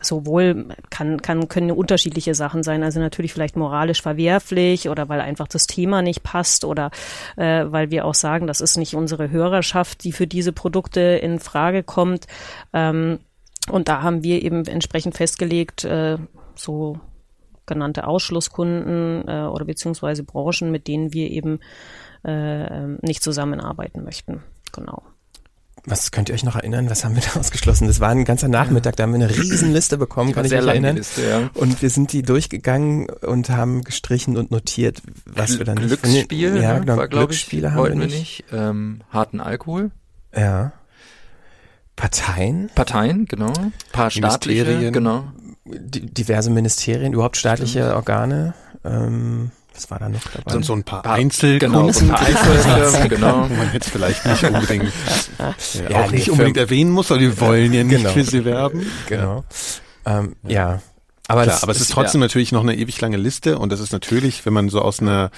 sowohl 0.01 0.67
kann, 0.89 1.21
kann, 1.21 1.47
können 1.47 1.71
unterschiedliche 1.71 2.35
Sachen 2.35 2.63
sein. 2.63 2.83
Also 2.83 2.99
natürlich 2.99 3.33
vielleicht 3.33 3.55
moralisch 3.55 4.01
verwerflich 4.01 4.89
oder 4.89 5.09
weil 5.09 5.21
einfach 5.21 5.47
das 5.47 5.67
Thema 5.67 6.01
nicht 6.01 6.23
passt 6.23 6.65
oder 6.65 6.91
äh, 7.37 7.65
weil 7.67 7.91
wir 7.91 8.05
auch 8.05 8.13
sagen, 8.13 8.47
das 8.47 8.61
ist 8.61 8.77
nicht 8.77 8.95
unsere 8.95 9.29
Hörerschaft, 9.29 10.03
die 10.03 10.11
für 10.11 10.27
diese 10.27 10.51
Produkte 10.51 11.01
in 11.01 11.39
Frage 11.39 11.83
kommt. 11.83 12.27
Ähm, 12.73 13.19
und 13.69 13.87
da 13.87 14.01
haben 14.01 14.23
wir 14.23 14.43
eben 14.43 14.65
entsprechend 14.65 15.15
festgelegt, 15.15 15.85
äh, 15.85 16.17
so 16.55 16.99
genannte 17.65 18.07
Ausschlusskunden 18.07 19.27
äh, 19.27 19.47
oder 19.47 19.65
beziehungsweise 19.65 20.23
Branchen, 20.23 20.71
mit 20.71 20.87
denen 20.87 21.13
wir 21.13 21.31
eben 21.31 21.59
äh, 22.23 22.87
nicht 23.01 23.23
zusammenarbeiten 23.23 24.03
möchten. 24.03 24.43
Genau. 24.71 25.03
Was 25.87 26.11
könnt 26.11 26.29
ihr 26.29 26.35
euch 26.35 26.43
noch 26.43 26.55
erinnern? 26.55 26.89
Was 26.89 27.05
haben 27.05 27.15
wir 27.15 27.21
da 27.21 27.39
ausgeschlossen? 27.39 27.87
Das 27.87 27.99
war 27.99 28.09
ein 28.09 28.25
ganzer 28.25 28.47
Nachmittag, 28.47 28.95
da 28.95 29.03
haben 29.03 29.13
wir 29.13 29.23
eine 29.23 29.29
Riesenliste 29.29 29.97
bekommen, 29.97 30.33
kann 30.33 30.43
ich 30.45 30.51
mich 30.51 30.59
erinnern. 30.65 30.95
Liste, 30.95 31.21
ja. 31.27 31.49
Und 31.53 31.81
wir 31.81 31.89
sind 31.91 32.11
die 32.11 32.23
durchgegangen 32.23 33.07
und 33.21 33.49
haben 33.49 33.83
gestrichen 33.83 34.35
und 34.37 34.49
notiert, 34.51 35.01
was 35.25 35.57
wir 35.59 35.65
dann 35.65 35.77
nicht 35.77 36.01
Glücksspiel, 36.01 36.57
ja, 36.61 36.73
ne, 36.73 36.79
genau, 36.81 36.97
war, 36.97 37.07
glaube 37.07 37.33
ich, 37.33 37.37
Glücksspiele 37.39 37.71
haben 37.71 37.77
wollten 37.77 37.99
wir 37.99 38.07
nicht. 38.07 38.45
Ähm, 38.51 39.01
harten 39.11 39.39
Alkohol. 39.39 39.91
Ja. 40.35 40.71
Parteien, 41.95 42.69
Parteien, 42.75 43.25
genau. 43.25 43.53
Ein 43.57 43.71
paar 43.93 44.11
staatliche, 44.11 44.91
genau. 44.91 45.25
di- 45.65 46.05
diverse 46.07 46.49
Ministerien, 46.49 47.13
überhaupt 47.13 47.37
staatliche 47.37 47.95
Organe. 47.95 48.53
Ähm, 48.83 49.51
was 49.75 49.91
war 49.91 49.99
da 49.99 50.09
noch 50.09 50.21
dabei? 50.33 50.51
Sind 50.51 50.65
so 50.65 50.73
ein 50.73 50.83
paar 50.83 51.05
Einzelkunden, 51.05 51.91
Genau, 51.91 52.13
ein 52.13 52.97
paar 52.97 53.07
genau. 53.09 53.49
wo 53.49 53.53
man 53.53 53.73
jetzt 53.73 53.89
vielleicht 53.89 54.25
nicht 54.25 54.43
unbedingt, 54.49 54.91
ja, 55.39 55.55
Ja, 55.89 55.99
auch 56.01 56.09
nee, 56.11 56.17
nicht 56.17 56.29
unbedingt 56.31 56.57
erwähnen 56.57 56.91
muss, 56.91 57.09
weil 57.09 57.19
wir 57.19 57.39
wollen 57.39 57.73
ja 57.73 57.83
nicht 57.83 57.97
Genau. 57.97 58.09
für 58.11 58.23
sie 58.23 58.45
werben. 58.45 58.89
genau. 59.07 59.43
Ähm, 60.05 60.35
ja. 60.43 60.81
Aber 61.27 61.41
Klar, 61.43 61.55
das, 61.55 61.63
aber 61.63 61.71
es 61.71 61.81
ist 61.81 61.91
trotzdem 61.91 62.21
natürlich 62.21 62.51
noch 62.51 62.61
eine 62.61 62.75
ewig 62.75 63.01
lange 63.01 63.17
Liste 63.17 63.57
und 63.57 63.71
das 63.71 63.79
ist 63.79 63.91
natürlich, 63.91 64.45
wenn 64.45 64.53
man 64.53 64.69
so 64.69 64.81
aus 64.81 64.99
einer 64.99 65.31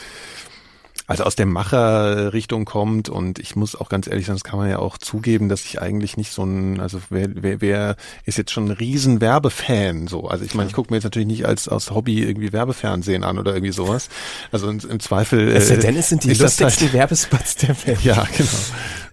also 1.08 1.24
aus 1.24 1.36
der 1.36 1.46
Macherrichtung 1.46 2.66
kommt 2.66 3.08
und 3.08 3.40
ich 3.40 3.56
muss 3.56 3.76
auch 3.76 3.88
ganz 3.88 4.08
ehrlich 4.08 4.26
sagen, 4.26 4.38
das 4.38 4.44
kann 4.44 4.60
man 4.60 4.70
ja 4.70 4.80
auch 4.80 4.98
zugeben, 4.98 5.48
dass 5.48 5.64
ich 5.64 5.82
eigentlich 5.82 6.18
nicht 6.18 6.34
so 6.34 6.44
ein, 6.44 6.82
also 6.82 7.00
wer, 7.10 7.30
wer, 7.34 7.62
wer 7.62 7.96
ist 8.26 8.38
jetzt 8.38 8.52
schon 8.52 8.66
ein 8.66 8.72
riesen 8.72 9.22
Werbefan 9.22 10.08
so. 10.08 10.28
Also 10.28 10.44
ich 10.44 10.54
meine, 10.54 10.68
ich 10.68 10.76
gucke 10.76 10.92
mir 10.92 10.98
jetzt 10.98 11.06
natürlich 11.06 11.28
nicht 11.28 11.46
als 11.46 11.70
aus 11.70 11.92
Hobby 11.92 12.22
irgendwie 12.22 12.52
Werbefernsehen 12.52 13.24
an 13.24 13.40
oder 13.40 13.54
irgendwie 13.54 13.72
sowas. 13.72 14.10
Also 14.52 14.70
im, 14.70 14.80
im 14.80 15.00
Zweifel. 15.00 15.56
äh, 15.56 15.78
denn, 15.80 15.96
es 15.96 16.10
sind 16.10 16.26
die 16.26 16.34
lustigsten 16.34 16.88
halt, 16.88 16.94
Werbespots 16.94 17.56
der 17.56 17.76
Welt. 17.86 18.00
Ja, 18.08 18.28
genau. 18.38 18.50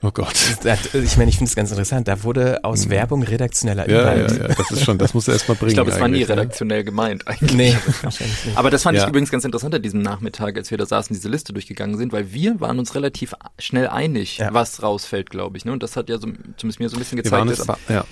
Oh 0.03 0.11
Gott. 0.13 0.35
Da- 0.63 0.77
Ich 0.95 1.17
meine, 1.17 1.31
ich 1.31 1.37
finde 1.37 1.49
es 1.49 1.57
ganz 1.57 1.71
interessant. 1.71 2.09
Da 2.09 2.23
wurde 2.23 2.63
aus 2.65 2.89
Werbung 2.89 3.23
redaktioneller 3.23 3.85
Mhm. 3.85 3.91
Ja, 3.91 3.97
ja, 3.97 4.13
Inhalt. 4.25 4.39
ja, 4.41 4.49
das 4.49 4.71
ist 4.71 4.85
schon, 4.85 4.99
das 4.99 5.15
musst 5.15 5.29
du 5.29 5.33
erstmal 5.33 5.57
bringen. 5.57 5.71
Ich 5.71 5.75
glaube, 5.77 5.91
es 5.91 6.01
war 6.01 6.09
nie 6.09 6.21
ne? 6.21 6.29
redaktionell 6.29 6.85
gemeint 6.85 7.27
eigentlich. 7.29 7.53
Nee, 7.55 7.77
wahrscheinlich 8.03 8.45
nicht. 8.45 8.57
Aber 8.59 8.71
das 8.71 8.83
fand 8.83 8.97
Ja. 8.97 9.05
ich 9.05 9.09
übrigens 9.09 9.31
ganz 9.31 9.45
interessant 9.45 9.75
an 9.75 9.83
diesem 9.83 10.03
Nachmittag, 10.03 10.57
als 10.57 10.71
wir 10.71 10.79
da 10.79 10.87
saßen, 10.87 11.15
diese 11.15 11.29
Liste 11.29 11.53
durchgegangen 11.53 11.97
sind, 11.97 12.13
weil 12.13 12.33
wir 12.33 12.61
waren 12.61 12.79
uns 12.79 12.95
relativ 12.95 13.35
schnell 13.59 13.89
einig, 13.89 14.39
Ja. 14.39 14.53
was 14.53 14.83
rausfällt, 14.83 15.31
glaube 15.31 15.57
ich. 15.57 15.65
Ne? 15.65 15.73
Und 15.73 15.83
das 15.83 15.97
hat 15.97 16.09
ja 16.09 16.17
so, 16.19 16.29
zumindest 16.57 16.81
mir 16.81 16.89
so 16.89 16.97
ein 16.97 16.99
bisschen 17.01 17.17
gezeigt, 17.17 17.51
dass, 17.51 17.61
aber, 17.69 17.79
ja. 17.89 18.05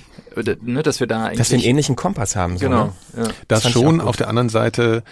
ne, 0.63 0.83
dass 0.83 1.01
wir 1.01 1.07
da 1.07 1.25
eigentlich... 1.25 1.39
Dass 1.39 1.51
wir 1.51 1.59
einen 1.59 1.67
ähnlichen 1.67 1.97
Kompass 1.97 2.37
haben. 2.37 2.59
So, 2.59 2.67
genau. 2.67 2.95
Ne? 3.15 3.25
Ja. 3.25 3.29
Das, 3.49 3.65
ich 3.65 3.73
schon. 3.73 4.01
Auf 4.01 4.17
der 4.17 4.29
anderen 4.29 4.49
Seite 4.49 5.03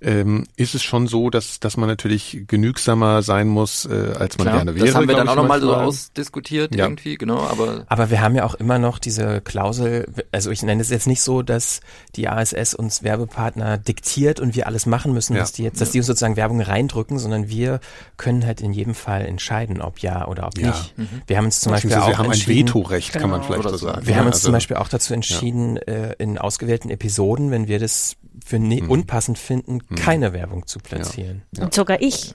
ähm, 0.00 0.46
ist 0.56 0.74
es 0.74 0.82
schon 0.82 1.06
so, 1.06 1.30
dass, 1.30 1.58
dass 1.60 1.76
man 1.76 1.88
natürlich 1.88 2.44
genügsamer 2.46 3.22
sein 3.22 3.48
muss, 3.48 3.86
äh, 3.86 4.12
als 4.18 4.36
man 4.38 4.46
Klar, 4.46 4.56
gerne 4.58 4.74
wäre. 4.74 4.86
das 4.86 4.94
haben 4.94 5.08
wir 5.08 5.16
dann 5.16 5.28
auch 5.28 5.36
nochmal 5.36 5.60
so 5.60 5.74
ausdiskutiert 5.74 6.74
Ja. 6.74 6.84
irgendwie, 6.84 7.16
genau, 7.16 7.38
aber 7.38 7.84
Aber 7.88 8.10
wir 8.10 8.20
haben 8.20 8.34
ja 8.34 8.44
auch 8.44 8.54
immer 8.54 8.78
noch 8.78 8.98
diese 8.98 9.40
Klausel, 9.40 10.06
also 10.32 10.50
ich 10.50 10.62
nenne 10.62 10.82
es 10.82 10.90
jetzt 10.90 11.06
nicht 11.06 11.22
so, 11.22 11.42
dass 11.42 11.80
die 12.14 12.28
ASS 12.28 12.74
uns 12.74 13.02
Werbepartner 13.02 13.78
diktiert 13.78 14.38
und 14.40 14.54
wir 14.54 14.66
alles 14.66 14.86
machen 14.86 15.12
müssen, 15.12 15.34
Ja. 15.34 15.40
dass 15.40 15.52
die 15.52 15.62
jetzt, 15.62 15.80
dass 15.80 15.90
die 15.92 15.98
uns 15.98 16.06
sozusagen 16.06 16.36
Werbung 16.36 16.60
reindrücken, 16.60 17.18
sondern 17.18 17.48
wir 17.48 17.80
können 18.16 18.44
halt 18.44 18.60
in 18.60 18.72
jedem 18.72 18.94
Fall 18.94 19.24
entscheiden, 19.24 19.80
ob 19.80 20.00
ja 20.00 20.26
oder 20.28 20.46
ob 20.46 20.58
Ja. 20.58 20.68
nicht. 20.68 20.94
Wir 21.26 21.38
haben 21.38 21.46
uns 21.46 21.60
zum 21.60 21.72
Beispiel 21.72 21.94
auch 21.94 22.08
wir 22.08 22.18
haben 22.18 22.30
ein 22.30 22.46
Vetorecht, 22.46 23.12
kann 23.14 23.30
man 23.30 23.40
Genau. 23.40 23.52
vielleicht 23.62 23.68
so 23.78 23.86
sagen. 23.86 24.06
wir 24.06 24.12
Ja, 24.12 24.18
haben 24.20 24.26
uns 24.26 24.36
also- 24.36 24.46
zum 24.46 24.52
Beispiel 24.52 24.76
auch 24.76 24.88
dazu 24.88 25.14
entschieden, 25.14 25.76
äh, 25.78 26.14
in 26.18 26.38
ausgewählten 26.38 26.90
Episoden, 26.90 27.50
wenn 27.50 27.66
wir 27.68 27.78
das 27.78 28.16
für 28.44 28.58
ne 28.58 28.82
Mhm. 28.82 28.90
unpassend 28.90 29.38
finden, 29.38 29.80
keine 29.96 30.32
Werbung 30.32 30.66
zu 30.66 30.78
platzieren. 30.78 31.42
Und 31.58 31.72
sogar 31.74 32.00
ich. 32.00 32.34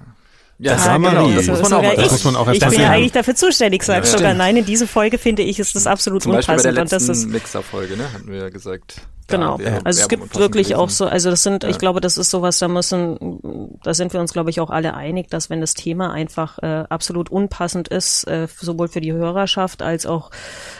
ja, 0.60 0.74
Das 0.76 0.86
war 0.88 1.00
Marie. 1.00 1.36
das 1.36 1.48
muss 1.48 1.62
man 1.62 1.74
auch 1.74 1.84
ich, 1.84 1.90
Das 1.90 1.96
sagen. 1.98 2.12
muss 2.12 2.24
man 2.24 2.36
auch 2.36 2.48
ich 2.48 2.54
erst 2.54 2.62
mal 2.66 2.70
bin 2.72 2.82
ja 2.82 2.90
eigentlich 2.92 3.12
dafür 3.12 3.36
zuständig, 3.36 3.84
sag 3.84 3.98
Ja. 3.98 4.04
sogar 4.06 4.20
Stimmt. 4.28 4.38
nein, 4.38 4.58
in 4.58 4.66
diese 4.66 4.88
Folge 4.88 5.18
finde 5.18 5.42
ich, 5.44 5.60
ist 5.60 5.76
das 5.76 5.88
absolut 5.88 6.24
Zum 6.24 6.32
Beispiel 6.34 6.56
bei 6.56 6.62
der 6.62 6.72
unpassend 6.72 6.82
und 6.82 6.92
das 7.10 7.18
letzten 7.18 7.28
ist 7.28 7.34
Mixer-Folge, 7.34 7.98
ne, 7.98 8.12
hatten 8.14 8.32
wir 8.32 8.40
ja 8.40 8.50
gesagt. 8.50 8.96
Genau. 9.32 9.60
wäre 9.60 9.82
Also 9.84 10.02
es 10.02 10.08
gibt 10.08 10.38
wirklich 10.38 10.76
auch 10.76 10.90
so, 10.90 11.06
also 11.06 11.30
das 11.30 11.44
sind, 11.44 11.64
Ja. 11.64 11.70
ich 11.70 11.78
glaube, 11.78 12.02
das 12.02 12.18
ist 12.18 12.30
sowas, 12.30 12.60
da 12.60 12.68
müssen, 12.68 13.78
da 13.84 13.94
sind 13.94 14.14
wir 14.14 14.20
uns, 14.20 14.34
glaube 14.34 14.50
ich, 14.50 14.60
auch 14.60 14.70
alle 14.70 14.94
einig, 14.94 15.30
dass 15.30 15.50
wenn 15.50 15.62
das 15.62 15.74
Thema 15.74 16.12
einfach 16.12 16.60
äh, 16.60 16.86
absolut 16.90 17.30
unpassend 17.30 17.88
ist, 17.88 18.26
äh, 18.28 18.48
sowohl 18.60 18.88
für 18.88 19.02
die 19.02 19.14
Hörerschaft 19.14 19.82
als 19.82 20.06
auch 20.06 20.32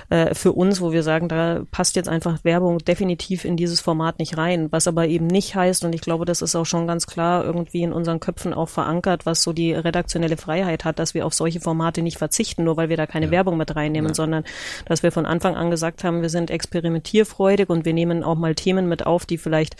äh, 0.10 0.34
für 0.36 0.52
uns, 0.54 0.82
wo 0.82 0.92
wir 0.92 1.04
sagen, 1.04 1.28
da 1.28 1.62
passt 1.72 1.96
jetzt 1.96 2.10
einfach 2.10 2.44
Werbung 2.44 2.80
definitiv 2.80 3.46
in 3.46 3.58
dieses 3.58 3.82
Format 3.82 4.20
nicht 4.20 4.38
rein, 4.38 4.72
was 4.72 4.88
aber 4.88 5.08
eben 5.08 5.28
nicht 5.28 5.56
heißt, 5.56 5.84
und 5.86 5.94
ich 5.94 6.02
glaube, 6.02 6.26
das 6.26 6.42
ist 6.42 6.56
auch 6.56 6.66
schon 6.66 6.88
ganz 6.88 7.08
klar 7.08 7.44
irgendwie 7.44 7.84
in 7.84 7.94
unseren 7.94 8.20
Köpfen 8.20 8.54
auch 8.54 8.70
verankert, 8.70 9.26
was 9.26 9.44
so 9.44 9.54
die 9.54 9.74
redaktionelle 9.74 10.38
Freiheit 10.38 10.86
hat, 10.86 11.00
dass 11.00 11.14
wir 11.14 11.26
auf 11.26 11.34
solche 11.34 11.60
Formate 11.60 12.02
nicht 12.02 12.18
verzichten, 12.18 12.64
nur 12.64 12.78
weil 12.78 12.90
wir 12.90 12.98
da 12.98 13.06
keine 13.06 13.32
Werbung 13.32 13.58
mit 13.58 13.76
reinnehmen, 13.76 14.14
sondern 14.14 14.44
dass 14.86 15.04
wir 15.04 15.12
von 15.12 15.26
Anfang 15.26 15.56
an 15.56 15.70
gesagt 15.72 16.04
haben, 16.04 16.22
wir 16.22 16.30
sind 16.30 16.52
experimentierfreudig 16.52 17.70
und 17.70 17.86
wir 17.86 17.94
nehmen 17.94 18.24
auch 18.24 18.36
mal 18.42 18.56
Themen 18.56 18.90
mit 18.90 19.06
auf, 19.06 19.26
die 19.26 19.38
vielleicht 19.38 19.76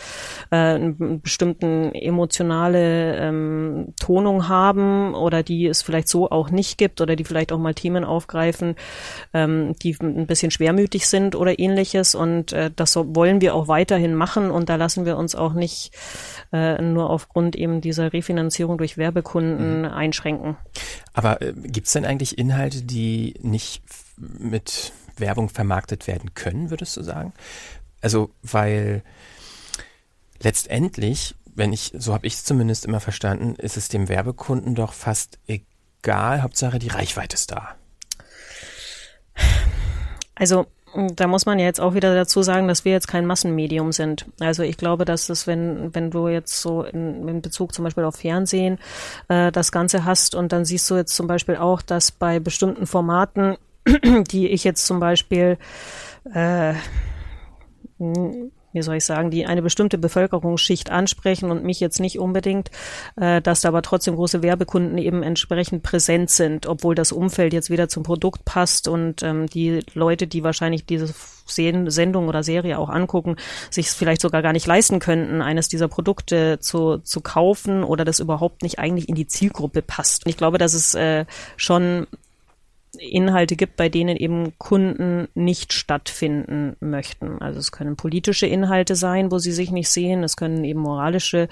äh, 0.50 0.56
einen 0.56 1.20
bestimmten 1.20 1.94
emotionale 1.94 3.16
ähm, 3.18 3.94
Tonung 4.00 4.48
haben 4.48 5.14
oder 5.14 5.42
die 5.42 5.66
es 5.66 5.82
vielleicht 5.82 6.08
so 6.08 6.30
auch 6.30 6.50
nicht 6.50 6.78
gibt 6.78 7.00
oder 7.00 7.16
die 7.16 7.24
vielleicht 7.24 7.52
auch 7.52 7.58
mal 7.58 7.74
Themen 7.74 8.04
aufgreifen, 8.04 8.76
ähm, 9.34 9.74
die 9.82 9.96
ein 10.00 10.26
bisschen 10.26 10.50
schwermütig 10.50 11.06
sind 11.06 11.34
oder 11.34 11.58
ähnliches 11.58 12.14
und 12.14 12.52
äh, 12.52 12.70
das 12.74 12.92
so 12.92 13.14
wollen 13.14 13.40
wir 13.40 13.54
auch 13.54 13.68
weiterhin 13.68 14.14
machen 14.14 14.50
und 14.50 14.68
da 14.68 14.76
lassen 14.76 15.04
wir 15.04 15.16
uns 15.16 15.34
auch 15.34 15.52
nicht 15.52 15.92
äh, 16.52 16.80
nur 16.80 17.10
aufgrund 17.10 17.56
eben 17.56 17.80
dieser 17.80 18.12
Refinanzierung 18.12 18.78
durch 18.78 18.96
Werbekunden 18.96 19.84
einschränken. 19.84 20.56
Aber 21.12 21.42
äh, 21.42 21.52
gibt 21.54 21.86
es 21.86 21.92
denn 21.92 22.04
eigentlich 22.04 22.38
Inhalte, 22.38 22.82
die 22.82 23.34
nicht 23.40 23.82
mit 24.16 24.92
Werbung 25.16 25.48
vermarktet 25.48 26.06
werden 26.06 26.34
können, 26.34 26.70
würdest 26.70 26.96
du 26.96 27.02
sagen? 27.02 27.32
Also, 28.02 28.30
weil 28.42 29.02
letztendlich, 30.40 31.34
wenn 31.54 31.72
ich, 31.72 31.92
so 31.96 32.12
habe 32.12 32.26
ich 32.26 32.34
es 32.34 32.44
zumindest 32.44 32.84
immer 32.84 33.00
verstanden, 33.00 33.54
ist 33.56 33.76
es 33.76 33.88
dem 33.88 34.08
Werbekunden 34.08 34.74
doch 34.74 34.92
fast 34.92 35.38
egal, 35.46 36.42
Hauptsache 36.42 36.78
die 36.78 36.88
Reichweite 36.88 37.34
ist 37.34 37.52
da. 37.52 37.76
Also 40.34 40.66
da 40.94 41.26
muss 41.26 41.46
man 41.46 41.58
ja 41.58 41.64
jetzt 41.64 41.80
auch 41.80 41.94
wieder 41.94 42.14
dazu 42.14 42.42
sagen, 42.42 42.68
dass 42.68 42.84
wir 42.84 42.92
jetzt 42.92 43.08
kein 43.08 43.24
Massenmedium 43.24 43.92
sind. 43.92 44.26
Also 44.40 44.62
ich 44.62 44.76
glaube, 44.76 45.04
dass 45.04 45.28
es, 45.28 45.46
wenn, 45.46 45.94
wenn 45.94 46.10
du 46.10 46.28
jetzt 46.28 46.60
so 46.60 46.82
in, 46.82 47.26
in 47.28 47.40
Bezug 47.40 47.74
zum 47.74 47.84
Beispiel 47.84 48.04
auf 48.04 48.16
Fernsehen 48.16 48.78
äh, 49.28 49.50
das 49.52 49.72
Ganze 49.72 50.04
hast 50.04 50.34
und 50.34 50.52
dann 50.52 50.64
siehst 50.64 50.90
du 50.90 50.96
jetzt 50.96 51.14
zum 51.14 51.26
Beispiel 51.26 51.56
auch, 51.56 51.80
dass 51.80 52.10
bei 52.10 52.40
bestimmten 52.40 52.86
Formaten, 52.86 53.56
die 54.30 54.48
ich 54.48 54.64
jetzt 54.64 54.86
zum 54.86 55.00
Beispiel 55.00 55.56
äh, 56.34 56.74
wie 58.72 58.82
soll 58.82 58.96
ich 58.96 59.04
sagen, 59.04 59.30
die 59.30 59.46
eine 59.46 59.62
bestimmte 59.62 59.98
Bevölkerungsschicht 59.98 60.90
ansprechen 60.90 61.50
und 61.50 61.62
mich 61.62 61.78
jetzt 61.80 62.00
nicht 62.00 62.18
unbedingt, 62.18 62.70
äh, 63.16 63.42
dass 63.42 63.60
da 63.60 63.68
aber 63.68 63.82
trotzdem 63.82 64.16
große 64.16 64.42
Werbekunden 64.42 64.98
eben 64.98 65.22
entsprechend 65.22 65.82
präsent 65.82 66.30
sind, 66.30 66.66
obwohl 66.66 66.94
das 66.94 67.12
Umfeld 67.12 67.52
jetzt 67.52 67.70
wieder 67.70 67.88
zum 67.88 68.02
Produkt 68.02 68.44
passt 68.44 68.88
und 68.88 69.22
ähm, 69.22 69.46
die 69.46 69.80
Leute, 69.94 70.26
die 70.26 70.42
wahrscheinlich 70.42 70.86
diese 70.86 71.12
Sen- 71.46 71.90
Sendung 71.90 72.28
oder 72.28 72.42
Serie 72.42 72.78
auch 72.78 72.88
angucken, 72.88 73.36
sich 73.70 73.88
vielleicht 73.88 74.22
sogar 74.22 74.42
gar 74.42 74.52
nicht 74.52 74.66
leisten 74.66 75.00
könnten, 75.00 75.42
eines 75.42 75.68
dieser 75.68 75.88
Produkte 75.88 76.58
zu, 76.60 76.98
zu 76.98 77.20
kaufen 77.20 77.84
oder 77.84 78.04
das 78.04 78.20
überhaupt 78.20 78.62
nicht 78.62 78.78
eigentlich 78.78 79.08
in 79.08 79.16
die 79.16 79.26
Zielgruppe 79.26 79.82
passt. 79.82 80.24
Und 80.24 80.30
ich 80.30 80.36
glaube, 80.36 80.58
dass 80.58 80.72
es 80.72 80.94
äh, 80.94 81.26
schon 81.56 82.06
Inhalte 82.98 83.56
gibt, 83.56 83.76
bei 83.76 83.88
denen 83.88 84.18
eben 84.18 84.52
Kunden 84.58 85.26
nicht 85.34 85.72
stattfinden 85.72 86.76
möchten. 86.80 87.40
Also 87.40 87.58
es 87.58 87.72
können 87.72 87.96
politische 87.96 88.46
Inhalte 88.46 88.96
sein, 88.96 89.30
wo 89.30 89.38
sie 89.38 89.52
sich 89.52 89.70
nicht 89.70 89.88
sehen. 89.88 90.22
Es 90.22 90.36
können 90.36 90.62
eben 90.62 90.80
moralische 90.80 91.48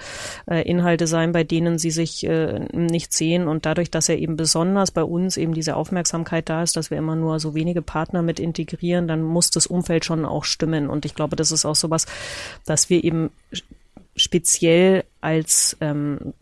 äh, 0.47 0.61
Inhalte 0.61 1.07
sein, 1.07 1.31
bei 1.31 1.43
denen 1.43 1.79
sie 1.79 1.89
sich 1.89 2.23
äh, 2.27 2.59
nicht 2.73 3.11
sehen. 3.11 3.47
Und 3.47 3.65
dadurch, 3.65 3.89
dass 3.89 4.07
ja 4.07 4.15
eben 4.15 4.35
besonders 4.35 4.91
bei 4.91 5.03
uns 5.03 5.35
eben 5.35 5.55
diese 5.55 5.75
Aufmerksamkeit 5.75 6.47
da 6.47 6.61
ist, 6.61 6.77
dass 6.77 6.91
wir 6.91 6.99
immer 6.99 7.15
nur 7.15 7.39
so 7.39 7.55
wenige 7.55 7.81
Partner 7.81 8.21
mit 8.21 8.39
integrieren, 8.39 9.07
dann 9.07 9.23
muss 9.23 9.49
das 9.49 9.65
Umfeld 9.65 10.05
schon 10.05 10.25
auch 10.25 10.43
stimmen. 10.43 10.89
Und 10.89 11.05
ich 11.05 11.15
glaube, 11.15 11.35
das 11.35 11.51
ist 11.51 11.65
auch 11.65 11.75
sowas, 11.75 12.05
dass 12.65 12.91
wir 12.91 13.03
eben 13.03 13.31
speziell 14.15 15.05
als 15.21 15.77
ähm, 15.79 16.33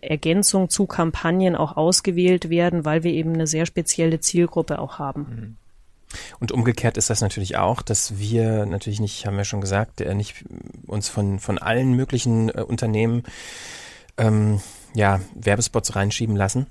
Ergänzung 0.00 0.68
zu 0.68 0.86
Kampagnen 0.86 1.56
auch 1.56 1.76
ausgewählt 1.76 2.50
werden, 2.50 2.84
weil 2.84 3.02
wir 3.02 3.12
eben 3.12 3.32
eine 3.32 3.46
sehr 3.46 3.66
spezielle 3.66 4.20
Zielgruppe 4.20 4.78
auch 4.78 4.98
haben. 4.98 5.56
Und 6.38 6.52
umgekehrt 6.52 6.96
ist 6.96 7.10
das 7.10 7.20
natürlich 7.20 7.56
auch, 7.56 7.82
dass 7.82 8.18
wir 8.18 8.66
natürlich 8.66 9.00
nicht, 9.00 9.26
haben 9.26 9.36
wir 9.36 9.44
schon 9.44 9.60
gesagt, 9.60 10.00
äh, 10.00 10.14
nicht 10.14 10.44
uns 10.86 11.08
von, 11.08 11.38
von 11.38 11.58
allen 11.58 11.94
möglichen 11.94 12.50
äh, 12.50 12.62
Unternehmen 12.62 13.24
ähm, 14.16 14.60
ja, 14.94 15.20
Werbespots 15.34 15.96
reinschieben 15.96 16.36
lassen. 16.36 16.66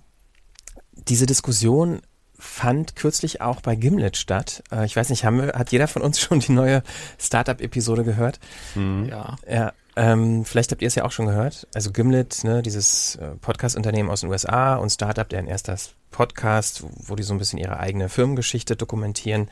Diese 0.93 1.25
Diskussion 1.25 2.01
fand 2.37 2.95
kürzlich 2.95 3.41
auch 3.41 3.61
bei 3.61 3.75
Gimlet 3.75 4.17
statt. 4.17 4.63
Äh, 4.71 4.85
ich 4.85 4.95
weiß 4.95 5.09
nicht, 5.09 5.25
haben 5.25 5.41
wir, 5.41 5.53
hat 5.53 5.71
jeder 5.71 5.87
von 5.87 6.01
uns 6.01 6.19
schon 6.21 6.39
die 6.39 6.51
neue 6.51 6.83
Startup-Episode 7.19 8.03
gehört? 8.03 8.39
Ja. 8.75 9.35
Ja, 9.49 9.73
ähm, 9.95 10.43
vielleicht 10.45 10.71
habt 10.71 10.81
ihr 10.81 10.87
es 10.87 10.95
ja 10.95 11.05
auch 11.05 11.11
schon 11.11 11.27
gehört. 11.27 11.67
Also 11.73 11.91
Gimlet, 11.91 12.43
ne, 12.43 12.61
dieses 12.61 13.15
äh, 13.17 13.35
Podcast-Unternehmen 13.41 14.09
aus 14.09 14.21
den 14.21 14.29
USA 14.29 14.75
und 14.75 14.89
Startup, 14.89 15.27
deren 15.27 15.47
erster 15.47 15.77
Podcast, 16.11 16.83
wo 17.07 17.15
die 17.15 17.23
so 17.23 17.33
ein 17.33 17.37
bisschen 17.37 17.59
ihre 17.59 17.79
eigene 17.79 18.09
Firmengeschichte 18.09 18.75
dokumentieren. 18.75 19.49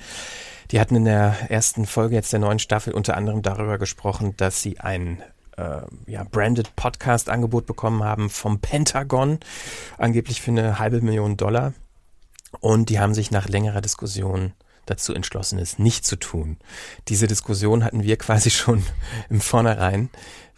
Die 0.71 0.79
hatten 0.79 0.95
in 0.95 1.05
der 1.05 1.35
ersten 1.49 1.85
Folge 1.85 2.15
jetzt 2.15 2.33
der 2.33 2.39
neuen 2.39 2.59
Staffel 2.59 2.93
unter 2.93 3.17
anderem 3.17 3.41
darüber 3.41 3.77
gesprochen, 3.77 4.35
dass 4.37 4.61
sie 4.61 4.79
ein 4.79 5.21
äh, 5.57 5.81
ja, 6.07 6.23
branded 6.23 6.75
Podcast-Angebot 6.75 7.65
bekommen 7.65 8.03
haben 8.03 8.29
vom 8.29 8.59
Pentagon, 8.59 9.39
angeblich 9.97 10.41
für 10.41 10.51
eine 10.51 10.79
halbe 10.79 11.01
Million 11.01 11.37
Dollar. 11.37 11.73
Und 12.59 12.89
die 12.89 12.99
haben 12.99 13.13
sich 13.13 13.31
nach 13.31 13.47
längerer 13.47 13.81
Diskussion 13.81 14.53
dazu 14.85 15.13
entschlossen 15.13 15.59
ist, 15.59 15.79
nicht 15.79 16.05
zu 16.05 16.15
tun. 16.15 16.57
Diese 17.07 17.27
Diskussion 17.27 17.83
hatten 17.83 18.03
wir 18.03 18.17
quasi 18.17 18.49
schon 18.49 18.83
im 19.29 19.41
Vornherein, 19.41 20.09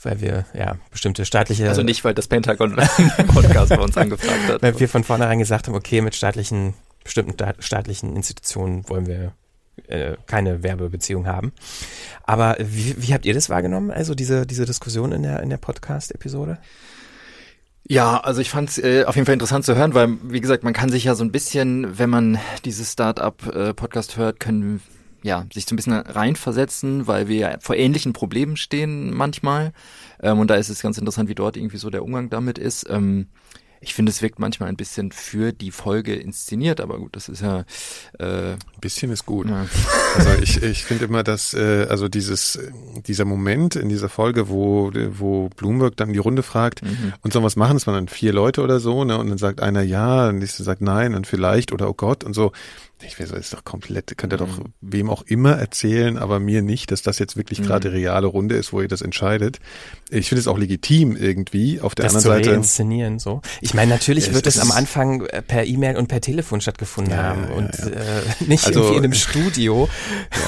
weil 0.01 0.21
wir 0.21 0.45
ja 0.53 0.77
bestimmte 0.91 1.25
staatliche. 1.25 1.67
Also 1.67 1.83
nicht, 1.83 2.03
weil 2.03 2.13
das 2.13 2.27
Pentagon 2.27 2.79
einen 3.17 3.27
Podcast 3.27 3.69
bei 3.69 3.79
uns 3.79 3.97
angefragt 3.97 4.47
hat. 4.47 4.61
Weil 4.61 4.79
wir 4.79 4.89
von 4.89 5.03
vornherein 5.03 5.39
gesagt 5.39 5.67
haben, 5.67 5.75
okay, 5.75 6.01
mit 6.01 6.15
staatlichen, 6.15 6.73
bestimmten 7.03 7.35
staatlichen 7.59 8.15
Institutionen 8.15 8.87
wollen 8.89 9.07
wir 9.07 9.33
äh, 9.87 10.17
keine 10.27 10.63
Werbebeziehung 10.63 11.25
haben. 11.25 11.51
Aber 12.23 12.55
wie, 12.59 12.95
wie 13.01 13.13
habt 13.13 13.25
ihr 13.25 13.33
das 13.33 13.49
wahrgenommen? 13.49 13.91
Also 13.91 14.15
diese, 14.15 14.45
diese 14.45 14.65
Diskussion 14.65 15.11
in 15.11 15.23
der, 15.23 15.41
in 15.41 15.49
der 15.49 15.57
Podcast-Episode? 15.57 16.59
Ja, 17.87 18.19
also 18.19 18.39
ich 18.39 18.49
fand 18.49 18.69
es 18.69 18.77
äh, 18.77 19.03
auf 19.05 19.15
jeden 19.15 19.25
Fall 19.25 19.33
interessant 19.33 19.65
zu 19.65 19.75
hören, 19.75 19.93
weil, 19.93 20.17
wie 20.23 20.39
gesagt, 20.39 20.63
man 20.63 20.73
kann 20.73 20.89
sich 20.89 21.03
ja 21.03 21.15
so 21.15 21.23
ein 21.23 21.31
bisschen, 21.31 21.99
wenn 21.99 22.09
man 22.09 22.39
dieses 22.63 22.93
Start-up-Podcast 22.93 24.15
hört, 24.15 24.39
können 24.39 24.81
ja 25.21 25.45
sich 25.53 25.65
so 25.65 25.73
ein 25.73 25.77
bisschen 25.77 25.93
reinversetzen, 25.93 27.07
weil 27.07 27.27
wir 27.27 27.37
ja 27.37 27.57
vor 27.59 27.75
ähnlichen 27.75 28.13
Problemen 28.13 28.55
stehen 28.55 29.13
manchmal. 29.13 29.73
Ähm, 30.21 30.39
und 30.39 30.49
da 30.49 30.55
ist 30.55 30.69
es 30.69 30.81
ganz 30.81 30.97
interessant, 30.97 31.29
wie 31.29 31.35
dort 31.35 31.57
irgendwie 31.57 31.77
so 31.77 31.89
der 31.89 32.03
Umgang 32.03 32.29
damit 32.29 32.57
ist. 32.57 32.87
Ähm, 32.89 33.27
ich 33.81 33.93
finde, 33.93 34.11
es 34.11 34.21
wirkt 34.21 34.39
manchmal 34.39 34.69
ein 34.69 34.77
bisschen 34.77 35.11
für 35.11 35.51
die 35.51 35.71
Folge 35.71 36.15
inszeniert, 36.15 36.79
aber 36.79 36.99
gut, 36.99 37.15
das 37.17 37.27
ist 37.27 37.41
ja 37.41 37.65
äh, 38.17 38.55
bisschen 38.83 39.11
ist 39.11 39.25
gut. 39.25 39.49
Ja. 39.49 39.65
Also 40.15 40.29
ich, 40.43 40.61
ich 40.61 40.83
finde 40.83 41.05
immer, 41.05 41.23
dass 41.23 41.55
äh, 41.55 41.87
also 41.89 42.07
dieses 42.07 42.59
dieser 43.07 43.25
Moment 43.25 43.75
in 43.75 43.89
dieser 43.89 44.09
Folge, 44.09 44.47
wo 44.47 44.91
wo 45.09 45.49
Bloomberg 45.49 45.97
dann 45.97 46.13
die 46.13 46.19
Runde 46.19 46.43
fragt 46.43 46.83
mhm. 46.83 47.13
und 47.21 47.33
so 47.33 47.41
was 47.41 47.55
machen, 47.55 47.77
es 47.77 47.87
waren 47.87 47.95
dann 47.95 48.07
vier 48.07 48.31
Leute 48.31 48.61
oder 48.61 48.79
so, 48.79 49.05
ne, 49.05 49.17
und 49.17 49.29
dann 49.29 49.39
sagt 49.39 49.59
einer 49.59 49.81
ja, 49.81 50.29
und 50.29 50.37
nächste 50.37 50.61
sagt 50.61 50.81
nein 50.81 51.15
und 51.15 51.25
vielleicht 51.25 51.71
oder 51.71 51.89
oh 51.89 51.95
Gott 51.95 52.23
und 52.23 52.35
so. 52.35 52.51
Ich 53.05 53.19
weiß, 53.19 53.29
das 53.29 53.39
ist 53.39 53.53
doch 53.53 53.63
komplett, 53.63 54.17
könnt 54.17 54.33
ihr 54.33 54.37
doch 54.37 54.59
mhm. 54.59 54.73
wem 54.81 55.09
auch 55.09 55.23
immer 55.23 55.53
erzählen, 55.53 56.17
aber 56.17 56.39
mir 56.39 56.61
nicht, 56.61 56.91
dass 56.91 57.01
das 57.01 57.19
jetzt 57.19 57.35
wirklich 57.35 57.59
mhm. 57.59 57.65
gerade 57.65 57.89
die 57.89 57.97
reale 57.97 58.27
Runde 58.27 58.55
ist, 58.55 58.71
wo 58.71 58.81
ihr 58.81 58.87
das 58.87 59.01
entscheidet. 59.01 59.59
Ich 60.09 60.29
finde 60.29 60.41
es 60.41 60.47
auch 60.47 60.57
legitim 60.57 61.15
irgendwie. 61.15 61.81
Auf 61.81 61.95
der 61.95 62.05
das 62.05 62.15
anderen 62.15 62.43
zu 62.43 62.43
Seite. 62.45 62.55
inszenieren 62.55 63.19
so. 63.19 63.41
Ich 63.61 63.73
meine, 63.73 63.91
natürlich 63.91 64.27
es, 64.27 64.33
wird 64.33 64.47
es, 64.47 64.59
am 64.59 64.71
Anfang 64.71 65.27
per 65.47 65.65
E-Mail 65.65 65.97
und 65.97 66.07
per 66.07 66.21
Telefon 66.21 66.61
stattgefunden 66.61 67.13
ja, 67.13 67.23
haben 67.23 67.45
und 67.45 67.77
ja. 67.77 67.87
Äh, 67.87 68.21
nicht 68.47 68.65
also, 68.65 68.72
irgendwie 68.75 68.97
in 68.97 69.03
einem 69.03 69.13
Studio. 69.13 69.89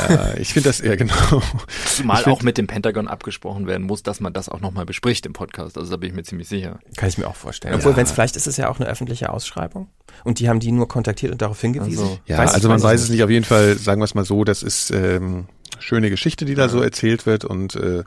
Ja, 0.10 0.34
ich 0.38 0.54
finde 0.54 0.70
das 0.70 0.80
eher 0.80 0.98
genau. 0.98 1.42
Zumal 1.88 2.24
find, 2.24 2.36
auch 2.36 2.42
mit 2.42 2.58
dem 2.58 2.68
Pentagon 2.68 3.08
abgesprochen 3.08 3.68
werden 3.68 3.86
muss, 3.86 4.04
dass 4.04 4.20
man 4.20 4.34
das 4.34 4.50
auch 4.50 4.62
nochmal 4.62 4.86
bespricht 4.86 5.26
im 5.26 5.34
Podcast. 5.34 5.78
Also 5.78 5.92
da 5.92 5.98
bin 5.98 6.10
ich 6.10 6.16
mir 6.16 6.24
ziemlich 6.24 6.48
sicher. 6.48 6.80
Kann 6.96 7.10
ich 7.10 7.18
mir 7.18 7.28
auch 7.28 7.36
vorstellen. 7.36 7.76
Obwohl, 7.76 7.92
ja. 7.92 7.98
wenn 7.98 8.06
es 8.06 8.12
vielleicht 8.12 8.36
ist 8.36 8.48
es 8.48 8.58
ja 8.58 8.70
auch 8.70 8.80
eine 8.80 8.90
öffentliche 8.90 9.32
Ausschreibung 9.32 9.90
und 10.24 10.40
die 10.40 10.50
haben 10.50 10.60
die 10.60 10.72
nur 10.72 10.88
kontaktiert 10.88 11.32
und 11.32 11.42
darauf 11.42 11.60
hingewiesen. 11.60 12.04
Also, 12.04 12.20
ja, 12.26 12.38
weiß 12.38 12.54
also 12.54 12.70
man 12.70 12.82
weiß 12.82 13.02
es 13.02 13.10
nicht. 13.10 13.24
Auf 13.24 13.30
jeden 13.30 13.46
Fall 13.46 13.78
sagen 13.78 14.02
wir 14.02 14.06
es 14.06 14.16
mal 14.16 14.26
so, 14.26 14.44
das 14.44 14.64
ist 14.64 14.92
ähm, 14.92 15.48
schöne 15.80 16.10
Geschichte, 16.10 16.46
die 16.46 16.56
da 16.56 16.70
so 16.70 16.82
erzählt 16.82 17.26
wird 17.26 17.46
und 17.46 17.76
äh, 17.76 18.04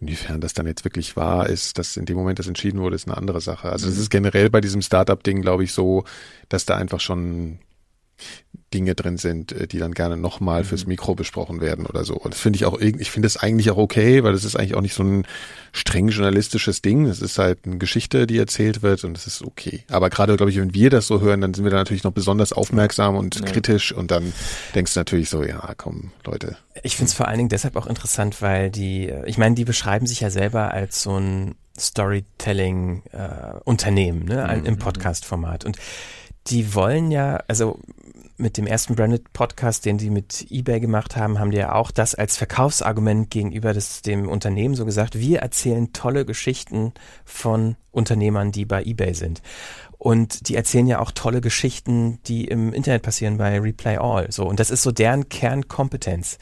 inwiefern 0.00 0.40
das 0.40 0.54
dann 0.54 0.66
jetzt 0.66 0.84
wirklich 0.84 1.16
wahr 1.16 1.48
ist, 1.48 1.78
dass 1.78 1.96
in 1.96 2.04
dem 2.04 2.16
Moment 2.16 2.38
das 2.38 2.46
entschieden 2.46 2.80
wurde, 2.80 2.96
ist 2.96 3.06
eine 3.06 3.16
andere 3.16 3.40
Sache. 3.40 3.70
Also 3.70 3.88
es 3.88 3.96
mhm. 3.96 4.02
ist 4.02 4.10
generell 4.10 4.50
bei 4.50 4.60
diesem 4.60 4.82
Startup-Ding, 4.82 5.42
glaube 5.42 5.64
ich, 5.64 5.72
so, 5.72 6.04
dass 6.48 6.64
da 6.64 6.76
einfach 6.76 7.00
schon 7.00 7.58
Dinge 8.74 8.94
drin 8.94 9.16
sind, 9.16 9.52
äh, 9.52 9.66
die 9.66 9.78
dann 9.78 9.92
gerne 9.92 10.16
nochmal 10.16 10.64
fürs 10.64 10.84
mhm. 10.84 10.90
Mikro 10.90 11.14
besprochen 11.14 11.60
werden 11.60 11.86
oder 11.86 12.04
so. 12.04 12.14
Und 12.14 12.34
das 12.34 12.40
finde 12.40 12.56
ich 12.56 12.64
auch, 12.64 12.78
ich 12.80 13.10
finde 13.10 13.26
das 13.26 13.36
eigentlich 13.36 13.70
auch 13.70 13.76
okay, 13.76 14.24
weil 14.24 14.32
das 14.32 14.44
ist 14.44 14.56
eigentlich 14.56 14.74
auch 14.74 14.80
nicht 14.80 14.94
so 14.94 15.02
ein 15.02 15.26
streng 15.72 16.08
journalistisches 16.08 16.82
Ding. 16.82 17.06
Es 17.06 17.20
ist 17.20 17.38
halt 17.38 17.60
eine 17.64 17.78
Geschichte, 17.78 18.26
die 18.26 18.38
erzählt 18.38 18.82
wird 18.82 19.04
und 19.04 19.14
das 19.14 19.26
ist 19.26 19.42
okay. 19.42 19.84
Aber 19.88 20.10
gerade, 20.10 20.36
glaube 20.36 20.50
ich, 20.50 20.58
wenn 20.58 20.74
wir 20.74 20.90
das 20.90 21.06
so 21.06 21.20
hören, 21.20 21.40
dann 21.40 21.54
sind 21.54 21.64
wir 21.64 21.70
da 21.70 21.78
natürlich 21.78 22.04
noch 22.04 22.12
besonders 22.12 22.52
aufmerksam 22.52 23.16
und 23.16 23.36
ja. 23.36 23.46
kritisch 23.46 23.92
und 23.92 24.10
dann 24.10 24.32
denkst 24.74 24.94
du 24.94 25.00
natürlich 25.00 25.30
so, 25.30 25.44
ja, 25.44 25.74
komm, 25.76 26.10
Leute. 26.24 26.56
Ich 26.82 26.96
finde 26.96 27.10
es 27.10 27.14
vor 27.14 27.28
allen 27.28 27.38
Dingen 27.38 27.48
deshalb 27.48 27.76
auch 27.76 27.86
interessant, 27.86 28.42
weil 28.42 28.70
die, 28.70 29.12
ich 29.26 29.38
meine, 29.38 29.54
die 29.54 29.64
beschreiben 29.64 30.06
sich 30.06 30.20
ja 30.20 30.30
selber 30.30 30.72
als 30.72 31.02
so 31.02 31.18
ein 31.18 31.54
Storytelling-Unternehmen 31.78 34.28
äh, 34.28 34.34
ne, 34.34 34.56
mhm. 34.58 34.66
im 34.66 34.78
Podcast-Format. 34.78 35.64
Und 35.64 35.78
die 36.48 36.74
wollen 36.74 37.10
ja, 37.10 37.42
also 37.48 37.78
mit 38.38 38.56
dem 38.56 38.66
ersten 38.66 38.94
Branded 38.94 39.32
Podcast, 39.32 39.84
den 39.84 39.98
die 39.98 40.10
mit 40.10 40.46
eBay 40.50 40.80
gemacht 40.80 41.16
haben, 41.16 41.38
haben 41.38 41.50
die 41.50 41.58
ja 41.58 41.74
auch 41.74 41.90
das 41.90 42.14
als 42.14 42.36
Verkaufsargument 42.36 43.30
gegenüber 43.30 43.74
des, 43.74 44.02
dem 44.02 44.28
Unternehmen 44.28 44.74
so 44.74 44.84
gesagt, 44.84 45.18
wir 45.18 45.40
erzählen 45.40 45.92
tolle 45.92 46.24
Geschichten 46.24 46.94
von 47.24 47.76
Unternehmern, 47.90 48.52
die 48.52 48.64
bei 48.64 48.82
eBay 48.82 49.12
sind. 49.14 49.42
Und 49.98 50.48
die 50.48 50.54
erzählen 50.54 50.86
ja 50.86 51.00
auch 51.00 51.10
tolle 51.10 51.40
Geschichten, 51.40 52.20
die 52.26 52.44
im 52.44 52.72
Internet 52.72 53.02
passieren 53.02 53.36
bei 53.36 53.58
Replay 53.58 53.96
All. 53.96 54.30
So. 54.30 54.46
Und 54.46 54.60
das 54.60 54.70
ist 54.70 54.82
so 54.82 54.92
deren 54.92 55.28
Kernkompetenz. 55.28 56.38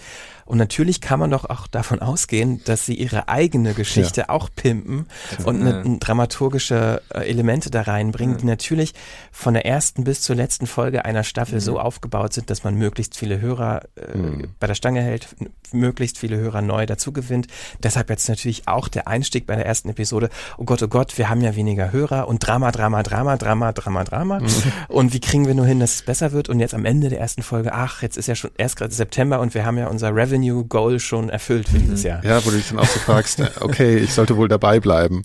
Und 0.47 0.59
natürlich 0.59 1.01
kann 1.01 1.19
man 1.19 1.31
doch 1.31 1.45
auch 1.45 1.67
davon 1.67 2.01
ausgehen, 2.01 2.63
dass 2.65 2.87
sie 2.87 2.95
ihre 2.95 3.29
eigene 3.29 3.75
Geschichte 3.75 4.23
ja. 4.23 4.29
auch 4.29 4.49
pimpen 4.55 5.07
und 5.45 5.61
eine, 5.61 5.81
eine 5.81 5.99
dramaturgische 5.99 7.03
äh, 7.13 7.29
Elemente 7.29 7.71
da 7.71 7.83
reinbringen, 7.83 8.37
ja. 8.37 8.41
die 8.41 8.47
natürlich 8.47 8.95
von 9.33 9.55
der 9.55 9.67
ersten 9.67 10.05
bis 10.05 10.23
zur 10.23 10.37
letzten 10.37 10.69
Folge 10.69 11.05
einer 11.05 11.25
Staffel 11.25 11.57
mhm. 11.57 11.61
so 11.61 11.81
aufgebaut 11.81 12.33
sind, 12.33 12.49
dass 12.49 12.63
man 12.63 12.77
möglichst 12.77 13.17
viele 13.17 13.41
Hörer 13.41 13.83
äh, 13.97 14.17
mhm. 14.17 14.55
bei 14.61 14.69
der 14.69 14.77
Stange 14.77 15.03
hält, 15.03 15.35
möglichst 15.73 16.19
viele 16.19 16.37
Hörer 16.37 16.63
neu 16.63 16.87
dazu 16.87 17.13
gewinnt. 17.13 17.49
Deshalb 17.83 18.09
jetzt 18.09 18.29
natürlich 18.29 18.69
auch 18.69 18.87
der 18.87 19.09
Einstieg 19.09 19.47
bei 19.47 19.57
der 19.57 19.67
ersten 19.67 19.89
Episode. 19.89 20.31
Oh 20.59 20.65
Gott, 20.65 20.81
oh 20.83 20.89
Gott, 20.89 21.19
wir 21.19 21.29
haben 21.29 21.41
ja 21.41 21.57
weniger 21.57 21.91
Hörer 21.91 22.29
und 22.29 22.39
Drama, 22.39 22.71
Drama, 22.71 23.03
Drama, 23.03 23.37
Drama, 23.37 23.73
Drama, 23.73 24.05
Drama. 24.05 24.41
Mhm. 24.41 24.49
Und 24.89 25.13
wie 25.13 25.21
kriegen 25.21 25.47
wir 25.47 25.55
nur 25.55 25.67
hin, 25.67 25.81
dass 25.81 25.97
es 25.97 26.03
besser 26.03 26.31
wird? 26.31 26.49
Und 26.49 26.61
jetzt 26.61 26.73
am 26.73 26.85
Ende 26.85 27.09
der 27.09 27.19
ersten 27.19 27.43
Folge, 27.43 27.73
ach, 27.73 28.03
jetzt 28.03 28.17
ist 28.17 28.29
ja 28.29 28.37
schon 28.37 28.53
erst 28.57 28.77
gerade 28.77 28.95
September 28.95 29.41
und 29.41 29.55
wir 29.55 29.67
haben 29.67 29.77
ja 29.77 29.89
unser 29.89 30.15
Revenue 30.15 30.36
Revenue 30.37 30.65
Goal 30.65 31.01
schon 31.01 31.31
erfüllt 31.31 31.69
für 31.69 31.79
dieses 31.79 32.03
mhm. 32.03 32.09
Jahr. 32.09 32.25
Ja, 32.25 32.45
wo 32.45 32.51
du 32.51 32.57
dich 32.57 32.69
dann 32.69 32.79
auch 32.79 32.87
so 32.87 32.99
fragst, 33.01 33.41
okay, 33.61 33.97
ich 33.97 34.13
sollte 34.13 34.37
wohl 34.37 34.49
dabei 34.49 34.81
bleiben. 34.81 35.23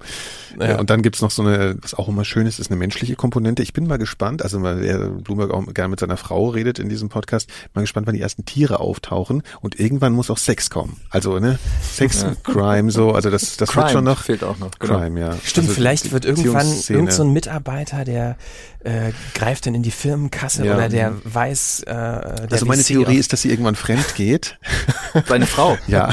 Ja. 0.59 0.79
Und 0.79 0.89
dann 0.89 1.01
gibt's 1.01 1.21
noch 1.21 1.31
so 1.31 1.41
eine, 1.41 1.77
was 1.81 1.93
auch 1.93 2.07
immer 2.07 2.25
schön 2.25 2.45
ist, 2.45 2.59
ist 2.59 2.69
eine 2.71 2.77
menschliche 2.77 3.15
Komponente. 3.15 3.63
Ich 3.63 3.73
bin 3.73 3.87
mal 3.87 3.97
gespannt, 3.97 4.41
also 4.41 4.61
weil 4.61 4.83
er 4.83 5.09
Bloomberg 5.09 5.51
auch 5.51 5.73
gerne 5.73 5.89
mit 5.89 5.99
seiner 5.99 6.17
Frau 6.17 6.49
redet 6.49 6.79
in 6.79 6.89
diesem 6.89 7.09
Podcast, 7.09 7.49
mal 7.73 7.81
gespannt, 7.81 8.07
wann 8.07 8.15
die 8.15 8.21
ersten 8.21 8.45
Tiere 8.45 8.79
auftauchen 8.79 9.43
und 9.61 9.79
irgendwann 9.79 10.13
muss 10.13 10.29
auch 10.29 10.37
Sex 10.37 10.69
kommen. 10.69 10.99
Also, 11.09 11.39
ne, 11.39 11.59
Sex, 11.81 12.21
ja. 12.21 12.35
Crime, 12.43 12.91
so, 12.91 13.11
also 13.11 13.29
das, 13.29 13.57
das 13.57 13.69
Crime 13.69 13.85
wird 13.85 13.93
schon 13.93 14.03
noch. 14.03 14.21
Fehlt 14.23 14.43
auch 14.43 14.57
noch. 14.57 14.71
Genau. 14.79 14.99
Crime, 14.99 15.19
ja. 15.19 15.37
Stimmt, 15.43 15.67
also 15.67 15.75
vielleicht 15.75 16.11
wird 16.11 16.25
irgendwann 16.25 16.67
irgend 16.89 17.13
so 17.13 17.23
ein 17.23 17.33
Mitarbeiter, 17.33 18.03
der 18.03 18.37
äh, 18.83 19.11
greift 19.35 19.65
dann 19.65 19.75
in 19.75 19.83
die 19.83 19.91
Firmenkasse 19.91 20.65
ja. 20.65 20.75
oder 20.75 20.89
der 20.89 21.13
weiß, 21.23 21.81
äh, 21.81 21.85
der 21.85 22.47
Also 22.51 22.65
meine 22.65 22.83
Theorie 22.83 23.17
ist, 23.17 23.31
dass 23.33 23.41
sie 23.41 23.49
irgendwann 23.49 23.75
fremd 23.75 24.15
geht. 24.15 24.57
Seine 25.27 25.45
Frau. 25.45 25.77
Ja. 25.87 26.09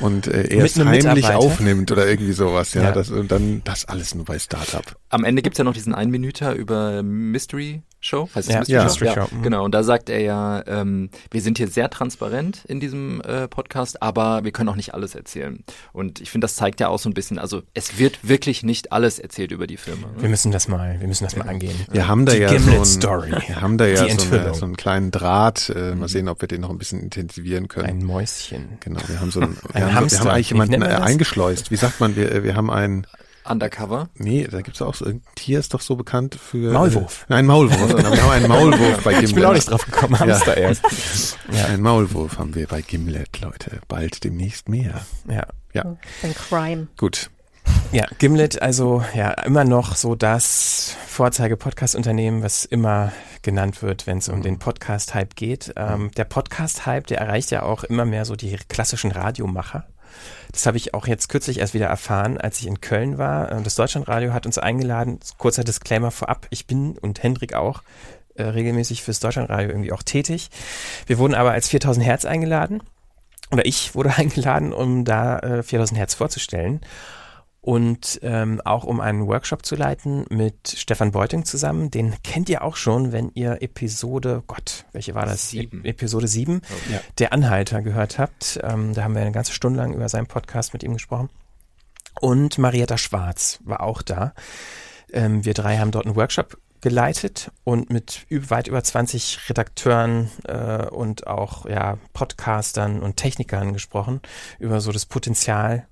Und 0.00 0.26
äh, 0.26 0.44
er 0.48 0.64
es 0.64 0.78
heimlich 0.78 1.28
aufnimmt 1.30 1.90
oder 1.90 2.06
irgendwie 2.06 2.32
sowas, 2.32 2.74
ja. 2.74 2.82
ja. 2.82 2.92
Das, 2.92 3.10
und 3.10 3.30
dann 3.30 3.62
das 3.64 3.84
alles 3.84 4.14
nur 4.14 4.24
bei 4.24 4.38
Startup. 4.38 4.84
Am 5.08 5.24
Ende 5.24 5.42
gibt's 5.42 5.58
ja 5.58 5.64
noch 5.64 5.74
diesen 5.74 5.94
Einminüter 5.94 6.54
über 6.54 7.02
Mystery 7.02 7.82
Show, 8.04 8.28
heißt 8.34 8.50
es 8.50 8.68
ja, 8.68 8.82
Mystery 8.82 9.06
ja, 9.06 9.14
Show? 9.14 9.20
Ja, 9.20 9.28
mhm. 9.30 9.42
genau. 9.42 9.64
Und 9.64 9.72
da 9.72 9.84
sagt 9.84 10.10
er 10.10 10.20
ja, 10.20 10.64
ähm, 10.66 11.08
wir 11.30 11.40
sind 11.40 11.58
hier 11.58 11.68
sehr 11.68 11.88
transparent 11.88 12.64
in 12.66 12.80
diesem 12.80 13.20
äh, 13.20 13.46
Podcast, 13.46 14.02
aber 14.02 14.42
wir 14.42 14.50
können 14.50 14.68
auch 14.68 14.76
nicht 14.76 14.92
alles 14.92 15.14
erzählen. 15.14 15.62
Und 15.92 16.20
ich 16.20 16.30
finde, 16.30 16.46
das 16.46 16.56
zeigt 16.56 16.80
ja 16.80 16.88
auch 16.88 16.98
so 16.98 17.08
ein 17.08 17.14
bisschen, 17.14 17.38
also 17.38 17.62
es 17.74 17.98
wird 17.98 18.28
wirklich 18.28 18.64
nicht 18.64 18.90
alles 18.90 19.20
erzählt 19.20 19.52
über 19.52 19.68
die 19.68 19.76
Firma. 19.76 20.08
Ne? 20.08 20.22
Wir 20.22 20.28
müssen 20.28 20.50
das 20.50 20.66
mal, 20.66 20.98
wir 20.98 21.06
müssen 21.06 21.22
das 21.22 21.36
mal 21.36 21.48
angehen. 21.48 21.76
Wir 21.92 22.08
haben 22.08 22.26
da 22.26 22.32
die 22.32 22.40
ja 22.40 22.48
Gimlet 22.48 22.78
so 22.78 22.84
Story. 22.84 23.30
Wir 23.46 23.60
haben 23.60 23.78
da 23.78 23.86
ja 23.86 23.96
so, 23.98 24.34
eine, 24.34 24.54
so, 24.54 24.64
einen 24.64 24.76
kleinen 24.76 25.12
Draht. 25.12 25.68
Äh, 25.70 25.94
mal 25.94 25.94
mhm. 25.94 26.08
sehen, 26.08 26.28
ob 26.28 26.40
wir 26.40 26.48
den 26.48 26.62
noch 26.62 26.70
ein 26.70 26.78
bisschen 26.78 27.00
intensivieren 27.00 27.68
können. 27.68 27.86
Ein 27.86 28.04
Mäuschen. 28.04 28.78
Genau, 28.80 29.00
wir 29.06 29.20
haben 29.20 29.30
so 29.30 29.40
wir, 29.72 29.86
ein 29.86 29.94
haben, 29.94 30.10
wir 30.10 30.18
haben 30.18 30.28
eigentlich 30.28 30.50
jemanden 30.50 30.82
äh, 30.82 30.86
eingeschleust. 30.86 31.70
Wie 31.70 31.76
sagt 31.76 32.00
man, 32.00 32.16
wir, 32.16 32.42
wir 32.44 32.56
haben 32.56 32.70
einen 32.70 33.06
Undercover? 33.44 34.08
Nee, 34.14 34.46
da 34.50 34.60
gibt's 34.60 34.80
auch 34.82 34.94
so, 34.94 35.04
ein 35.04 35.22
Tier 35.34 35.58
ist 35.58 35.74
doch 35.74 35.80
so 35.80 35.96
bekannt 35.96 36.36
für... 36.36 36.72
Maulwurf. 36.72 37.22
Äh, 37.22 37.34
nein, 37.34 37.46
Maulwurf. 37.46 37.96
wir 37.96 38.22
haben 38.22 38.30
einen 38.30 38.48
Maulwurf 38.48 39.02
bei 39.02 39.12
Gimlet. 39.14 39.22
Ich 39.30 39.34
bin 39.34 39.44
auch 39.44 39.52
nicht 39.52 39.70
drauf 39.70 39.84
gekommen, 39.84 40.18
Hamster 40.18 40.58
ja. 40.58 40.68
erst. 40.68 40.84
Ja. 41.52 41.66
Ein 41.66 41.82
Maulwurf 41.82 42.38
haben 42.38 42.54
wir 42.54 42.66
bei 42.66 42.82
Gimlet, 42.82 43.40
Leute. 43.40 43.80
Bald 43.88 44.24
demnächst 44.24 44.68
mehr. 44.68 45.04
Ja. 45.28 45.46
Ja. 45.74 45.96
Ein 46.22 46.34
Crime. 46.34 46.88
Gut. 46.96 47.30
Ja, 47.92 48.06
Gimlet, 48.18 48.62
also 48.62 49.04
ja, 49.14 49.32
immer 49.32 49.64
noch 49.64 49.96
so 49.96 50.14
das 50.14 50.96
Vorzeige-Podcast-Unternehmen, 51.08 52.42
was 52.42 52.64
immer 52.64 53.12
genannt 53.42 53.82
wird, 53.82 54.06
wenn 54.06 54.18
es 54.18 54.28
um 54.28 54.42
den 54.42 54.58
Podcast-Hype 54.58 55.36
geht. 55.36 55.74
Ähm, 55.76 56.10
der 56.12 56.24
Podcast-Hype, 56.24 57.06
der 57.06 57.18
erreicht 57.18 57.50
ja 57.50 57.64
auch 57.64 57.84
immer 57.84 58.06
mehr 58.06 58.24
so 58.24 58.34
die 58.34 58.56
klassischen 58.68 59.12
Radiomacher. 59.12 59.86
Das 60.52 60.66
habe 60.66 60.76
ich 60.76 60.94
auch 60.94 61.06
jetzt 61.06 61.28
kürzlich 61.28 61.58
erst 61.58 61.74
wieder 61.74 61.86
erfahren, 61.86 62.38
als 62.38 62.60
ich 62.60 62.66
in 62.66 62.80
Köln 62.80 63.18
war. 63.18 63.60
Das 63.62 63.74
Deutschlandradio 63.74 64.32
hat 64.32 64.46
uns 64.46 64.58
eingeladen. 64.58 65.18
Kurzer 65.38 65.64
Disclaimer 65.64 66.10
vorab. 66.10 66.46
Ich 66.50 66.66
bin 66.66 66.96
und 66.98 67.22
Hendrik 67.22 67.54
auch 67.54 67.82
äh, 68.34 68.44
regelmäßig 68.44 69.02
fürs 69.02 69.20
Deutschlandradio 69.20 69.68
irgendwie 69.68 69.92
auch 69.92 70.02
tätig. 70.02 70.50
Wir 71.06 71.18
wurden 71.18 71.34
aber 71.34 71.52
als 71.52 71.68
4000 71.68 72.04
Hertz 72.06 72.24
eingeladen. 72.24 72.82
Oder 73.50 73.66
ich 73.66 73.94
wurde 73.94 74.14
eingeladen, 74.16 74.72
um 74.72 75.04
da 75.04 75.38
äh, 75.40 75.62
4000 75.62 75.98
Hertz 75.98 76.14
vorzustellen. 76.14 76.80
Und 77.62 78.18
ähm, 78.22 78.60
auch 78.64 78.82
um 78.82 79.00
einen 79.00 79.26
Workshop 79.28 79.64
zu 79.64 79.76
leiten 79.76 80.26
mit 80.28 80.74
Stefan 80.76 81.12
Beuting 81.12 81.44
zusammen. 81.44 81.92
Den 81.92 82.14
kennt 82.24 82.48
ihr 82.48 82.62
auch 82.62 82.74
schon, 82.74 83.12
wenn 83.12 83.30
ihr 83.34 83.62
Episode, 83.62 84.42
Gott, 84.48 84.84
welche 84.92 85.14
war 85.14 85.26
das? 85.26 85.50
Sieben. 85.50 85.84
E 85.84 85.90
Episode 85.90 86.26
7, 86.26 86.60
Ja. 86.90 87.00
der 87.18 87.32
Anhalter 87.32 87.80
gehört 87.80 88.18
habt. 88.18 88.58
Ähm, 88.64 88.94
da 88.94 89.04
haben 89.04 89.14
wir 89.14 89.22
eine 89.22 89.30
ganze 89.32 89.52
Stunde 89.52 89.78
lang 89.78 89.94
über 89.94 90.08
seinen 90.08 90.26
Podcast 90.26 90.72
mit 90.72 90.82
ihm 90.82 90.94
gesprochen. 90.94 91.30
Und 92.20 92.58
Marietta 92.58 92.98
Schwarz 92.98 93.60
war 93.64 93.80
auch 93.82 94.02
da. 94.02 94.34
Ähm, 95.12 95.44
wir 95.44 95.54
drei 95.54 95.78
haben 95.78 95.92
dort 95.92 96.06
einen 96.06 96.16
Workshop 96.16 96.58
geleitet 96.80 97.52
und 97.62 97.90
mit 97.90 98.26
weit 98.28 98.66
über 98.66 98.82
20 98.82 99.48
Redakteuren 99.48 100.30
äh, 100.48 100.86
und 100.88 101.28
auch 101.28 101.64
ja, 101.66 101.96
Podcastern 102.12 103.02
und 103.02 103.16
Technikern 103.18 103.72
gesprochen 103.72 104.20
über 104.58 104.80
so 104.80 104.90
das 104.90 105.06
Potenzial 105.06 105.86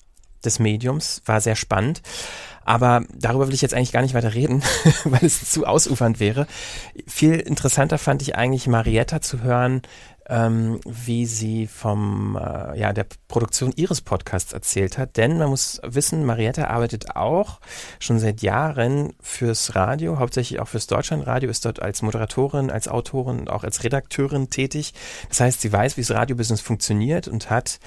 des 0.44 0.58
Mediums. 0.58 1.22
War 1.26 1.40
sehr 1.40 1.56
spannend. 1.56 2.02
Aber 2.64 3.04
darüber 3.12 3.48
will 3.48 3.54
ich 3.54 3.62
jetzt 3.62 3.74
eigentlich 3.74 3.92
gar 3.92 4.02
nicht 4.02 4.14
weiter 4.14 4.34
reden, 4.34 4.62
weil 5.04 5.24
es 5.24 5.50
zu 5.50 5.66
ausufernd 5.66 6.20
wäre. 6.20 6.46
Viel 7.06 7.34
interessanter 7.34 7.98
fand 7.98 8.22
ich 8.22 8.36
eigentlich 8.36 8.68
Marietta 8.68 9.20
zu 9.20 9.42
hören, 9.42 9.82
ähm, 10.30 10.80
wie 10.86 11.26
sie 11.26 11.66
vom 11.66 12.36
äh, 12.36 12.78
ja 12.78 12.92
der 12.92 13.06
Produktion 13.26 13.72
ihres 13.74 14.00
Podcasts 14.00 14.52
erzählt 14.52 14.96
hat. 14.96 15.16
Denn 15.16 15.38
man 15.38 15.50
muss 15.50 15.80
wissen, 15.82 16.24
Marietta 16.24 16.68
arbeitet 16.68 17.16
auch 17.16 17.60
schon 17.98 18.20
seit 18.20 18.40
Jahren 18.40 19.12
fürs 19.20 19.74
Radio, 19.74 20.18
hauptsächlich 20.18 20.60
auch 20.60 20.68
fürs 20.68 20.86
Deutschlandradio, 20.86 21.50
ist 21.50 21.64
dort 21.64 21.82
als 21.82 22.02
Moderatorin, 22.02 22.70
als 22.70 22.86
Autorin 22.86 23.40
und 23.40 23.50
auch 23.50 23.64
als 23.64 23.82
Redakteurin 23.82 24.50
tätig. 24.50 24.94
Das 25.28 25.40
heißt, 25.40 25.60
sie 25.60 25.72
weiß, 25.72 25.96
wie 25.96 26.02
das 26.02 26.12
Radiobusiness 26.12 26.60
funktioniert 26.60 27.26
und 27.26 27.50
hat 27.50 27.80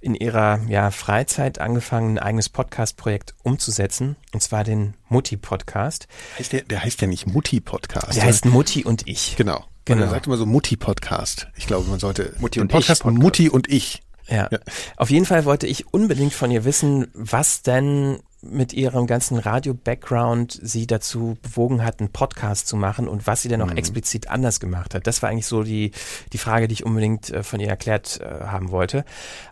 in 0.00 0.14
ihrer 0.14 0.60
ja, 0.68 0.92
Freizeit 0.92 1.58
angefangen, 1.58 2.16
ein 2.16 2.22
eigenes 2.22 2.48
Podcast-Projekt 2.48 3.34
umzusetzen, 3.42 4.16
und 4.32 4.40
zwar 4.40 4.62
den 4.62 4.94
Mutti-Podcast. 5.08 6.06
Heißt 6.38 6.52
der, 6.52 6.62
der 6.62 6.84
heißt 6.84 7.00
ja 7.00 7.08
nicht 7.08 7.26
Mutti-Podcast. 7.26 8.16
Der 8.16 8.24
heißt 8.24 8.44
Mutti 8.44 8.84
und 8.84 9.08
ich. 9.08 9.34
Genau. 9.36 9.64
Genau. 9.88 10.02
Man 10.02 10.10
sagt 10.10 10.26
immer 10.26 10.36
so 10.36 10.44
Mutti-Podcast. 10.44 11.48
Ich 11.56 11.66
glaube, 11.66 11.88
man 11.88 11.98
sollte 11.98 12.34
Mutti 12.38 12.60
und 12.60 12.68
Podcast 12.68 13.00
ich 13.00 13.04
Podcast. 13.04 13.22
Mutti 13.22 13.48
und 13.48 13.68
ich. 13.70 14.02
Ja. 14.28 14.48
Ja. 14.50 14.58
Auf 14.98 15.08
jeden 15.08 15.24
Fall 15.24 15.46
wollte 15.46 15.66
ich 15.66 15.92
unbedingt 15.94 16.34
von 16.34 16.50
ihr 16.50 16.64
wissen, 16.64 17.08
was 17.14 17.62
denn 17.62 18.18
mit 18.42 18.72
ihrem 18.72 19.06
ganzen 19.06 19.38
Radio-Background 19.38 20.60
sie 20.62 20.86
dazu 20.86 21.38
bewogen 21.42 21.82
hat, 21.84 21.98
einen 21.98 22.10
Podcast 22.10 22.68
zu 22.68 22.76
machen 22.76 23.08
und 23.08 23.26
was 23.26 23.42
sie 23.42 23.48
denn 23.48 23.62
auch 23.62 23.72
explizit 23.72 24.28
anders 24.28 24.60
gemacht 24.60 24.94
hat. 24.94 25.06
Das 25.06 25.22
war 25.22 25.30
eigentlich 25.30 25.46
so 25.46 25.64
die, 25.64 25.90
die 26.32 26.38
Frage, 26.38 26.68
die 26.68 26.74
ich 26.74 26.86
unbedingt 26.86 27.30
äh, 27.30 27.42
von 27.42 27.58
ihr 27.58 27.68
erklärt 27.68 28.20
äh, 28.20 28.44
haben 28.44 28.70
wollte. 28.70 29.04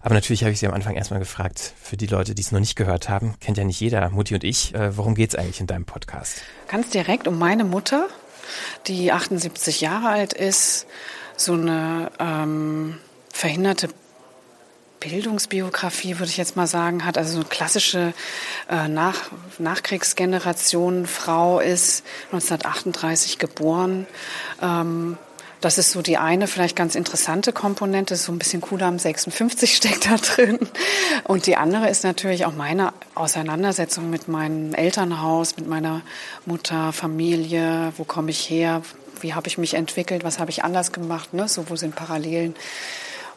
Aber 0.02 0.14
natürlich 0.14 0.42
habe 0.42 0.52
ich 0.52 0.60
sie 0.60 0.68
am 0.68 0.74
Anfang 0.74 0.94
erstmal 0.94 1.18
gefragt, 1.18 1.74
für 1.80 1.96
die 1.96 2.06
Leute, 2.06 2.34
die 2.34 2.42
es 2.42 2.52
noch 2.52 2.60
nicht 2.60 2.76
gehört 2.76 3.08
haben, 3.08 3.34
kennt 3.40 3.58
ja 3.58 3.64
nicht 3.64 3.80
jeder, 3.80 4.08
Mutti 4.10 4.34
und 4.34 4.44
ich, 4.44 4.74
äh, 4.74 4.96
worum 4.96 5.14
geht's 5.14 5.34
eigentlich 5.34 5.60
in 5.60 5.66
deinem 5.66 5.86
Podcast? 5.86 6.42
Ganz 6.68 6.90
direkt 6.90 7.26
um 7.26 7.38
meine 7.38 7.64
Mutter, 7.64 8.08
die 8.86 9.12
78 9.12 9.80
Jahre 9.80 10.08
alt 10.08 10.32
ist, 10.32 10.86
so 11.36 11.52
eine 11.52 12.10
ähm, 12.18 12.98
verhinderte 13.32 13.88
Bildungsbiografie, 15.00 16.18
würde 16.18 16.30
ich 16.30 16.36
jetzt 16.36 16.56
mal 16.56 16.66
sagen, 16.66 17.04
hat. 17.04 17.18
Also 17.18 17.32
so 17.32 17.40
eine 17.40 17.48
klassische 17.48 18.14
äh, 18.70 18.88
Nach 18.88 19.30
Nachkriegsgeneration 19.58 21.06
Frau 21.06 21.60
ist, 21.60 22.04
1938 22.32 23.38
geboren. 23.38 24.06
Ähm, 24.62 25.18
das 25.66 25.78
ist 25.78 25.90
so 25.90 26.00
die 26.00 26.16
eine 26.16 26.46
vielleicht 26.46 26.76
ganz 26.76 26.94
interessante 26.94 27.52
Komponente, 27.52 28.14
so 28.14 28.30
ein 28.30 28.38
bisschen 28.38 28.60
Kudam 28.60 29.00
56 29.00 29.74
steckt 29.76 30.06
da 30.08 30.14
drin. 30.16 30.60
Und 31.24 31.46
die 31.46 31.56
andere 31.56 31.88
ist 31.90 32.04
natürlich 32.04 32.44
auch 32.46 32.54
meine 32.54 32.92
Auseinandersetzung 33.16 34.08
mit 34.08 34.28
meinem 34.28 34.74
Elternhaus, 34.74 35.56
mit 35.56 35.66
meiner 35.66 36.02
Mutter, 36.44 36.92
Familie, 36.92 37.92
wo 37.96 38.04
komme 38.04 38.30
ich 38.30 38.48
her, 38.48 38.82
wie 39.20 39.34
habe 39.34 39.48
ich 39.48 39.58
mich 39.58 39.74
entwickelt, 39.74 40.22
was 40.22 40.38
habe 40.38 40.52
ich 40.52 40.62
anders 40.62 40.92
gemacht, 40.92 41.34
ne? 41.34 41.48
so 41.48 41.68
wo 41.68 41.74
sind 41.74 41.96
Parallelen. 41.96 42.54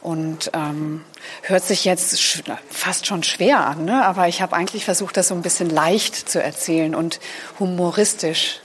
Und 0.02 0.52
ähm, 0.54 1.02
hört 1.42 1.64
sich 1.64 1.84
jetzt 1.84 2.14
sch- 2.16 2.44
fast 2.70 3.08
schon 3.08 3.24
schwer 3.24 3.66
an, 3.66 3.86
ne? 3.86 4.06
aber 4.06 4.28
ich 4.28 4.44
habe 4.44 4.56
eigentlich 4.56 4.86
versucht, 4.86 5.18
das 5.18 5.30
so 5.30 5.34
ein 5.34 5.42
bisschen 5.42 5.72
leicht 5.72 6.30
zu 6.30 6.44
erzählen 6.44 6.94
und 6.94 7.20
humoristisch. 7.60 8.60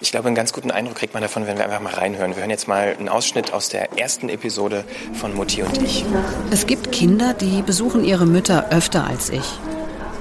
Ich 0.00 0.10
glaube, 0.10 0.26
einen 0.26 0.34
ganz 0.34 0.52
guten 0.52 0.70
Eindruck 0.70 0.96
kriegt 0.96 1.14
man 1.14 1.22
davon, 1.22 1.46
wenn 1.46 1.56
wir 1.58 1.64
einfach 1.64 1.80
mal 1.80 1.94
reinhören. 1.94 2.34
Wir 2.34 2.40
hören 2.40 2.50
jetzt 2.50 2.68
mal 2.68 2.96
einen 2.98 3.08
Ausschnitt 3.08 3.52
aus 3.52 3.68
der 3.68 3.98
ersten 3.98 4.28
Episode 4.28 4.84
von 5.14 5.34
Mutti 5.34 5.62
und 5.62 5.80
ich. 5.82 6.04
Es 6.50 6.66
gibt 6.66 6.92
Kinder, 6.92 7.34
die 7.34 7.62
besuchen 7.62 8.04
ihre 8.04 8.26
Mütter 8.26 8.70
öfter 8.70 9.06
als 9.06 9.30
ich. 9.30 9.44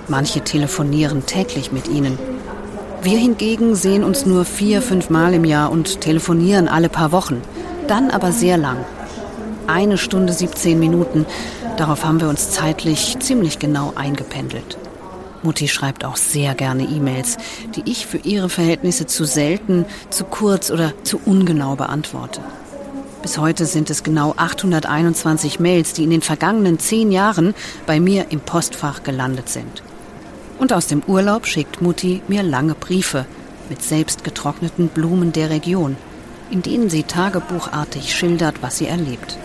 Manche 0.08 0.42
telefonieren 0.42 1.26
täglich 1.26 1.72
mit 1.72 1.88
ihnen. 1.88 2.20
Wir 3.02 3.18
hingegen 3.18 3.76
sehen 3.76 4.04
uns 4.04 4.26
nur 4.26 4.46
vier, 4.46 4.82
fünf 4.82 5.10
Mal 5.10 5.34
im 5.34 5.46
Jahr 5.46 5.72
und 5.72 6.02
telefonieren 6.02 6.68
alle 6.68 6.90
paar 6.90 7.12
Wochen. 7.12 7.42
Dann 7.88 8.10
aber 8.10 8.32
sehr 8.32 8.58
lang. 8.58 8.84
Eine 9.68 9.98
Stunde 9.98 10.34
17 10.34 10.80
Minuten. 10.80 11.26
Darauf 11.78 12.04
haben 12.04 12.22
wir 12.22 12.30
uns 12.30 12.52
zeitlich 12.52 13.18
ziemlich 13.20 13.60
genau 13.60 13.94
eingependelt. 13.96 14.78
Mutti 15.46 15.68
schreibt 15.68 16.04
auch 16.04 16.18
sehr 16.18 16.56
gerne 16.56 16.84
E-Mails, 16.84 17.38
die 17.76 17.90
ich 17.90 18.06
für 18.06 18.18
ihre 18.18 18.50
Verhältnisse 18.50 19.06
zu 19.06 19.26
selten, 19.26 19.86
zu 20.10 20.26
kurz 20.26 20.72
oder 20.72 20.94
zu 21.04 21.20
ungenau 21.24 21.76
beantworte. 21.76 22.42
Bis 23.22 23.38
heute 23.38 23.66
sind 23.66 23.90
es 23.90 24.04
genau 24.04 24.34
821 24.38 25.60
Mails, 25.60 25.94
die 25.94 26.04
in 26.04 26.10
den 26.10 26.22
vergangenen 26.22 26.80
zehn 26.80 27.12
Jahren 27.12 27.56
bei 27.86 28.00
mir 28.00 28.28
im 28.30 28.40
Postfach 28.40 29.04
gelandet 29.04 29.50
sind. 29.50 29.82
Und 30.60 30.74
aus 30.74 30.88
dem 30.88 31.02
Urlaub 31.08 31.48
schickt 31.48 31.82
Mutti 31.82 32.22
mir 32.28 32.44
lange 32.44 32.76
Briefe 32.76 33.26
mit 33.70 33.82
selbst 33.82 34.24
getrockneten 34.24 34.90
Blumen 34.90 35.32
der 35.32 35.50
Region, 35.50 35.98
in 36.52 36.62
denen 36.62 36.90
sie 36.90 37.04
tagebuchartig 37.04 38.14
schildert, 38.16 38.62
was 38.62 38.78
sie 38.78 38.88
erlebt. 38.88 39.38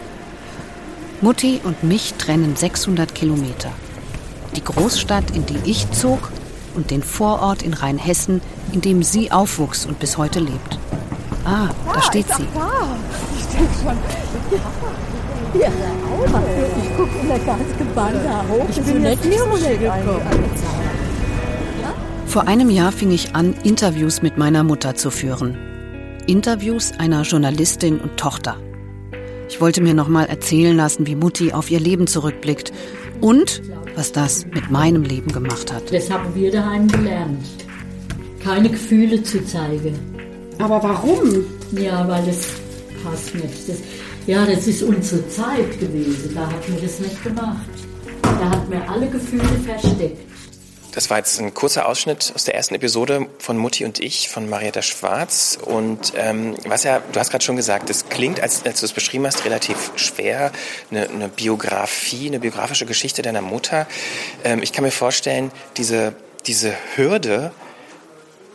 Mutti 1.20 1.60
und 1.64 1.82
mich 1.82 2.14
trennen 2.14 2.56
600 2.56 3.14
Kilometer. 3.14 3.72
Die 4.56 4.64
Großstadt, 4.64 5.30
in 5.34 5.46
die 5.46 5.58
ich 5.64 5.90
zog, 5.92 6.30
und 6.74 6.90
den 6.90 7.02
Vorort 7.02 7.62
in 7.62 7.74
Rheinhessen, 7.74 8.40
in 8.72 8.80
dem 8.80 9.02
sie 9.02 9.32
aufwuchs 9.32 9.86
und 9.86 9.98
bis 9.98 10.16
heute 10.16 10.40
lebt. 10.40 10.78
Ah, 11.44 11.68
da 11.92 12.02
steht 12.02 12.26
sie. 12.34 12.46
Ich 15.52 16.96
gucke 16.96 17.18
immer 17.22 17.38
ganz 17.40 17.76
gebannt 17.78 18.16
da 18.24 18.44
hoch. 18.48 18.66
Ich 18.70 18.82
bin 18.82 19.04
jetzt 19.04 19.24
hier 19.24 19.78
gekommen. 19.78 20.20
Vor 22.26 22.46
einem 22.46 22.70
Jahr 22.70 22.92
fing 22.92 23.10
ich 23.10 23.34
an, 23.34 23.54
Interviews 23.64 24.22
mit 24.22 24.38
meiner 24.38 24.62
Mutter 24.62 24.94
zu 24.94 25.10
führen. 25.10 25.58
Interviews 26.28 26.92
einer 26.98 27.22
Journalistin 27.22 27.98
und 27.98 28.16
Tochter. 28.16 28.56
Ich 29.48 29.60
wollte 29.60 29.82
mir 29.82 29.94
nochmal 29.94 30.26
erzählen 30.26 30.76
lassen, 30.76 31.08
wie 31.08 31.16
Mutti 31.16 31.52
auf 31.52 31.72
ihr 31.72 31.80
Leben 31.80 32.06
zurückblickt 32.06 32.72
und 33.20 33.62
was 33.96 34.12
das 34.12 34.46
mit 34.46 34.70
meinem 34.70 35.02
Leben 35.02 35.32
gemacht 35.32 35.72
hat. 35.72 35.92
Das 35.92 36.10
haben 36.10 36.34
wir 36.34 36.50
daheim 36.50 36.88
gelernt. 36.88 37.44
Keine 38.42 38.70
Gefühle 38.70 39.22
zu 39.22 39.44
zeigen. 39.44 39.98
Aber 40.58 40.82
warum? 40.82 41.44
Ja, 41.72 42.06
weil 42.08 42.24
das 42.26 42.46
passt 43.02 43.34
nicht. 43.34 43.68
Das, 43.68 43.78
ja, 44.26 44.44
das 44.46 44.66
ist 44.66 44.82
unsere 44.82 45.26
Zeit 45.28 45.78
gewesen. 45.80 46.32
Da 46.34 46.42
hat 46.46 46.68
man 46.68 46.80
das 46.82 47.00
nicht 47.00 47.22
gemacht. 47.22 47.68
Da 48.22 48.50
hat 48.50 48.70
man 48.70 48.82
alle 48.82 49.08
Gefühle 49.08 49.42
versteckt. 49.64 50.29
Das 50.92 51.08
war 51.08 51.18
jetzt 51.18 51.38
ein 51.38 51.54
kurzer 51.54 51.86
Ausschnitt 51.86 52.32
aus 52.34 52.44
der 52.44 52.54
ersten 52.54 52.74
Episode 52.74 53.28
von 53.38 53.56
Mutti 53.56 53.84
und 53.84 54.00
ich 54.00 54.28
von 54.28 54.48
Marietta 54.48 54.82
Schwarz. 54.82 55.58
Und 55.62 56.12
ähm, 56.16 56.56
was 56.66 56.84
ja, 56.84 57.00
du 57.12 57.20
hast 57.20 57.30
gerade 57.30 57.44
schon 57.44 57.56
gesagt, 57.56 57.90
es 57.90 58.08
klingt, 58.08 58.40
als, 58.40 58.64
als 58.64 58.80
du 58.80 58.86
es 58.86 58.92
beschrieben 58.92 59.26
hast, 59.26 59.44
relativ 59.44 59.92
schwer, 59.96 60.50
eine, 60.90 61.08
eine 61.08 61.28
Biografie, 61.28 62.26
eine 62.26 62.40
biografische 62.40 62.86
Geschichte 62.86 63.22
deiner 63.22 63.42
Mutter. 63.42 63.86
Ähm, 64.42 64.62
ich 64.62 64.72
kann 64.72 64.82
mir 64.82 64.90
vorstellen, 64.90 65.52
diese, 65.76 66.14
diese 66.46 66.74
Hürde, 66.96 67.52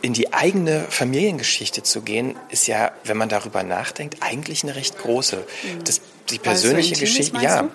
in 0.02 0.12
die 0.12 0.32
eigene 0.32 0.84
Familiengeschichte 0.90 1.82
zu 1.82 2.02
gehen, 2.02 2.36
ist 2.50 2.66
ja, 2.66 2.92
wenn 3.04 3.16
man 3.16 3.28
darüber 3.28 3.62
nachdenkt, 3.62 4.16
eigentlich 4.20 4.62
eine 4.62 4.76
recht 4.76 4.98
große. 4.98 5.44
Das, 5.84 6.00
die 6.28 6.38
Weil 6.44 6.54
es 6.54 6.62
so 6.62 6.68
persönliche 6.68 6.94
ist, 6.94 7.00
Geschichte, 7.00 7.38
ja? 7.40 7.68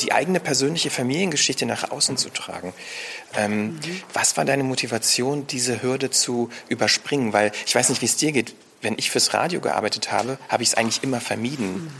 Die 0.00 0.12
eigene 0.12 0.40
persönliche 0.40 0.90
Familiengeschichte 0.90 1.66
nach 1.66 1.90
außen 1.90 2.16
zu 2.16 2.30
tragen. 2.30 2.72
Ähm, 3.34 3.78
Was 4.12 4.36
war 4.36 4.44
deine 4.44 4.64
Motivation, 4.64 5.46
diese 5.46 5.82
Hürde 5.82 6.10
zu 6.10 6.50
überspringen? 6.68 7.32
Weil 7.32 7.52
ich 7.66 7.74
weiß 7.74 7.88
nicht, 7.88 8.02
wie 8.02 8.06
es 8.06 8.16
dir 8.16 8.32
geht. 8.32 8.54
Wenn 8.80 8.94
ich 8.96 9.10
fürs 9.10 9.34
Radio 9.34 9.60
gearbeitet 9.60 10.12
habe, 10.12 10.38
habe 10.48 10.62
ich 10.62 10.70
es 10.70 10.74
eigentlich 10.76 11.02
immer 11.02 11.20
vermieden, 11.20 11.90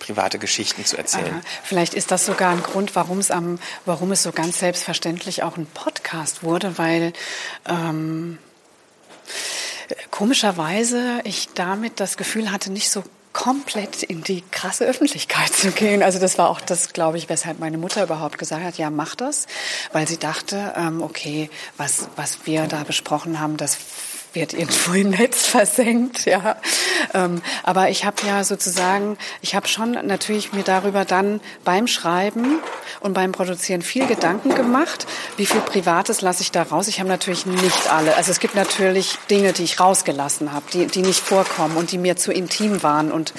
private 0.00 0.38
Geschichten 0.38 0.84
zu 0.84 0.96
erzählen. 0.96 1.32
Aha. 1.32 1.40
Vielleicht 1.62 1.94
ist 1.94 2.10
das 2.10 2.26
sogar 2.26 2.50
ein 2.50 2.62
Grund, 2.62 2.96
warum 2.96 3.18
es 3.18 3.30
am, 3.30 3.58
warum 3.86 4.12
es 4.12 4.22
so 4.22 4.32
ganz 4.32 4.58
selbstverständlich 4.58 5.42
auch 5.44 5.56
ein 5.56 5.66
Podcast 5.66 6.42
wurde, 6.42 6.76
weil 6.76 7.12
ähm, 7.66 8.38
komischerweise 10.10 11.20
ich 11.24 11.50
damit 11.54 12.00
das 12.00 12.16
Gefühl 12.16 12.50
hatte, 12.50 12.72
nicht 12.72 12.90
so 12.90 13.04
komplett 13.34 14.02
in 14.02 14.22
die 14.22 14.42
krasse 14.50 14.86
Öffentlichkeit 14.86 15.52
zu 15.52 15.72
gehen. 15.72 16.02
Also 16.02 16.18
das 16.18 16.38
war 16.38 16.48
auch 16.48 16.60
das, 16.60 16.94
glaube 16.94 17.18
ich, 17.18 17.28
weshalb 17.28 17.58
meine 17.58 17.76
Mutter 17.76 18.02
überhaupt 18.02 18.38
gesagt 18.38 18.64
hat, 18.64 18.78
ja, 18.78 18.88
mach 18.88 19.14
das, 19.14 19.46
weil 19.92 20.08
sie 20.08 20.18
dachte, 20.18 20.72
ähm, 20.76 21.02
okay, 21.02 21.50
was, 21.76 22.08
was 22.16 22.46
wir 22.46 22.66
da 22.66 22.84
besprochen 22.84 23.40
haben, 23.40 23.58
das 23.58 23.76
wird 24.34 24.52
irgendwo 24.52 24.92
im 24.92 25.10
Netz 25.10 25.46
versenkt, 25.46 26.26
ja. 26.26 26.56
Ähm, 27.12 27.42
aber 27.62 27.90
ich 27.90 28.04
habe 28.04 28.16
ja 28.26 28.44
sozusagen, 28.44 29.16
ich 29.40 29.54
habe 29.54 29.68
schon 29.68 29.92
natürlich 29.92 30.52
mir 30.52 30.62
darüber 30.62 31.04
dann 31.04 31.40
beim 31.64 31.86
Schreiben 31.86 32.58
und 33.00 33.14
beim 33.14 33.32
Produzieren 33.32 33.82
viel 33.82 34.06
Gedanken 34.06 34.54
gemacht, 34.54 35.06
wie 35.36 35.46
viel 35.46 35.60
Privates 35.60 36.20
lasse 36.20 36.42
ich 36.42 36.52
da 36.52 36.62
raus. 36.62 36.88
Ich 36.88 37.00
habe 37.00 37.08
natürlich 37.08 37.46
nicht 37.46 37.92
alle. 37.92 38.16
Also 38.16 38.30
es 38.30 38.40
gibt 38.40 38.54
natürlich 38.54 39.18
Dinge, 39.30 39.52
die 39.52 39.64
ich 39.64 39.80
rausgelassen 39.80 40.52
habe, 40.52 40.64
die, 40.72 40.86
die 40.86 41.02
nicht 41.02 41.20
vorkommen 41.20 41.76
und 41.76 41.92
die 41.92 41.98
mir 41.98 42.16
zu 42.16 42.32
intim 42.32 42.82
waren. 42.82 43.12
Und 43.12 43.34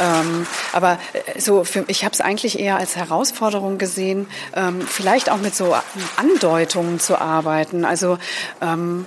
ähm, 0.00 0.46
aber 0.72 0.98
äh, 1.12 1.40
so, 1.40 1.64
für, 1.64 1.84
ich 1.88 2.04
habe 2.04 2.12
es 2.12 2.20
eigentlich 2.20 2.58
eher 2.58 2.76
als 2.76 2.96
Herausforderung 2.96 3.78
gesehen, 3.78 4.28
ähm, 4.54 4.80
vielleicht 4.82 5.30
auch 5.30 5.38
mit 5.38 5.54
so 5.54 5.74
Andeutungen 6.16 7.00
zu 7.00 7.20
arbeiten, 7.20 7.84
also 7.84 8.18
ähm, 8.60 9.06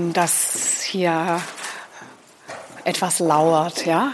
anzudeuten, 0.00 0.12
dass 0.12 0.82
hier 0.82 1.40
etwas 2.84 3.18
lauert, 3.18 3.84
ja, 3.86 4.12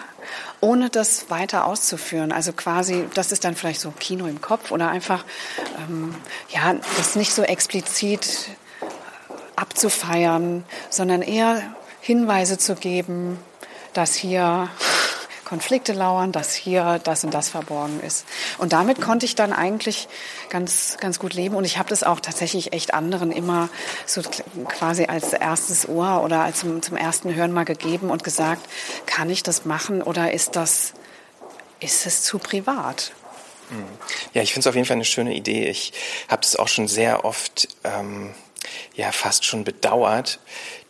ohne 0.61 0.91
das 0.91 1.31
weiter 1.31 1.67
auszuführen. 1.67 2.33
Also 2.33 2.53
quasi, 2.53 3.07
das 3.15 3.33
ist 3.33 3.45
dann 3.45 3.55
vielleicht 3.55 3.81
so 3.81 3.93
Kino 3.93 4.27
im 4.27 4.41
Kopf 4.41 4.71
oder 4.71 4.89
einfach, 4.89 5.25
ähm, 5.79 6.15
ja, 6.49 6.75
das 6.97 7.17
nicht 7.17 7.33
so 7.33 7.43
explizit 7.43 8.49
abzufeiern, 9.55 10.65
sondern 10.91 11.23
eher 11.23 11.63
Hinweise 12.01 12.59
zu 12.59 12.75
geben, 12.75 13.39
dass 13.95 14.15
hier 14.15 14.69
Konflikte 15.47 15.93
lauern, 15.93 16.33
dass 16.33 16.55
hier 16.55 17.01
das 17.05 17.23
und 17.23 17.33
das 17.33 17.49
verborgen 17.49 18.01
ist. 18.01 18.27
Und 18.59 18.73
damit 18.73 19.01
konnte 19.01 19.25
ich 19.25 19.37
dann 19.37 19.53
eigentlich 19.53 20.09
ganz, 20.51 20.97
ganz 21.01 21.21
gut 21.21 21.35
leben. 21.35 21.55
Und 21.55 21.65
ich 21.65 21.79
habe 21.79 21.89
das 21.89 22.03
auch 22.03 22.19
tatsächlich 22.19 22.73
echt 22.73 22.93
anderen 22.93 23.31
immer 23.31 23.69
so 24.07 24.23
quasi 24.69 25.05
als 25.05 25.33
erstes 25.33 25.89
Ohr 25.89 26.23
oder 26.25 26.41
als 26.41 26.61
zum, 26.61 26.83
zum 26.83 26.97
ersten 26.97 27.35
Hören 27.35 27.53
mal 27.53 27.65
gegeben 27.65 28.11
und 28.11 28.25
gesagt, 28.25 28.69
kann 29.07 29.31
ich 29.31 29.45
das 29.45 29.65
machen 29.65 30.03
oder 30.03 30.33
ist 30.33 30.57
das, 30.57 30.95
ist 31.79 32.07
es 32.07 32.23
zu 32.25 32.39
privat? 32.39 33.13
Hm. 33.69 33.85
Ja, 34.35 34.43
ich 34.43 34.53
finde 34.53 34.61
es 34.61 34.67
auf 34.67 34.75
jeden 34.75 34.87
Fall 34.87 34.97
eine 34.97 35.05
schöne 35.05 35.35
Idee. 35.35 35.69
Ich 35.69 35.93
habe 36.29 36.43
das 36.43 36.57
auch 36.57 36.69
schon 36.69 36.89
sehr 36.89 37.25
oft 37.25 37.69
ähm, 37.85 38.35
ja 38.95 39.13
fast 39.13 39.45
schon 39.45 39.65
bedauert, 39.65 40.39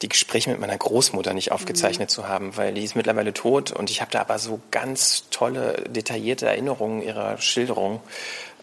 die 0.02 0.08
Gespräche 0.08 0.50
mit 0.50 0.60
meiner 0.60 0.76
Großmutter 0.76 1.34
nicht 1.34 1.52
aufgezeichnet 1.52 2.10
mhm. 2.10 2.12
zu 2.12 2.28
haben, 2.28 2.56
weil 2.56 2.74
die 2.74 2.84
ist 2.84 2.96
mittlerweile 2.96 3.32
tot 3.32 3.72
und 3.72 3.90
ich 3.90 4.00
habe 4.00 4.10
da 4.10 4.20
aber 4.20 4.38
so 4.38 4.60
ganz 4.70 5.24
tolle, 5.30 5.84
detaillierte 5.88 6.46
Erinnerungen 6.46 7.02
ihrer 7.02 7.38
Schilderung. 7.38 8.00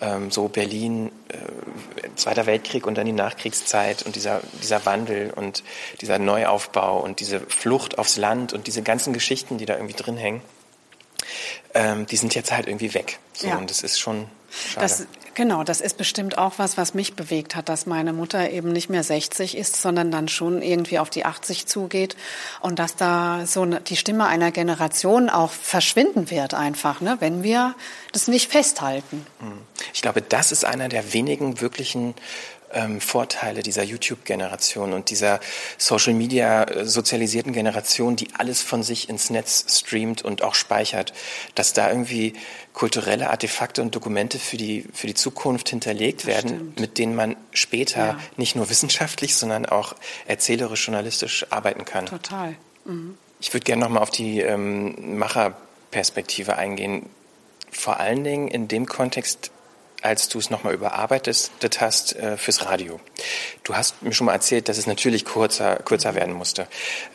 Ähm, 0.02 0.32
so 0.32 0.48
Berlin, 0.48 1.12
äh, 1.30 2.10
Zweiter 2.16 2.46
Weltkrieg 2.46 2.86
und 2.86 2.98
dann 2.98 3.06
die 3.06 3.12
Nachkriegszeit 3.12 4.04
und 4.04 4.16
dieser, 4.16 4.42
dieser 4.62 4.86
Wandel 4.86 5.32
und 5.36 5.64
dieser 6.02 6.20
Neuaufbau 6.20 7.00
und 7.00 7.20
diese 7.20 7.40
Flucht 7.40 7.98
aufs 7.98 8.18
Land 8.18 8.54
und 8.54 8.68
diese 8.68 8.84
ganzen 8.84 9.14
Geschichten, 9.14 9.58
die 9.58 9.66
da 9.66 9.76
irgendwie 9.76 9.96
drin 9.96 10.18
hängen, 10.18 10.42
ähm, 11.74 12.06
die 12.06 12.18
sind 12.18 12.36
jetzt 12.36 12.52
halt 12.52 12.68
irgendwie 12.68 12.94
weg. 12.94 13.20
So, 13.34 13.48
ja. 13.48 13.58
Und 13.58 13.70
das 13.70 13.82
ist 13.82 14.00
schon 14.00 14.28
schade. 14.52 14.82
Das, 14.82 15.08
Genau, 15.36 15.64
das 15.64 15.82
ist 15.82 15.98
bestimmt 15.98 16.38
auch 16.38 16.54
was, 16.58 16.78
was 16.78 16.94
mich 16.94 17.16
bewegt 17.16 17.56
hat, 17.56 17.68
dass 17.68 17.88
meine 17.88 18.14
Mutter 18.14 18.52
eben 18.52 18.72
nicht 18.72 18.90
mehr 18.90 19.04
60 19.04 19.58
ist, 19.58 19.82
sondern 19.82 20.12
dann 20.12 20.28
schon 20.28 20.62
irgendwie 20.62 21.00
auf 21.00 21.10
die 21.10 21.26
80 21.26 21.66
zugeht 21.66 22.16
und 22.62 22.78
dass 22.78 22.96
da 22.96 23.46
so 23.48 23.66
die 23.66 23.98
Stimme 23.98 24.28
einer 24.28 24.52
Generation 24.52 25.30
auch 25.30 25.50
verschwinden 25.50 26.30
wird 26.30 26.54
einfach, 26.54 27.02
ne, 27.02 27.18
wenn 27.20 27.42
wir 27.42 27.74
das 28.12 28.28
nicht 28.28 28.52
festhalten. 28.52 29.26
Hm. 29.40 29.58
Ich 29.94 30.04
glaube, 30.04 30.22
das 30.22 30.52
ist 30.52 30.66
einer 30.66 30.88
der 30.88 31.14
wenigen 31.14 31.62
wirklichen 31.62 32.14
ähm, 32.74 33.02
Vorteile 33.02 33.64
dieser 33.64 33.84
YouTube-Generation 33.84 34.94
und 34.94 35.10
dieser 35.10 35.40
Social-Media 35.78 36.64
äh, 36.64 36.86
sozialisierten 36.86 37.54
Generation, 37.54 38.16
die 38.16 38.30
alles 38.38 38.62
von 38.62 38.84
sich 38.84 39.10
ins 39.10 39.30
Netz 39.30 39.66
streamt 39.80 40.22
und 40.24 40.42
auch 40.44 40.56
speichert, 40.56 41.14
dass 41.56 41.74
da 41.74 41.90
irgendwie 41.90 42.34
kulturelle 42.74 43.30
Artefakte 43.30 43.82
und 43.82 43.96
Dokumente 43.96 44.40
für 44.40 44.58
die, 44.58 44.86
für 44.94 45.08
die 45.08 45.14
Zukunft 45.14 45.70
hinterlegt 45.70 46.26
werden, 46.26 46.74
mit 46.80 46.98
denen 46.98 47.16
man 47.16 47.36
später 47.52 48.06
ja. 48.06 48.20
nicht 48.38 48.56
nur 48.56 48.70
wissenschaftlich, 48.70 49.36
sondern 49.36 49.66
auch 49.66 49.96
erzählerisch, 50.28 50.86
journalistisch 50.88 51.46
arbeiten 51.52 51.86
kann. 51.86 52.08
Total. 52.08 52.56
Mhm. 52.86 53.18
Ich 53.40 53.54
würde 53.54 53.66
gerne 53.66 53.82
nochmal 53.82 54.02
auf 54.02 54.10
die 54.10 54.40
ähm, 54.40 55.18
Macherperspektive 55.18 56.56
eingehen. 56.56 57.10
Vor 57.72 58.00
allen 58.00 58.24
Dingen 58.24 58.48
in 58.48 58.68
dem 58.68 58.86
Kontext, 58.86 59.52
als 60.04 60.28
du 60.28 60.38
es 60.38 60.50
nochmal 60.50 60.74
überarbeitet 60.74 61.50
hast 61.80 62.16
äh, 62.18 62.38
fürs 62.38 62.66
Radio. 62.66 63.00
Du 63.64 63.76
hast 63.76 64.04
mir 64.04 64.14
schon 64.14 64.26
mal 64.26 64.34
erzählt, 64.34 64.68
dass 64.68 64.78
es 64.78 64.86
natürlich 64.86 65.24
kurzer, 65.24 65.78
kürzer 65.78 66.14
werden 66.14 66.34
musste. 66.34 66.68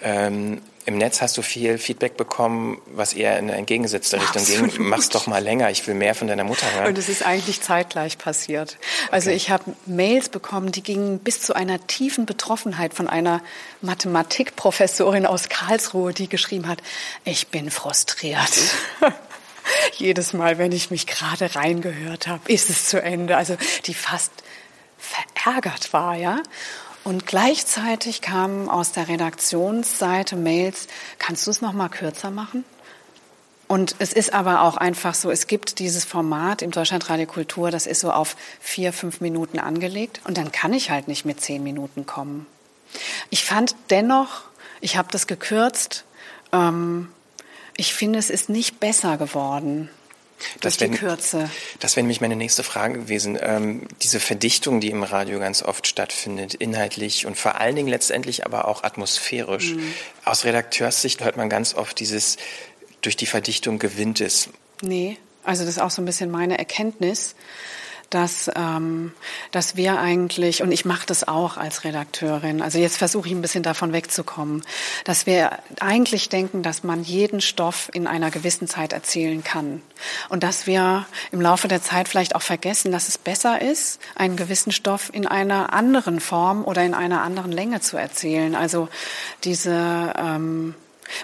Ähm, 0.02 0.62
Im 0.86 0.96
Netz 0.96 1.20
hast 1.20 1.36
du 1.36 1.42
viel 1.42 1.76
Feedback 1.76 2.16
bekommen, 2.16 2.80
was 2.86 3.12
eher 3.12 3.38
in 3.38 3.50
eine 3.50 3.58
entgegengesetzte 3.58 4.16
Richtung 4.16 4.40
Absolut. 4.40 4.74
ging. 4.74 4.88
Mach's 4.88 5.10
doch 5.10 5.26
mal 5.26 5.42
länger, 5.42 5.70
ich 5.70 5.86
will 5.86 5.94
mehr 5.94 6.14
von 6.14 6.28
deiner 6.28 6.44
Mutter 6.44 6.64
hören. 6.72 6.86
Und 6.86 6.96
es 6.96 7.10
ist 7.10 7.26
eigentlich 7.26 7.60
zeitgleich 7.60 8.16
passiert. 8.16 8.78
Also 9.10 9.28
okay. 9.28 9.36
ich 9.36 9.50
habe 9.50 9.64
Mails 9.84 10.30
bekommen, 10.30 10.72
die 10.72 10.82
gingen 10.82 11.18
bis 11.18 11.42
zu 11.42 11.54
einer 11.54 11.86
tiefen 11.86 12.24
Betroffenheit 12.24 12.94
von 12.94 13.06
einer 13.06 13.42
Mathematikprofessorin 13.82 15.26
aus 15.26 15.50
Karlsruhe, 15.50 16.14
die 16.14 16.28
geschrieben 16.28 16.68
hat, 16.68 16.78
ich 17.24 17.48
bin 17.48 17.70
frustriert. 17.70 18.50
jedes 19.96 20.32
Mal, 20.32 20.58
wenn 20.58 20.72
ich 20.72 20.90
mich 20.90 21.06
gerade 21.06 21.54
reingehört 21.54 22.26
habe, 22.26 22.50
ist 22.52 22.70
es 22.70 22.86
zu 22.86 23.02
Ende. 23.02 23.36
Also 23.36 23.56
die 23.86 23.94
fast 23.94 24.32
verärgert 24.98 25.92
war, 25.92 26.14
ja. 26.14 26.42
Und 27.04 27.26
gleichzeitig 27.26 28.20
kamen 28.20 28.68
aus 28.68 28.92
der 28.92 29.08
Redaktionsseite 29.08 30.36
Mails, 30.36 30.88
kannst 31.18 31.46
du 31.46 31.50
es 31.50 31.62
noch 31.62 31.72
mal 31.72 31.88
kürzer 31.88 32.30
machen? 32.30 32.64
Und 33.66 33.96
es 33.98 34.14
ist 34.14 34.32
aber 34.32 34.62
auch 34.62 34.78
einfach 34.78 35.14
so, 35.14 35.30
es 35.30 35.46
gibt 35.46 35.78
dieses 35.78 36.04
Format 36.04 36.62
im 36.62 36.70
Deutschlandradio 36.70 37.26
Kultur, 37.26 37.70
das 37.70 37.86
ist 37.86 38.00
so 38.00 38.10
auf 38.10 38.34
vier, 38.60 38.94
fünf 38.94 39.20
Minuten 39.20 39.58
angelegt. 39.58 40.22
Und 40.24 40.38
dann 40.38 40.52
kann 40.52 40.72
ich 40.72 40.90
halt 40.90 41.06
nicht 41.06 41.26
mit 41.26 41.40
zehn 41.40 41.62
Minuten 41.62 42.06
kommen. 42.06 42.46
Ich 43.28 43.44
fand 43.44 43.76
dennoch, 43.90 44.42
ich 44.80 44.96
habe 44.96 45.08
das 45.10 45.26
gekürzt, 45.26 46.04
ähm, 46.52 47.08
ich 47.78 47.94
finde, 47.94 48.18
es 48.18 48.28
ist 48.28 48.50
nicht 48.50 48.80
besser 48.80 49.16
geworden. 49.16 49.88
Das 50.60 50.80
wäre, 50.80 50.90
Kürze. 50.90 51.48
Das 51.80 51.96
wäre 51.96 52.02
nämlich 52.02 52.20
meine 52.20 52.36
nächste 52.36 52.62
Frage 52.62 52.94
gewesen. 52.94 53.38
Ähm, 53.40 53.86
diese 54.02 54.20
Verdichtung, 54.20 54.80
die 54.80 54.90
im 54.90 55.02
Radio 55.02 55.38
ganz 55.38 55.62
oft 55.62 55.86
stattfindet, 55.86 56.54
inhaltlich 56.54 57.24
und 57.24 57.36
vor 57.36 57.60
allen 57.60 57.76
Dingen 57.76 57.88
letztendlich 57.88 58.44
aber 58.44 58.68
auch 58.68 58.82
atmosphärisch. 58.82 59.74
Mhm. 59.74 59.94
Aus 60.24 60.44
Redakteurssicht 60.44 61.24
hört 61.24 61.36
man 61.36 61.48
ganz 61.48 61.74
oft 61.74 61.98
dieses, 61.98 62.36
durch 63.00 63.16
die 63.16 63.26
Verdichtung 63.26 63.78
gewinnt 63.78 64.20
es. 64.20 64.48
Nee, 64.82 65.16
also 65.44 65.64
das 65.64 65.76
ist 65.76 65.80
auch 65.80 65.90
so 65.90 66.02
ein 66.02 66.04
bisschen 66.04 66.30
meine 66.30 66.58
Erkenntnis 66.58 67.36
dass, 68.10 68.50
ähm, 68.54 69.12
dass 69.52 69.76
wir 69.76 69.98
eigentlich, 69.98 70.62
und 70.62 70.72
ich 70.72 70.84
mache 70.84 71.06
das 71.06 71.28
auch 71.28 71.56
als 71.56 71.84
Redakteurin, 71.84 72.62
also 72.62 72.78
jetzt 72.78 72.96
versuche 72.96 73.28
ich 73.28 73.34
ein 73.34 73.42
bisschen 73.42 73.62
davon 73.62 73.92
wegzukommen, 73.92 74.62
dass 75.04 75.26
wir 75.26 75.58
eigentlich 75.80 76.28
denken, 76.28 76.62
dass 76.62 76.84
man 76.84 77.02
jeden 77.02 77.40
Stoff 77.40 77.90
in 77.92 78.06
einer 78.06 78.30
gewissen 78.30 78.66
Zeit 78.66 78.92
erzählen 78.92 79.44
kann. 79.44 79.82
Und 80.28 80.42
dass 80.42 80.66
wir 80.66 81.06
im 81.32 81.40
Laufe 81.40 81.68
der 81.68 81.82
Zeit 81.82 82.08
vielleicht 82.08 82.34
auch 82.34 82.42
vergessen, 82.42 82.92
dass 82.92 83.08
es 83.08 83.18
besser 83.18 83.60
ist, 83.60 84.00
einen 84.14 84.36
gewissen 84.36 84.72
Stoff 84.72 85.10
in 85.12 85.26
einer 85.26 85.72
anderen 85.72 86.20
Form 86.20 86.64
oder 86.64 86.84
in 86.84 86.94
einer 86.94 87.22
anderen 87.22 87.52
Länge 87.52 87.80
zu 87.80 87.98
erzählen. 87.98 88.54
Also 88.54 88.88
diese, 89.44 90.14
ähm, 90.16 90.74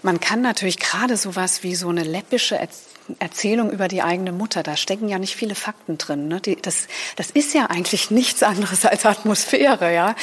man 0.02 0.20
kann 0.20 0.42
natürlich 0.42 0.78
gerade 0.78 1.16
sowas 1.16 1.62
wie 1.62 1.74
so 1.74 1.88
eine 1.88 2.02
läppische 2.02 2.56
Erzählung 2.56 2.93
Erzählung 3.18 3.70
über 3.70 3.88
die 3.88 4.02
eigene 4.02 4.32
Mutter, 4.32 4.62
da 4.62 4.76
stecken 4.76 5.08
ja 5.08 5.18
nicht 5.18 5.36
viele 5.36 5.54
Fakten 5.54 5.98
drin. 5.98 6.28
Ne? 6.28 6.40
Die, 6.40 6.56
das, 6.56 6.88
das 7.16 7.30
ist 7.30 7.52
ja 7.54 7.66
eigentlich 7.66 8.10
nichts 8.10 8.42
anderes 8.42 8.86
als 8.86 9.04
Atmosphäre, 9.04 9.92
ja. 9.92 10.14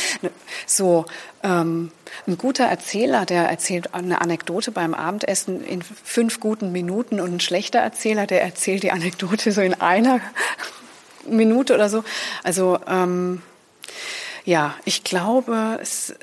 So 0.65 1.05
ähm, 1.43 1.91
ein 2.27 2.37
guter 2.37 2.65
Erzähler, 2.65 3.25
der 3.25 3.49
erzählt 3.49 3.93
eine 3.93 4.21
Anekdote 4.21 4.71
beim 4.71 4.93
Abendessen 4.93 5.63
in 5.63 5.81
fünf 5.81 6.39
guten 6.39 6.71
Minuten 6.71 7.19
und 7.19 7.35
ein 7.35 7.39
schlechter 7.39 7.79
Erzähler, 7.79 8.25
der 8.25 8.41
erzählt 8.41 8.83
die 8.83 8.91
Anekdote 8.91 9.51
so 9.51 9.61
in 9.61 9.75
einer 9.75 10.19
Minute 11.27 11.75
oder 11.75 11.89
so. 11.89 12.03
Also 12.43 12.79
ähm, 12.87 13.43
ja, 14.43 14.73
ich 14.85 15.03
glaube, 15.03 15.77
es, 15.81 16.15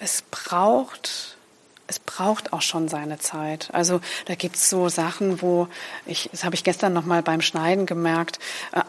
es 0.00 0.22
braucht 0.30 1.33
es 1.86 1.98
braucht 1.98 2.52
auch 2.52 2.62
schon 2.62 2.88
seine 2.88 3.18
Zeit. 3.18 3.68
Also 3.72 4.00
da 4.26 4.34
gibt's 4.34 4.70
so 4.70 4.88
Sachen, 4.88 5.42
wo 5.42 5.68
ich, 6.06 6.28
das 6.32 6.44
habe 6.44 6.54
ich 6.54 6.64
gestern 6.64 6.92
noch 6.92 7.04
mal 7.04 7.22
beim 7.22 7.40
Schneiden 7.40 7.86
gemerkt, 7.86 8.38
äh, 8.72 8.80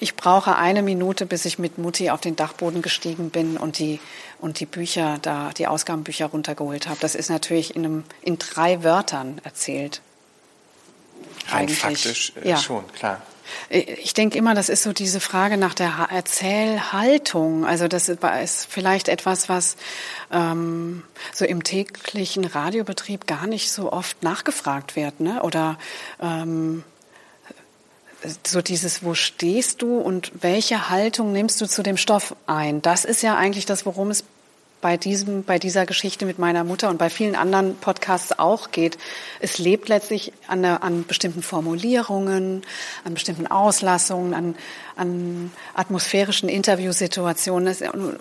ich 0.00 0.16
brauche 0.16 0.56
eine 0.56 0.82
Minute, 0.82 1.26
bis 1.26 1.44
ich 1.44 1.58
mit 1.58 1.78
Mutti 1.78 2.10
auf 2.10 2.20
den 2.20 2.36
Dachboden 2.36 2.82
gestiegen 2.82 3.30
bin 3.30 3.56
und 3.56 3.78
die 3.78 4.00
und 4.38 4.60
die 4.60 4.66
Bücher 4.66 5.18
da, 5.20 5.50
die 5.56 5.66
Ausgabenbücher 5.66 6.26
runtergeholt 6.26 6.86
habe. 6.86 6.98
Das 7.00 7.14
ist 7.14 7.30
natürlich 7.30 7.74
in 7.74 7.84
einem 7.84 8.04
in 8.22 8.38
drei 8.38 8.84
Wörtern 8.84 9.40
erzählt. 9.44 10.00
Rein 11.48 11.60
Eigentlich. 11.60 11.78
faktisch 11.78 12.32
äh, 12.42 12.50
Ja. 12.50 12.56
schon, 12.58 12.86
klar. 12.92 13.22
Ich 13.70 14.14
denke 14.14 14.38
immer, 14.38 14.54
das 14.54 14.68
ist 14.68 14.82
so 14.82 14.92
diese 14.92 15.20
Frage 15.20 15.56
nach 15.56 15.74
der 15.74 15.98
Ha- 15.98 16.08
Erzählhaltung. 16.10 17.64
Also 17.66 17.88
das 17.88 18.08
ist 18.08 18.22
ist 18.42 18.66
vielleicht 18.70 19.08
etwas, 19.08 19.48
was 19.48 19.76
ähm, 20.32 21.02
so 21.34 21.44
im 21.44 21.62
täglichen 21.62 22.44
Radiobetrieb 22.44 23.26
gar 23.26 23.46
nicht 23.46 23.70
so 23.70 23.92
oft 23.92 24.22
nachgefragt 24.22 24.96
wird, 24.96 25.20
ne? 25.20 25.42
Oder 25.42 25.78
ähm, 26.20 26.82
so 28.46 28.62
dieses, 28.62 29.04
wo 29.04 29.14
stehst 29.14 29.82
du 29.82 29.98
und 29.98 30.32
welche 30.40 30.90
Haltung 30.90 31.32
nimmst 31.32 31.60
du 31.60 31.66
zu 31.66 31.82
dem 31.82 31.96
Stoff 31.96 32.34
ein? 32.46 32.82
Das 32.82 33.04
ist 33.04 33.22
ja 33.22 33.36
eigentlich 33.36 33.66
das, 33.66 33.86
worum 33.86 34.10
es 34.10 34.24
bei 34.80 34.96
diesem, 34.96 35.42
bei 35.42 35.58
dieser 35.58 35.86
Geschichte 35.86 36.24
mit 36.24 36.38
meiner 36.38 36.62
Mutter 36.64 36.88
und 36.88 36.98
bei 36.98 37.10
vielen 37.10 37.34
anderen 37.34 37.76
Podcasts 37.76 38.38
auch 38.38 38.70
geht. 38.70 38.96
Es 39.40 39.58
lebt 39.58 39.88
letztlich 39.88 40.32
an, 40.46 40.62
der, 40.62 40.82
an 40.82 41.04
bestimmten 41.04 41.42
Formulierungen, 41.42 42.62
an 43.04 43.14
bestimmten 43.14 43.46
Auslassungen, 43.46 44.34
an, 44.34 44.54
an 44.96 45.50
atmosphärischen 45.74 46.48
Interviewsituationen, 46.48 47.74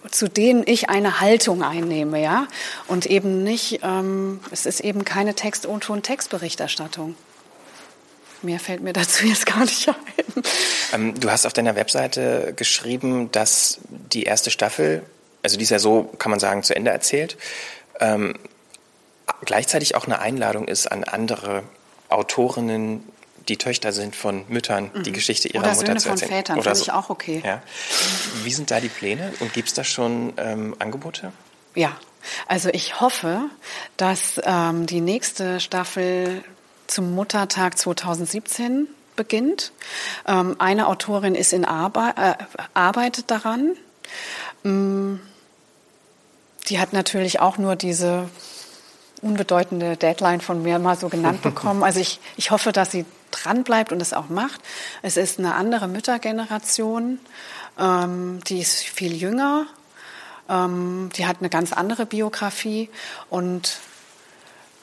zu 0.10 0.28
denen 0.28 0.64
ich 0.66 0.90
eine 0.90 1.20
Haltung 1.20 1.64
einnehme, 1.64 2.22
ja. 2.22 2.48
Und 2.88 3.06
eben 3.06 3.44
nicht, 3.44 3.82
ähm, 3.84 4.40
es 4.52 4.66
ist 4.66 4.80
eben 4.80 5.06
keine 5.06 5.36
Text- 5.36 5.66
und 5.66 5.84
Ton-Textberichterstattung. 5.84 7.16
Mehr 8.42 8.60
fällt 8.60 8.82
mir 8.82 8.94
dazu 8.94 9.26
jetzt 9.26 9.46
gar 9.46 9.62
nicht 9.62 9.90
ein. 9.90 9.96
Ähm, 10.94 11.20
du 11.20 11.30
hast 11.32 11.46
auf 11.46 11.54
deiner 11.54 11.76
Webseite 11.76 12.54
geschrieben, 12.56 13.32
dass 13.32 13.80
die 13.90 14.24
erste 14.24 14.52
Staffel, 14.52 15.04
also 15.48 15.56
die 15.56 15.64
ist 15.64 15.70
ja 15.70 15.80
so, 15.80 16.04
kann 16.20 16.30
man 16.30 16.42
sagen, 16.42 16.62
zu 16.62 16.76
Ende 16.76 16.92
erzählt, 16.92 17.38
ähm, 18.02 18.34
gleichzeitig 19.46 19.96
auch 19.96 20.06
eine 20.06 20.20
Einladung 20.20 20.68
ist 20.68 20.88
an 20.92 21.06
andere 21.06 21.64
Autorinnen, 22.10 23.08
die 23.48 23.56
Töchter 23.56 23.94
sind 23.94 24.14
von 24.14 24.44
Müttern, 24.50 24.92
die 25.06 25.14
Geschichte 25.14 25.48
ihrer 25.48 25.60
Mhm. 25.60 25.64
Oder 25.64 25.76
Mutter 25.76 25.88
Söhne 25.88 26.00
zu 26.00 26.10
von 26.10 26.18
erzählen. 26.18 26.32
Vätern, 26.32 26.60
Oder 26.60 26.72
finde 26.72 26.82
ich 26.82 26.92
auch 26.92 27.10
okay. 27.10 27.42
Ja. 27.46 27.62
Wie 28.44 28.52
sind 28.52 28.72
da 28.72 28.82
die 28.82 28.90
Pläne 28.90 29.32
und 29.40 29.54
gibt 29.54 29.70
es 29.70 29.74
da 29.74 29.86
schon 29.86 30.34
ähm, 30.36 30.76
Angebote? 30.80 31.32
Ja, 31.74 31.96
also 32.48 32.68
ich 32.74 33.00
hoffe, 33.00 33.46
dass 33.96 34.42
ähm, 34.44 34.86
die 34.86 35.00
nächste 35.00 35.62
Staffel 35.62 36.44
zum 36.88 37.16
Muttertag 37.16 37.78
2017 37.78 38.90
beginnt. 39.16 39.72
Ähm, 40.28 40.58
eine 40.60 40.88
Autorin 40.88 41.36
ist 41.36 41.54
in 41.54 41.64
Arbeit, 41.64 42.18
äh, 42.18 42.36
arbeitet 42.74 43.32
daran. 43.32 43.78
Die 46.68 46.80
hat 46.80 46.94
natürlich 46.94 47.40
auch 47.40 47.58
nur 47.58 47.76
diese 47.76 48.30
unbedeutende 49.22 49.98
Deadline 49.98 50.42
von 50.42 50.62
mir 50.62 50.80
mal 50.80 50.98
so 50.98 51.10
genannt 51.10 51.42
bekommen. 51.44 51.84
Also 51.84 52.00
ich, 52.00 52.20
ich 52.36 52.52
hoffe, 52.52 52.72
dass 52.72 52.92
sie 52.92 53.06
dran 53.32 53.64
bleibt 53.64 53.92
und 53.92 54.02
es 54.02 54.14
auch 54.14 54.30
macht. 54.30 54.62
Es 55.02 55.18
ist 55.18 55.40
eine 55.40 55.56
andere 55.56 55.88
Müttergeneration, 55.88 57.20
ähm, 57.80 58.40
die 58.48 58.60
ist 58.60 58.84
viel 58.84 59.16
jünger, 59.16 59.66
ähm, 60.50 61.10
die 61.16 61.26
hat 61.26 61.38
eine 61.40 61.50
ganz 61.50 61.74
andere 61.74 62.06
Biografie 62.06 62.90
und 63.30 63.80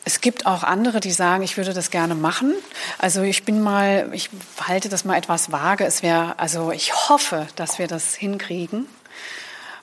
es 0.06 0.20
gibt 0.20 0.44
auch 0.44 0.62
andere, 0.62 1.00
die 1.00 1.12
sagen, 1.12 1.42
ich 1.42 1.56
würde 1.56 1.72
das 1.72 1.90
gerne 1.90 2.14
machen. 2.14 2.52
Also 2.98 3.22
ich 3.22 3.44
bin 3.44 3.62
mal, 3.62 4.10
ich 4.12 4.28
halte 4.60 4.90
das 4.90 5.06
mal 5.06 5.16
etwas 5.16 5.50
vage. 5.50 5.86
Es 5.86 6.02
wäre, 6.02 6.38
also 6.38 6.72
ich 6.72 7.08
hoffe, 7.08 7.46
dass 7.56 7.78
wir 7.78 7.86
das 7.88 8.14
hinkriegen. 8.14 8.86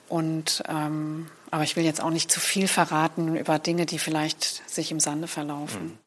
Und 0.08 0.62
ähm, 0.68 1.26
aber 1.52 1.62
ich 1.64 1.76
will 1.76 1.84
jetzt 1.84 2.02
auch 2.02 2.10
nicht 2.10 2.32
zu 2.32 2.40
viel 2.40 2.66
verraten 2.66 3.36
über 3.36 3.58
Dinge, 3.60 3.86
die 3.86 3.98
vielleicht 3.98 4.68
sich 4.68 4.90
im 4.90 4.98
Sande 4.98 5.28
verlaufen. 5.28 5.98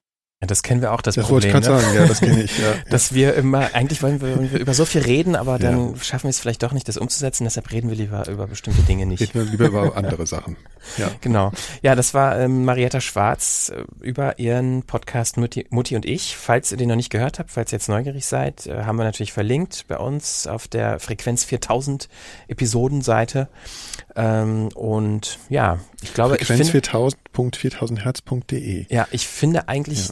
Ja, 0.42 0.48
das 0.48 0.64
kennen 0.64 0.82
wir 0.82 0.92
auch, 0.92 1.02
das, 1.02 1.16
Das 1.16 1.30
wollte 1.30 1.48
Problem. 1.48 1.64
ich 1.64 1.68
gerade 1.70 1.78
ne? 1.78 1.82
sagen, 1.82 1.96
ja, 1.98 2.08
das 2.08 2.20
kenne 2.20 2.44
ich, 2.44 2.58
ja. 2.60 2.74
Dass 2.90 3.14
wir 3.14 3.36
immer, 3.36 3.74
eigentlich 3.74 4.04
wollen 4.04 4.20
wir, 4.20 4.36
wollen 4.36 4.52
wir 4.52 4.60
über 4.60 4.74
so 4.74 4.84
viel 4.84 5.02
reden, 5.02 5.38
aber 5.38 5.58
dann 5.60 5.94
Ja. 5.94 6.04
schaffen 6.04 6.24
wir 6.26 6.32
es 6.32 6.42
vielleicht 6.42 6.62
doch 6.62 6.74
nicht, 6.74 6.90
das 6.90 6.98
umzusetzen. 6.98 7.46
Deshalb 7.46 7.72
reden 7.72 7.90
wir 7.90 7.96
lieber 7.96 8.28
über 8.28 8.46
bestimmte 8.46 8.82
Dinge 8.82 9.06
nicht. 9.06 9.22
Reden 9.22 9.34
wir 9.36 9.44
lieber 9.44 9.68
über 9.68 9.96
andere 9.96 10.28
Sachen. 10.28 10.58
Ja. 10.98 11.10
Genau. 11.22 11.52
Ja, 11.82 11.96
das 11.96 12.14
war 12.14 12.38
ähm, 12.38 12.66
Marietta 12.66 13.00
Schwarz 13.00 13.72
äh, 13.74 13.86
über 14.04 14.38
ihren 14.38 14.84
Podcast 14.84 15.38
Mutti, 15.38 15.68
Mutti 15.70 15.96
und 15.96 16.06
ich. 16.06 16.36
Falls 16.36 16.70
ihr 16.70 16.78
den 16.78 16.90
noch 16.90 16.98
nicht 16.98 17.12
gehört 17.12 17.40
habt, 17.40 17.50
falls 17.50 17.72
ihr 17.72 17.78
jetzt 17.78 17.88
neugierig 17.88 18.26
seid, 18.26 18.68
äh, 18.68 18.84
haben 18.84 18.98
wir 18.98 19.06
natürlich 19.06 19.32
verlinkt 19.32 19.86
bei 19.88 19.98
uns 19.98 20.48
auf 20.48 20.68
der 20.68 21.00
Frequenz 21.00 21.46
4000 21.46 22.10
Episodenseite. 22.50 23.48
Ähm, 24.16 24.70
und 24.76 25.40
ja, 25.50 25.80
ich 26.02 26.14
glaube, 26.14 26.38
ich 26.38 26.48
Frequenz 26.48 26.70
finde, 26.70 26.88
4000.4000herz.de. 26.88 28.86
ja, 28.90 29.08
ich 29.12 29.28
finde 29.28 29.68
eigentlich, 29.68 30.10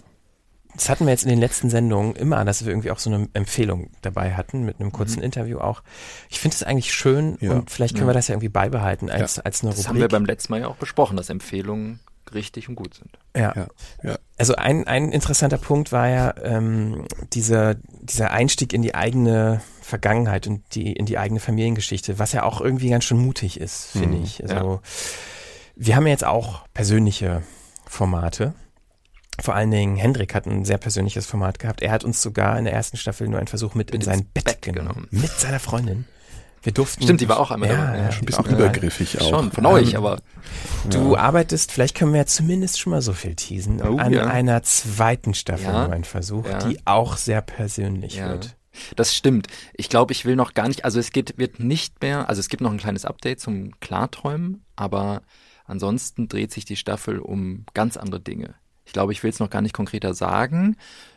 das 0.75 0.89
hatten 0.89 1.05
wir 1.05 1.11
jetzt 1.11 1.23
in 1.23 1.29
den 1.29 1.39
letzten 1.39 1.69
Sendungen 1.69 2.15
immer, 2.15 2.43
dass 2.45 2.65
wir 2.65 2.71
irgendwie 2.71 2.91
auch 2.91 2.99
so 2.99 3.09
eine 3.13 3.27
Empfehlung 3.33 3.91
dabei 4.01 4.33
hatten, 4.33 4.63
mit 4.63 4.79
einem 4.79 4.91
kurzen 4.91 5.21
Interview 5.21 5.59
auch. 5.59 5.83
Ich 6.29 6.39
finde 6.39 6.55
es 6.55 6.63
eigentlich 6.63 6.93
schön 6.93 7.37
Ja. 7.41 7.51
und 7.53 7.71
vielleicht 7.71 7.95
können 7.95 8.07
wir 8.07 8.13
das 8.13 8.27
ja 8.27 8.33
irgendwie 8.33 8.49
beibehalten 8.49 9.09
als, 9.09 9.39
als 9.39 9.61
eine 9.61 9.69
Das 9.71 9.79
Rubrik. 9.79 9.89
haben 9.89 9.99
wir 9.99 10.07
beim 10.09 10.25
letzten 10.25 10.51
Mal 10.53 10.61
ja 10.61 10.67
auch 10.67 10.75
besprochen, 10.77 11.15
dass 11.17 11.29
Empfehlungen 11.29 11.99
richtig 12.33 12.67
und 12.69 12.75
gut 12.75 12.95
sind. 12.95 13.11
ja. 13.37 13.53
Ja, 13.55 13.67
ja. 14.01 14.17
Also 14.37 14.55
ein, 14.55 14.87
ein 14.87 15.11
interessanter 15.11 15.57
Punkt 15.59 15.91
war 15.91 16.09
ja 16.09 16.33
ähm, 16.43 17.05
dieser, 17.33 17.75
dieser 18.01 18.31
Einstieg 18.31 18.73
in 18.73 18.81
die 18.81 18.95
eigene 18.95 19.61
Vergangenheit 19.83 20.47
und 20.47 20.63
die, 20.75 20.93
in 20.93 21.05
die 21.05 21.17
eigene 21.17 21.39
Familiengeschichte, 21.39 22.17
was 22.19 22.31
ja 22.31 22.43
auch 22.43 22.61
irgendwie 22.61 22.89
ganz 22.89 23.03
schön 23.03 23.17
mutig 23.19 23.59
ist, 23.59 23.87
finde 23.91 24.17
Mhm, 24.17 24.23
ich. 24.23 24.43
Also 24.43 24.81
wir 25.75 25.95
haben 25.95 26.05
ja 26.07 26.11
jetzt 26.13 26.25
auch 26.25 26.65
persönliche 26.73 27.43
Formate. 27.87 28.53
Vor 29.41 29.55
allen 29.55 29.71
Dingen 29.71 29.95
Hendrik 29.97 30.35
hat 30.35 30.45
ein 30.45 30.63
sehr 30.63 30.77
persönliches 30.77 31.25
Format 31.25 31.57
gehabt. 31.59 31.81
Er 31.81 31.91
hat 31.91 32.03
uns 32.03 32.21
sogar 32.21 32.57
in 32.57 32.65
der 32.65 32.73
ersten 32.73 32.97
Staffel 32.97 33.27
nur 33.27 33.39
einen 33.39 33.47
Versuch 33.47 33.73
mit, 33.73 33.89
in 33.89 33.95
ins 33.97 34.05
sein 34.05 34.25
Bett, 34.33 34.43
Bett 34.45 34.61
genommen. 34.61 34.87
genommen. 34.89 35.07
Mit 35.11 35.31
seiner 35.31 35.59
Freundin. 35.59 36.05
Wir 36.61 36.71
durften. 36.71 37.03
Stimmt, 37.03 37.19
die 37.19 37.27
war 37.27 37.39
auch 37.41 37.51
einmal 37.51 37.67
ja, 37.69 37.75
dabei. 37.75 37.97
ja, 37.97 38.03
Ja, 38.05 38.11
Schon 38.11 38.21
ein 38.21 38.25
bisschen 38.25 38.45
übergriffig 38.45 39.19
auch. 39.19 39.29
Schon, 39.29 39.51
von 39.51 39.65
euch, 39.65 39.91
Ähm, 39.93 39.97
aber 39.97 40.19
Du 40.89 41.17
arbeitest, 41.17 41.71
vielleicht 41.73 41.95
können 41.95 42.13
wir 42.13 42.19
ja 42.21 42.25
zumindest 42.25 42.79
schon 42.79 42.91
mal 42.91 43.01
so 43.01 43.11
viel 43.11 43.35
teasen, 43.35 43.81
Oh, 43.81 43.97
an 43.97 44.13
ja. 44.13 44.27
einer 44.27 44.63
zweiten 44.63 45.33
Staffel 45.33 45.65
Ja. 45.65 45.87
Neuen 45.89 46.03
Versuch, 46.05 46.47
Ja. 46.47 46.59
die 46.59 46.79
auch 46.85 47.17
sehr 47.17 47.41
persönlich 47.41 48.15
Ja. 48.15 48.29
wird. 48.29 48.55
Das 48.95 49.15
stimmt. 49.15 49.47
Ich 49.73 49.89
glaube, 49.89 50.13
ich 50.13 50.25
will 50.25 50.35
noch 50.35 50.53
gar 50.53 50.67
nicht, 50.67 50.85
also 50.85 50.99
es 50.99 51.11
geht, 51.11 51.37
wird 51.37 51.59
nicht 51.59 52.01
mehr, 52.01 52.29
also 52.29 52.39
es 52.39 52.49
gibt 52.49 52.61
noch 52.61 52.71
ein 52.71 52.77
kleines 52.77 53.05
Update 53.05 53.39
zum 53.39 53.79
Klarträumen, 53.79 54.63
aber 54.75 55.21
ansonsten 55.65 56.27
dreht 56.27 56.51
sich 56.51 56.65
die 56.65 56.75
Staffel 56.75 57.19
um 57.19 57.65
ganz 57.73 57.97
andere 57.97 58.19
Dinge. 58.19 58.55
Ich 58.85 58.93
glaube, 58.93 59.13
ich 59.13 59.23
will 59.23 59.29
es 59.29 59.39
noch 59.39 59.49
gar 59.49 59.61
nicht 59.61 59.73
konkreter 59.73 60.13
sagen, 60.13 60.75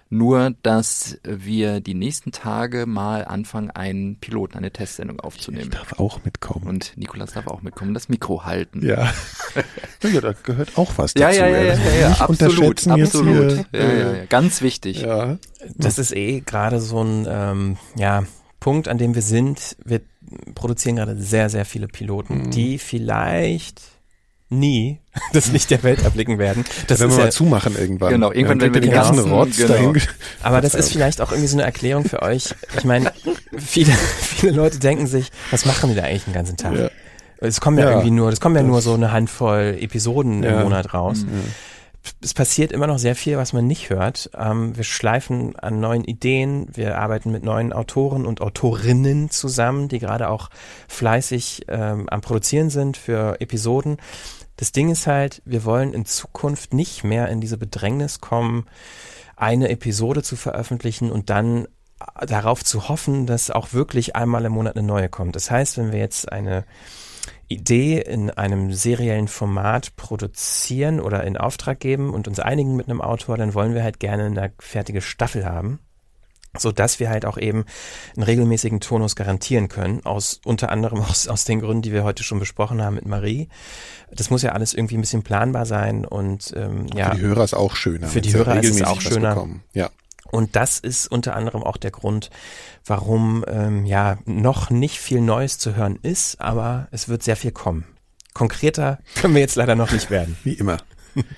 nur 0.08 0.54
dass 0.62 1.18
wir 1.24 1.80
die 1.80 1.94
nächsten 1.94 2.30
Tage 2.32 2.86
mal 2.86 3.24
anfangen, 3.24 3.70
einen 3.70 4.16
Piloten, 4.20 4.56
eine 4.56 4.70
Testsendung 4.70 5.16
Ich 5.18 5.24
aufzunehmen. 5.24 5.70
darf 5.70 5.94
auch 5.98 6.24
mitkommen. 6.24 6.66
Und 6.66 6.92
Nikolas 6.96 7.32
darf 7.32 7.46
auch 7.48 7.62
mitkommen, 7.62 7.92
das 7.94 8.08
Mikro 8.08 8.44
halten. 8.44 8.86
Ja. 8.86 9.12
ja, 10.02 10.20
da 10.20 10.32
gehört 10.42 10.78
auch 10.78 10.92
was 10.96 11.14
dazu. 11.14 11.38
ja, 11.38 11.46
ja, 11.48 11.58
ja, 11.62 11.74
ja, 11.74 11.94
ja, 12.00 12.12
absolut, 12.20 12.86
absolut. 12.86 13.66
Hier, 13.72 13.80
Ja, 13.80 13.92
ja, 13.92 14.12
ja, 14.18 14.24
ganz 14.26 14.62
wichtig. 14.62 15.00
ja. 15.02 15.38
Das 15.74 15.98
ist 15.98 16.14
eh 16.14 16.40
gerade 16.40 16.80
so 16.80 17.02
ein 17.02 17.26
ähm, 17.28 17.76
ja, 17.96 18.22
Punkt, 18.60 18.86
an 18.88 18.98
dem 18.98 19.14
wir 19.16 19.22
sind. 19.22 19.76
Wir 19.84 20.00
produzieren 20.54 20.96
gerade 20.96 21.16
sehr, 21.16 21.50
sehr 21.50 21.64
viele 21.64 21.88
Piloten, 21.88 22.42
Mhm. 22.44 22.50
die 22.52 22.78
vielleicht 22.78 23.82
nie 24.48 25.00
das 25.32 25.50
Licht 25.52 25.70
der 25.70 25.82
Welt 25.82 26.02
erblicken 26.04 26.38
werden. 26.38 26.64
Das 26.86 27.00
wenn 27.00 27.08
ist 27.08 27.14
wir 27.16 27.20
ja, 27.20 27.24
mal 27.26 27.32
zumachen 27.32 27.76
irgendwann. 27.76 28.10
Genau, 28.10 28.30
irgendwann, 28.32 28.58
dann 28.58 28.68
wenn 28.68 28.74
wir 28.74 28.80
den 28.82 28.90
ganzen 28.92 29.16
ganzen- 29.16 29.32
Rotz 29.32 29.56
genau. 29.56 29.68
dahin. 29.72 30.02
aber 30.42 30.60
das 30.60 30.74
ist 30.74 30.92
vielleicht 30.92 31.20
auch 31.20 31.30
irgendwie 31.32 31.48
so 31.48 31.56
eine 31.56 31.64
Erklärung 31.64 32.04
für 32.04 32.22
euch. 32.22 32.54
Ich 32.76 32.84
meine, 32.84 33.12
viele, 33.58 33.92
viele 33.92 34.52
Leute 34.52 34.78
denken 34.78 35.06
sich, 35.06 35.30
was 35.50 35.64
machen 35.66 35.90
die 35.90 35.96
da 35.96 36.02
eigentlich 36.02 36.24
den 36.24 36.34
ganzen 36.34 36.56
Tag? 36.56 36.74
Ja. 36.78 36.90
Es 37.38 37.60
kommen 37.60 37.76
ja, 37.78 37.84
Ja, 37.84 37.90
irgendwie 37.92 38.10
nur, 38.12 38.30
es 38.30 38.40
kommen 38.40 38.56
ja 38.56 38.62
nur 38.62 38.80
so 38.80 38.94
eine 38.94 39.12
Handvoll 39.12 39.76
Episoden 39.80 40.42
im 40.42 40.54
Ja. 40.54 40.62
Monat 40.62 40.94
raus. 40.94 41.18
Mhm. 41.24 41.42
Es 42.22 42.34
passiert 42.34 42.70
immer 42.70 42.86
noch 42.86 42.98
sehr 43.00 43.16
viel, 43.16 43.36
was 43.36 43.52
man 43.52 43.66
nicht 43.66 43.90
hört. 43.90 44.30
Ähm, 44.38 44.76
wir 44.76 44.84
schleifen 44.84 45.56
an 45.56 45.80
neuen 45.80 46.04
Ideen. 46.04 46.68
Wir 46.72 46.98
arbeiten 46.98 47.32
mit 47.32 47.42
neuen 47.42 47.72
Autoren 47.72 48.26
und 48.26 48.40
Autorinnen 48.40 49.28
zusammen, 49.30 49.88
die 49.88 49.98
gerade 49.98 50.28
auch 50.30 50.48
fleißig 50.86 51.64
ähm, 51.68 52.08
am 52.08 52.20
Produzieren 52.20 52.70
sind 52.70 52.96
für 52.96 53.40
Episoden. 53.40 53.96
Das 54.56 54.72
Ding 54.72 54.90
ist 54.90 55.06
halt, 55.06 55.42
wir 55.44 55.64
wollen 55.64 55.92
in 55.92 56.06
Zukunft 56.06 56.72
nicht 56.72 57.04
mehr 57.04 57.28
in 57.28 57.40
diese 57.40 57.58
Bedrängnis 57.58 58.20
kommen, 58.20 58.66
eine 59.36 59.68
Episode 59.68 60.22
zu 60.22 60.36
veröffentlichen 60.36 61.10
und 61.10 61.28
dann 61.28 61.68
darauf 62.26 62.64
zu 62.64 62.88
hoffen, 62.88 63.26
dass 63.26 63.50
auch 63.50 63.72
wirklich 63.72 64.16
einmal 64.16 64.44
im 64.44 64.52
Monat 64.52 64.76
eine 64.76 64.86
neue 64.86 65.08
kommt. 65.08 65.36
Das 65.36 65.50
heißt, 65.50 65.78
wenn 65.78 65.92
wir 65.92 65.98
jetzt 65.98 66.30
eine 66.30 66.64
Idee 67.48 68.00
in 68.00 68.30
einem 68.30 68.72
seriellen 68.72 69.28
Format 69.28 69.96
produzieren 69.96 71.00
oder 71.00 71.24
in 71.24 71.36
Auftrag 71.36 71.80
geben 71.80 72.12
und 72.12 72.28
uns 72.28 72.40
einigen 72.40 72.76
mit 72.76 72.88
einem 72.88 73.00
Autor, 73.00 73.36
dann 73.36 73.54
wollen 73.54 73.74
wir 73.74 73.82
halt 73.82 74.00
gerne 74.00 74.24
eine 74.24 74.52
fertige 74.58 75.00
Staffel 75.00 75.46
haben 75.46 75.78
so 76.60 76.72
dass 76.72 77.00
wir 77.00 77.08
halt 77.08 77.24
auch 77.24 77.38
eben 77.38 77.64
einen 78.14 78.22
regelmäßigen 78.22 78.80
Tonus 78.80 79.16
garantieren 79.16 79.68
können, 79.68 80.04
aus 80.04 80.40
unter 80.44 80.70
anderem 80.70 81.00
aus, 81.08 81.28
aus 81.28 81.44
den 81.44 81.60
Gründen, 81.60 81.82
die 81.82 81.92
wir 81.92 82.04
heute 82.04 82.22
schon 82.22 82.38
besprochen 82.38 82.82
haben 82.82 82.94
mit 82.94 83.06
Marie. 83.06 83.48
Das 84.10 84.30
muss 84.30 84.42
ja 84.42 84.52
alles 84.52 84.74
irgendwie 84.74 84.96
ein 84.96 85.00
bisschen 85.00 85.22
planbar 85.22 85.66
sein 85.66 86.04
und 86.04 86.52
ähm, 86.56 86.86
ja. 86.94 87.10
Für 87.10 87.16
die 87.16 87.22
Hörer 87.22 87.44
ist 87.44 87.54
auch 87.54 87.76
schöner. 87.76 88.06
Für 88.08 88.20
die 88.20 88.32
Hörer 88.32 88.60
ist 88.62 88.70
es 88.70 88.82
auch 88.82 89.00
schöner. 89.00 89.46
Ja. 89.72 89.90
Und 90.30 90.56
das 90.56 90.78
ist 90.78 91.06
unter 91.06 91.36
anderem 91.36 91.62
auch 91.62 91.76
der 91.76 91.90
Grund, 91.90 92.30
warum 92.84 93.44
ähm, 93.46 93.86
ja 93.86 94.18
noch 94.24 94.70
nicht 94.70 94.98
viel 94.98 95.20
Neues 95.20 95.58
zu 95.58 95.76
hören 95.76 95.98
ist, 96.02 96.40
aber 96.40 96.88
es 96.90 97.08
wird 97.08 97.22
sehr 97.22 97.36
viel 97.36 97.52
kommen. 97.52 97.84
Konkreter 98.34 98.98
können 99.14 99.34
wir 99.34 99.40
jetzt 99.40 99.56
leider 99.56 99.76
noch 99.76 99.92
nicht 99.92 100.10
werden. 100.10 100.36
Wie 100.44 100.52
immer. 100.52 100.78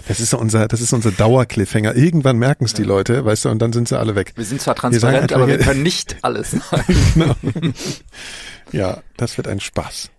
Das 0.06 0.20
ist 0.20 0.34
unser, 0.34 0.68
das 0.68 0.80
ist 0.80 0.92
unser 0.92 1.10
Dauercliffhanger. 1.10 1.94
Irgendwann 1.94 2.38
merken 2.38 2.64
es 2.64 2.74
die 2.74 2.82
Leute, 2.82 3.24
weißt 3.24 3.46
du, 3.46 3.48
und 3.50 3.60
dann 3.60 3.72
sind 3.72 3.88
sie 3.88 3.98
alle 3.98 4.14
weg. 4.14 4.32
Wir 4.36 4.44
sind 4.44 4.60
zwar 4.60 4.74
transparent, 4.74 5.30
wir 5.30 5.36
aber 5.36 5.46
wir 5.48 5.58
können 5.58 5.82
nicht 5.82 6.16
alles 6.22 6.50
sagen. 6.70 6.96
genau. 7.14 7.36
Ja, 8.72 9.02
das 9.16 9.36
wird 9.36 9.48
ein 9.48 9.60
Spaß 9.60 10.10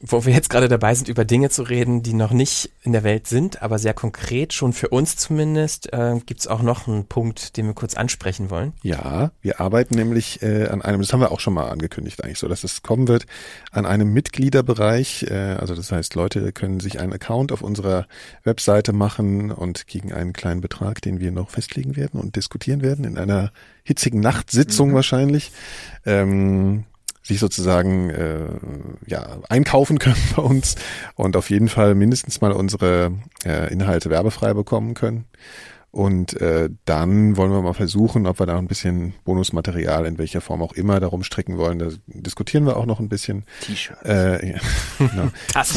wo 0.00 0.24
wir 0.24 0.32
jetzt 0.32 0.50
gerade 0.50 0.68
dabei 0.68 0.94
sind, 0.94 1.08
über 1.08 1.24
Dinge 1.24 1.50
zu 1.50 1.62
reden, 1.62 2.02
die 2.02 2.14
noch 2.14 2.32
nicht 2.32 2.70
in 2.82 2.92
der 2.92 3.04
Welt 3.04 3.26
sind, 3.26 3.62
aber 3.62 3.78
sehr 3.78 3.94
konkret, 3.94 4.52
schon 4.52 4.72
für 4.72 4.88
uns 4.88 5.16
zumindest, 5.16 5.92
äh, 5.92 6.18
gibt 6.24 6.40
es 6.40 6.46
auch 6.46 6.62
noch 6.62 6.88
einen 6.88 7.06
Punkt, 7.06 7.56
den 7.56 7.66
wir 7.66 7.74
kurz 7.74 7.94
ansprechen 7.94 8.50
wollen. 8.50 8.72
Ja, 8.82 9.30
wir 9.42 9.60
arbeiten 9.60 9.94
nämlich 9.94 10.42
äh, 10.42 10.68
an 10.68 10.82
einem, 10.82 11.00
das 11.00 11.12
haben 11.12 11.20
wir 11.20 11.32
auch 11.32 11.40
schon 11.40 11.54
mal 11.54 11.68
angekündigt 11.68 12.22
eigentlich 12.22 12.38
so, 12.38 12.48
dass 12.48 12.64
es 12.64 12.82
kommen 12.82 13.08
wird, 13.08 13.26
an 13.70 13.86
einem 13.86 14.12
Mitgliederbereich. 14.12 15.24
Äh, 15.30 15.56
also 15.58 15.74
das 15.74 15.92
heißt, 15.92 16.14
Leute 16.14 16.52
können 16.52 16.80
sich 16.80 17.00
einen 17.00 17.12
Account 17.12 17.52
auf 17.52 17.62
unserer 17.62 18.06
Webseite 18.44 18.92
machen 18.92 19.50
und 19.50 19.86
gegen 19.86 20.12
einen 20.12 20.32
kleinen 20.32 20.60
Betrag, 20.60 21.02
den 21.02 21.20
wir 21.20 21.30
noch 21.32 21.50
festlegen 21.50 21.96
werden 21.96 22.20
und 22.20 22.36
diskutieren 22.36 22.82
werden, 22.82 23.04
in 23.04 23.18
einer 23.18 23.52
hitzigen 23.84 24.20
Nachtsitzung 24.20 24.90
mhm. 24.90 24.94
wahrscheinlich. 24.94 25.52
Ähm, 26.04 26.84
sich 27.26 27.40
sozusagen 27.40 28.10
äh, 28.10 28.46
ja 29.06 29.38
einkaufen 29.48 29.98
können 29.98 30.16
bei 30.36 30.42
uns 30.42 30.76
und 31.14 31.36
auf 31.36 31.50
jeden 31.50 31.68
Fall 31.68 31.94
mindestens 31.94 32.40
mal 32.40 32.52
unsere 32.52 33.12
äh, 33.44 33.72
Inhalte 33.72 34.10
werbefrei 34.10 34.54
bekommen 34.54 34.94
können. 34.94 35.24
Und 35.90 36.38
äh, 36.42 36.68
dann 36.84 37.38
wollen 37.38 37.50
wir 37.50 37.62
mal 37.62 37.72
versuchen, 37.72 38.26
ob 38.26 38.38
wir 38.38 38.44
da 38.44 38.58
ein 38.58 38.66
bisschen 38.66 39.14
Bonusmaterial 39.24 40.04
in 40.04 40.18
welcher 40.18 40.42
Form 40.42 40.60
auch 40.60 40.74
immer 40.74 41.00
darum 41.00 41.22
stricken 41.22 41.56
wollen. 41.56 41.78
Da 41.78 41.88
diskutieren 42.06 42.66
wir 42.66 42.76
auch 42.76 42.84
noch 42.84 43.00
ein 43.00 43.08
bisschen. 43.08 43.44
T-Shirts. 43.62 44.02
Äh, 44.04 44.52
ja, 44.52 44.58
genau. 44.98 45.28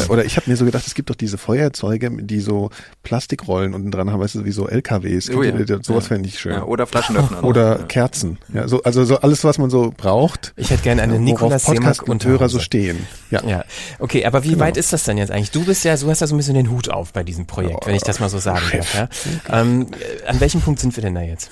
Oder 0.09 0.25
ich 0.25 0.35
habe 0.35 0.49
mir 0.49 0.57
so 0.57 0.65
gedacht, 0.65 0.85
es 0.85 0.93
gibt 0.93 1.09
doch 1.09 1.15
diese 1.15 1.37
Feuerzeuge, 1.37 2.11
die 2.21 2.41
so 2.41 2.69
Plastikrollen 3.03 3.73
unten 3.73 3.91
dran 3.91 4.11
haben, 4.11 4.19
weißt 4.19 4.35
du, 4.35 4.45
wie 4.45 4.51
so 4.51 4.67
LKWs. 4.67 5.29
Oh, 5.29 5.41
ja. 5.41 5.53
Sowas 5.81 5.85
ja. 5.87 6.01
fände 6.01 6.27
ich 6.27 6.37
schön. 6.37 6.51
Ja, 6.51 6.63
oder 6.63 6.85
Flaschenöffner. 6.85 7.43
oder 7.45 7.77
Kerzen. 7.87 8.39
Ja, 8.53 8.67
so, 8.67 8.83
also 8.83 9.05
so 9.05 9.21
alles, 9.21 9.45
was 9.45 9.57
man 9.57 9.69
so 9.69 9.93
braucht. 9.95 10.53
Ich 10.57 10.69
hätte 10.69 10.83
gerne 10.83 11.01
eine 11.01 11.19
Nikolaus 11.19 11.63
Podcast 11.63 12.03
und 12.03 12.25
Hörer 12.25 12.49
so 12.49 12.59
stehen. 12.59 13.07
Ja. 13.31 13.41
ja. 13.45 13.63
Okay, 13.99 14.25
aber 14.25 14.43
wie 14.43 14.49
genau. 14.49 14.61
weit 14.65 14.75
ist 14.75 14.91
das 14.91 15.03
denn 15.05 15.17
jetzt 15.17 15.31
eigentlich? 15.31 15.51
Du 15.51 15.63
bist 15.63 15.85
ja, 15.85 15.95
du 15.95 16.09
hast 16.09 16.19
ja 16.19 16.27
so 16.27 16.35
ein 16.35 16.37
bisschen 16.37 16.55
den 16.55 16.69
Hut 16.69 16.89
auf 16.89 17.13
bei 17.13 17.23
diesem 17.23 17.45
Projekt, 17.45 17.79
oh, 17.83 17.87
wenn 17.87 17.95
ich 17.95 18.03
das 18.03 18.19
mal 18.19 18.29
so 18.29 18.39
sagen 18.39 18.65
darf. 18.73 18.93
Ja? 18.95 19.09
Ähm, 19.61 19.87
an 20.25 20.39
welchem 20.39 20.61
Punkt 20.61 20.79
sind 20.79 20.95
wir 20.95 21.01
denn 21.01 21.15
da 21.15 21.21
jetzt? 21.21 21.49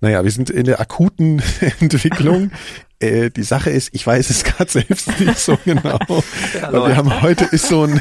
Naja, 0.00 0.24
wir 0.24 0.30
sind 0.30 0.50
in 0.50 0.64
der 0.64 0.80
akuten 0.80 1.42
Entwicklung. 1.80 2.50
Äh, 2.98 3.30
die 3.30 3.42
Sache 3.42 3.70
ist, 3.70 3.90
ich 3.92 4.06
weiß 4.06 4.30
es 4.30 4.44
gerade 4.44 4.70
selbst 4.70 5.18
nicht 5.20 5.38
so 5.38 5.58
genau. 5.64 5.98
Ja, 6.54 6.72
wir 6.72 6.96
haben 6.96 7.22
heute 7.22 7.44
ist 7.44 7.68
so 7.68 7.84
ein, 7.84 8.00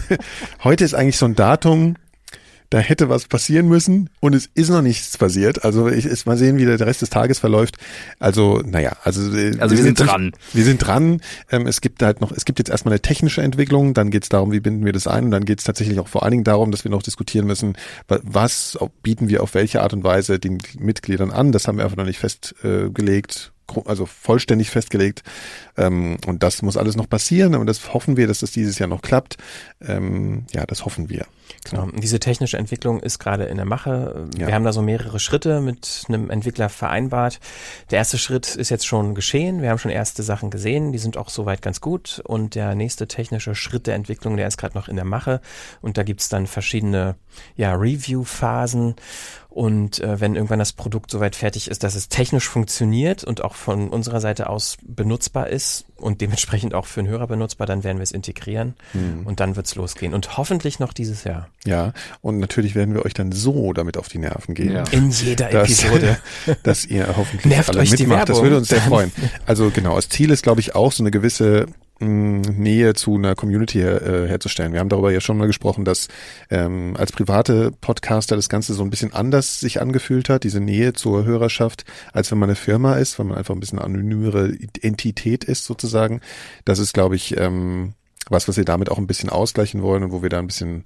heute 0.63 0.84
ist 0.84 0.93
eigentlich 0.93 1.17
so 1.17 1.26
ein 1.26 1.36
Datum, 1.36 1.95
da 2.76 2.82
hätte 2.82 3.07
was 3.07 3.30
passieren 3.30 3.69
müssen 3.69 4.09
und 4.19 4.36
es 4.36 4.49
ist 4.53 4.69
noch 4.69 4.82
nichts 4.82 5.17
passiert. 5.17 5.63
Also 5.63 5.88
ich 5.88 6.05
ist 6.05 6.26
mal 6.26 6.36
sehen, 6.36 6.57
wie 6.57 6.65
der 6.65 6.78
Rest 6.78 7.01
des 7.01 7.09
Tages 7.09 7.39
verläuft. 7.39 7.78
Also 8.19 8.61
naja, 8.65 8.97
also, 9.05 9.34
äh, 9.34 9.57
also 9.59 9.78
wir, 9.78 9.82
sind, 9.82 9.97
sind 9.97 10.09
dran. 10.09 10.34
Wir 10.51 10.65
sind 10.65 10.80
dran. 10.80 11.21
Ähm, 11.49 11.67
es 11.67 11.80
gibt 11.80 12.03
halt 12.03 12.19
noch, 12.19 12.34
es 12.34 12.43
gibt 12.43 12.59
jetzt 12.59 12.67
erstmal 12.69 12.91
eine 12.91 13.01
technische 13.01 13.41
Entwicklung, 13.41 13.93
dann 13.93 14.11
geht 14.11 14.23
es 14.23 14.30
darum, 14.30 14.51
wie 14.51 14.59
binden 14.59 14.84
wir 14.84 14.91
das 14.91 15.07
ein 15.07 15.23
und 15.23 15.32
dann 15.32 15.45
geht 15.45 15.59
es 15.59 15.63
tatsächlich 15.63 15.99
auch 15.99 16.09
vor 16.09 16.23
allen 16.23 16.32
Dingen 16.32 16.43
darum, 16.43 16.71
dass 16.71 16.84
wir 16.84 16.91
noch 16.91 17.01
diskutieren 17.01 17.47
müssen, 17.47 17.78
was 18.09 18.78
bieten 19.01 19.30
wir 19.30 19.41
auf 19.41 19.53
welche 19.53 19.82
Art 19.82 19.93
und 19.93 20.03
Weise 20.03 20.38
den 20.38 20.57
Mitgliedern 20.78 21.32
an. 21.32 21.53
Das 21.53 21.69
haben 21.69 21.78
wir 21.78 21.86
einfach 21.86 21.95
noch 21.95 22.03
nicht 22.03 22.19
festgelegt 22.19 23.53
also 23.86 24.05
vollständig 24.05 24.70
festgelegt. 24.70 25.24
Ähm, 25.78 26.18
und 26.26 26.43
das 26.43 26.61
muss 26.61 26.78
alles 26.78 26.95
noch 26.95 27.09
passieren. 27.09 27.55
Und 27.55 27.68
das 27.68 27.93
hoffen 27.93 28.18
wir, 28.18 28.28
dass 28.28 28.39
das 28.39 28.51
dieses 28.51 28.80
Jahr 28.80 28.89
noch 28.89 29.01
klappt. 29.01 29.38
Ähm, 29.82 30.45
ja, 30.53 30.66
das 30.66 30.86
hoffen 30.86 31.09
wir. 31.09 31.26
Genau. 31.70 31.88
Diese 31.95 32.20
technische 32.20 32.57
Entwicklung 32.57 32.99
ist 32.99 33.20
gerade 33.20 33.45
in 33.45 33.57
der 33.57 33.66
Mache. 33.66 34.28
Wir 34.36 34.49
ja. 34.49 34.53
haben 34.53 34.63
da 34.63 34.74
so 34.74 34.82
mehrere 34.82 35.20
Schritte 35.20 35.61
mit 35.61 36.03
einem 36.07 36.30
Entwickler 36.30 36.70
vereinbart. 36.70 37.39
Der 37.91 37.97
erste 37.97 38.18
Schritt 38.18 38.55
ist 38.55 38.70
jetzt 38.70 38.86
schon 38.86 39.16
geschehen. 39.16 39.61
Wir 39.61 39.70
haben 39.70 39.78
schon 39.78 39.91
erste 39.91 40.24
Sachen 40.24 40.49
gesehen. 40.49 40.91
Die 40.91 40.97
sind 40.97 41.18
auch 41.18 41.30
soweit 41.30 41.61
ganz 41.61 41.82
gut. 41.82 42.22
Und 42.24 42.55
der 42.55 42.76
nächste 42.76 43.07
technische 43.07 43.55
Schritt 43.55 43.88
der 43.88 43.95
Entwicklung, 43.95 44.38
der 44.38 44.47
ist 44.47 44.57
gerade 44.57 44.78
noch 44.78 44.88
in 44.88 44.95
der 44.95 45.05
Mache. 45.05 45.41
Und 45.82 45.97
da 45.97 46.03
gibt's 46.03 46.30
dann 46.30 46.47
verschiedene 46.47 47.16
ja, 47.55 47.74
Review-Phasen. 47.74 48.95
Und 49.56 50.01
äh, 50.01 50.20
wenn 50.20 50.36
irgendwann 50.36 50.60
das 50.60 50.74
Produkt 50.74 51.10
soweit 51.10 51.34
fertig 51.34 51.70
ist, 51.70 51.84
dass 51.84 51.95
es 51.95 52.10
technisch 52.10 52.45
funktioniert 52.45 53.24
und 53.24 53.41
auch 53.41 53.56
von 53.56 53.88
unserer 53.88 54.20
Seite 54.20 54.49
aus 54.49 54.76
benutzbar 54.86 55.47
ist 55.47 55.86
und 55.95 56.20
dementsprechend 56.20 56.74
auch 56.74 56.86
für 56.86 56.99
einen 56.99 57.08
Hörer 57.08 57.28
benutzbar, 57.28 57.66
dann 57.66 57.86
werden 57.86 57.99
wir 57.99 58.03
es 58.03 58.12
integrieren 58.12 58.74
mhm. 58.91 59.26
und 59.26 59.39
dann 59.39 59.56
wird's 59.56 59.74
losgehen. 59.76 60.14
Und 60.14 60.36
hoffentlich 60.36 60.80
noch 60.80 60.91
dieses 60.91 61.24
Jahr. 61.24 61.47
Ja, 61.64 61.93
und 62.20 62.39
natürlich 62.39 62.76
werden 62.76 62.93
wir 62.95 63.06
euch 63.06 63.14
dann 63.14 63.32
so 63.32 63.72
damit 63.72 63.95
auf 63.95 64.10
die 64.10 64.18
Nerven 64.18 64.56
gehen. 64.56 64.74
Ja. 64.74 64.84
In 64.91 65.10
jeder 65.10 65.49
dass, 65.49 65.70
Episode. 65.70 66.18
dass 66.64 66.86
ihr 66.86 67.08
hoffentlich 67.16 67.45
Nervt 67.45 67.70
alle 67.70 67.80
euch 67.80 67.91
mitmacht. 67.91 68.28
Das 68.28 68.41
würde 68.41 68.58
uns 68.58 68.68
sehr 68.68 68.82
freuen. 68.82 69.14
Also 69.45 69.72
genau, 69.74 69.95
das 69.95 70.10
Ziel 70.10 70.32
ist, 70.32 70.43
glaube 70.43 70.60
ich, 70.60 70.76
auch 70.76 70.91
so 70.91 71.01
eine 71.01 71.12
gewisse 71.12 71.68
Nähe 72.00 72.93
zu 72.93 73.16
einer 73.16 73.36
Community 73.36 73.80
her, 73.80 74.02
äh, 74.02 74.28
herzustellen. 74.28 74.74
Wir 74.74 74.82
haben 74.82 74.89
darüber 74.89 75.12
ja 75.12 75.22
schon 75.22 75.38
mal 75.38 75.48
gesprochen, 75.48 75.86
dass 75.86 76.10
ähm, 76.50 76.96
als 76.98 77.14
private 77.14 77.72
Podcaster 77.72 78.36
das 78.36 78.50
Ganze 78.50 78.74
so 78.74 78.84
ein 78.84 78.89
bisschen 78.89 79.14
anders 79.14 79.62
sich 79.62 79.82
angefühlt 79.82 80.28
hat, 80.28 80.43
diese 80.43 80.60
Nähe 80.60 80.93
zur 80.93 81.24
Hörerschaft, 81.24 81.86
als 82.12 82.32
wenn 82.32 82.38
man 82.38 82.50
eine 82.50 82.56
Firma 82.56 82.96
ist, 82.96 83.18
weil 83.18 83.26
man 83.26 83.38
einfach 83.38 83.54
ein 83.54 83.62
bisschen 83.62 83.80
anonymere 83.80 84.54
Entität 84.82 85.46
ist 85.46 85.64
sozusagen. 85.64 86.20
Das 86.66 86.80
ist, 86.80 86.93
glaube 86.93 87.16
ich, 87.16 87.38
ähm, 87.38 87.93
was, 88.30 88.48
was 88.48 88.58
wir 88.58 88.66
damit 88.66 88.89
auch 88.89 88.98
ein 88.98 89.08
bisschen 89.08 89.30
ausgleichen 89.30 89.82
wollen 89.82 90.04
und 90.04 90.12
wo 90.12 90.22
wir 90.22 90.30
da 90.30 90.39
ein 90.39 90.48
bisschen 90.48 90.84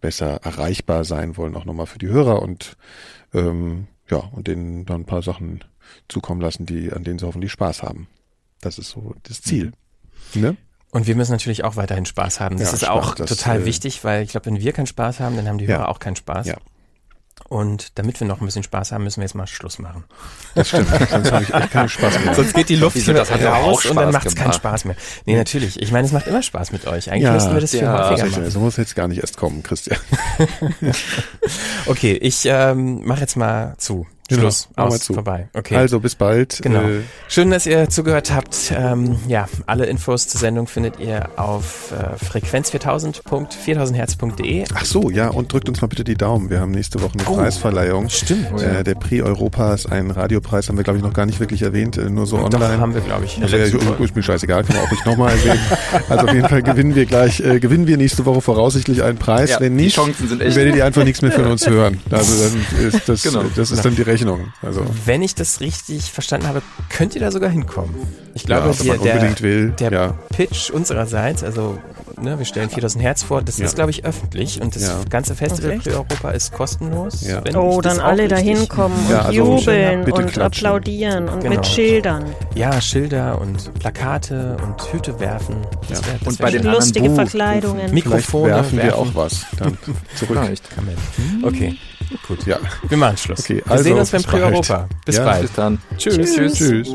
besser 0.00 0.40
erreichbar 0.42 1.04
sein 1.04 1.36
wollen, 1.36 1.56
auch 1.56 1.64
nochmal 1.64 1.86
für 1.86 1.98
die 1.98 2.08
Hörer 2.08 2.42
und 2.42 2.76
ähm, 3.32 3.86
ja, 4.10 4.18
und 4.18 4.48
denen 4.48 4.84
dann 4.84 5.02
ein 5.02 5.06
paar 5.06 5.22
Sachen 5.22 5.64
zukommen 6.08 6.40
lassen, 6.40 6.66
die, 6.66 6.92
an 6.92 7.04
denen 7.04 7.18
sie 7.18 7.26
hoffentlich 7.26 7.52
Spaß 7.52 7.82
haben. 7.82 8.08
Das 8.60 8.78
ist 8.78 8.90
so 8.90 9.14
das 9.22 9.40
Ziel. 9.40 9.66
Mhm. 9.66 9.81
Ne? 10.34 10.56
Und 10.90 11.06
wir 11.06 11.16
müssen 11.16 11.32
natürlich 11.32 11.64
auch 11.64 11.76
weiterhin 11.76 12.04
Spaß 12.04 12.40
haben. 12.40 12.58
Das 12.58 12.68
ja, 12.68 12.74
ist 12.74 12.80
Spaß, 12.82 12.90
auch 12.90 13.14
das, 13.14 13.30
total 13.30 13.62
äh, 13.62 13.64
wichtig, 13.64 14.04
weil 14.04 14.22
ich 14.22 14.30
glaube, 14.30 14.46
wenn 14.46 14.60
wir 14.60 14.72
keinen 14.72 14.86
Spaß 14.86 15.20
haben, 15.20 15.36
dann 15.36 15.48
haben 15.48 15.58
die 15.58 15.66
Hörer 15.66 15.80
ja. 15.80 15.88
auch 15.88 15.98
keinen 15.98 16.16
Spaß. 16.16 16.46
Ja. 16.46 16.56
Und 17.48 17.98
damit 17.98 18.20
wir 18.20 18.26
noch 18.26 18.40
ein 18.40 18.46
bisschen 18.46 18.62
Spaß 18.62 18.92
haben, 18.92 19.04
müssen 19.04 19.20
wir 19.20 19.24
jetzt 19.24 19.34
mal 19.34 19.46
Schluss 19.46 19.78
machen. 19.78 20.04
Das 20.54 20.68
stimmt, 20.68 20.88
sonst 20.88 21.32
habe 21.32 21.44
ich 21.44 21.52
echt 21.52 21.70
keinen 21.70 21.88
Spaß 21.88 22.24
mehr. 22.24 22.34
Sonst 22.34 22.54
geht 22.54 22.68
die 22.68 22.76
Luft 22.76 22.96
hier 22.96 23.14
das 23.14 23.30
hat 23.30 23.42
raus 23.42 23.84
und 23.86 23.96
dann 23.96 24.10
macht 24.10 24.26
es 24.26 24.34
keinen 24.34 24.52
Spaß 24.52 24.86
mehr. 24.86 24.96
Nee, 25.26 25.36
natürlich. 25.36 25.80
Ich 25.80 25.92
meine, 25.92 26.06
es 26.06 26.12
macht 26.12 26.26
immer 26.26 26.42
Spaß 26.42 26.72
mit 26.72 26.86
euch. 26.86 27.10
Eigentlich 27.10 27.24
ja, 27.24 27.32
müssten 27.32 27.52
wir 27.52 27.60
das 27.60 27.70
viel 27.72 27.82
ja, 27.82 28.10
häufiger 28.10 28.28
machen. 28.28 28.50
So 28.50 28.60
muss 28.60 28.76
jetzt 28.76 28.94
gar 28.94 29.08
nicht 29.08 29.20
erst 29.20 29.36
kommen, 29.36 29.62
Christian. 29.62 29.98
okay, 31.86 32.12
ich 32.14 32.42
ähm, 32.46 33.04
mache 33.04 33.20
jetzt 33.20 33.36
mal 33.36 33.74
zu. 33.78 34.06
Genau, 34.32 34.50
Schluss, 34.50 34.68
aus, 34.76 35.00
zu. 35.00 35.14
vorbei. 35.14 35.48
Okay. 35.54 35.76
Also 35.76 35.98
bis 36.00 36.14
bald. 36.14 36.60
Genau. 36.62 36.82
Äh, 36.82 37.00
Schön, 37.28 37.50
dass 37.50 37.64
ihr 37.66 37.88
zugehört 37.88 38.32
habt. 38.34 38.72
Ähm, 38.76 39.16
ja, 39.28 39.48
alle 39.66 39.86
Infos 39.86 40.28
zur 40.28 40.38
Sendung 40.40 40.66
findet 40.66 40.98
ihr 40.98 41.30
auf 41.36 41.92
äh, 41.92 42.16
frequenz4000.4000herz.de. 42.24 44.64
Ach 44.74 44.84
so, 44.84 45.08
ja, 45.10 45.28
und 45.28 45.52
drückt 45.52 45.68
uns 45.68 45.80
mal 45.80 45.86
bitte 45.88 46.04
die 46.04 46.16
Daumen. 46.16 46.50
Wir 46.50 46.60
haben 46.60 46.70
nächste 46.70 47.02
Woche 47.02 47.18
eine 47.18 47.28
oh, 47.28 47.34
Preisverleihung. 47.36 48.08
Stimmt. 48.08 48.60
Äh, 48.60 48.84
der 48.84 48.94
Prix 48.94 49.24
Europa 49.24 49.74
ist 49.74 49.90
ein 49.90 50.10
Radiopreis, 50.10 50.68
haben 50.68 50.76
wir 50.76 50.84
glaube 50.84 50.98
ich 50.98 51.04
noch 51.04 51.12
gar 51.12 51.26
nicht 51.26 51.40
wirklich 51.40 51.62
erwähnt, 51.62 51.98
äh, 51.98 52.08
nur 52.10 52.26
so 52.26 52.36
online. 52.36 52.50
Doch, 52.50 52.80
haben 52.80 52.94
wir 52.94 53.00
glaube 53.02 53.24
ich. 53.24 53.42
Also, 53.42 53.56
ja, 53.56 53.64
ist 53.64 54.16
mir 54.16 54.22
scheißegal, 54.22 54.64
kann 54.64 54.76
man 54.76 54.86
auch 54.86 54.90
nicht 54.90 55.06
nochmal 55.06 55.32
erwähnen. 55.32 55.60
also 56.08 56.26
auf 56.26 56.34
jeden 56.34 56.48
Fall 56.48 56.62
gewinnen 56.62 56.94
wir 56.94 57.06
gleich, 57.06 57.40
äh, 57.40 57.60
gewinnen 57.60 57.86
wir 57.86 57.96
nächste 57.96 58.24
Woche 58.24 58.40
voraussichtlich 58.40 59.02
einen 59.02 59.18
Preis. 59.18 59.50
Ja, 59.50 59.60
Wenn 59.60 59.76
nicht, 59.76 59.98
werdet 59.98 60.76
ihr 60.76 60.84
einfach 60.84 61.04
nichts 61.04 61.22
mehr 61.22 61.32
von 61.32 61.46
uns 61.46 61.66
hören. 61.66 62.00
Also 62.10 62.44
dann 62.44 62.86
ist 62.86 63.08
das, 63.08 63.22
genau. 63.22 63.44
das 63.54 63.70
ist 63.70 63.84
dann 63.84 63.96
die 63.96 64.02
Rechnung. 64.02 64.21
Also 64.62 64.84
wenn 65.06 65.22
ich 65.22 65.34
das 65.34 65.60
richtig 65.60 66.10
verstanden 66.12 66.46
habe, 66.46 66.62
könnt 66.90 67.14
ihr 67.14 67.20
da 67.20 67.30
sogar 67.30 67.50
hinkommen. 67.50 67.94
Ich 68.34 68.44
glaube, 68.44 68.68
ja, 68.82 68.94
die, 68.96 69.02
der, 69.02 69.40
will, 69.40 69.70
der 69.78 69.92
ja. 69.92 70.14
Pitch 70.34 70.70
unsererseits, 70.70 71.42
also 71.44 71.78
ne, 72.20 72.38
wir 72.38 72.46
stellen 72.46 72.70
4000 72.70 73.02
Hertz 73.04 73.22
vor. 73.22 73.42
Das 73.42 73.58
Ja. 73.58 73.66
ist, 73.66 73.74
glaube 73.74 73.90
ich, 73.90 74.04
öffentlich 74.04 74.60
und 74.62 74.74
das 74.74 74.82
Ja. 74.84 75.00
ganze 75.10 75.34
Festival 75.34 75.72
Okay. 75.72 75.80
für 75.90 75.96
Europa 75.96 76.30
ist 76.30 76.52
kostenlos. 76.52 77.22
Ja. 77.26 77.44
wenn 77.44 77.56
Oh, 77.56 77.80
dann 77.80 78.00
alle 78.00 78.28
da 78.28 78.36
hinkommen 78.36 78.96
Ja, 79.10 79.20
und 79.20 79.26
also 79.26 79.32
jubeln 79.56 80.00
und 80.12 80.26
klatschen. 80.32 80.42
applaudieren 80.66 81.28
und 81.28 81.40
Genau. 81.40 81.56
mit 81.56 81.66
Schildern. 81.66 82.24
Ja, 82.54 82.80
Schilder 82.80 83.38
und 83.40 83.72
Plakate 83.80 84.56
und 84.62 84.92
Hüte 84.92 85.18
werfen. 85.20 85.56
Das 85.88 86.00
Ja. 86.00 86.06
wär, 86.06 86.14
das 86.20 86.28
Und 86.28 86.38
bei 86.38 86.50
den 86.50 86.62
Lustige 86.64 87.10
Verkleidungen. 87.14 87.88
Vielleicht 87.88 87.94
Mikrofone 87.94 88.52
werfen 88.52 88.78
wir 88.82 88.96
auch 88.98 89.14
was 89.14 89.44
dann 89.58 89.76
zurück. 90.14 90.38
Vielleicht. 90.42 90.64
Man. 90.76 91.44
Okay, 91.44 91.76
Gut, 92.26 92.46
ja. 92.46 92.58
wir 92.88 92.96
machen 92.96 93.16
Schluss. 93.16 93.40
Okay, 93.40 93.62
wir 93.64 93.70
also, 93.70 93.84
sehen 93.84 93.98
uns 93.98 94.10
beim. 94.10 94.22
Pre-Europa. 94.22 94.88
Bis 95.04 95.16
Ja, 95.16 95.24
bald. 95.24 95.42
Bis 95.42 95.52
dann. 95.52 95.78
Tschüss. 95.96 96.34
Tschüss. 96.34 96.54
Tschüss. 96.54 96.94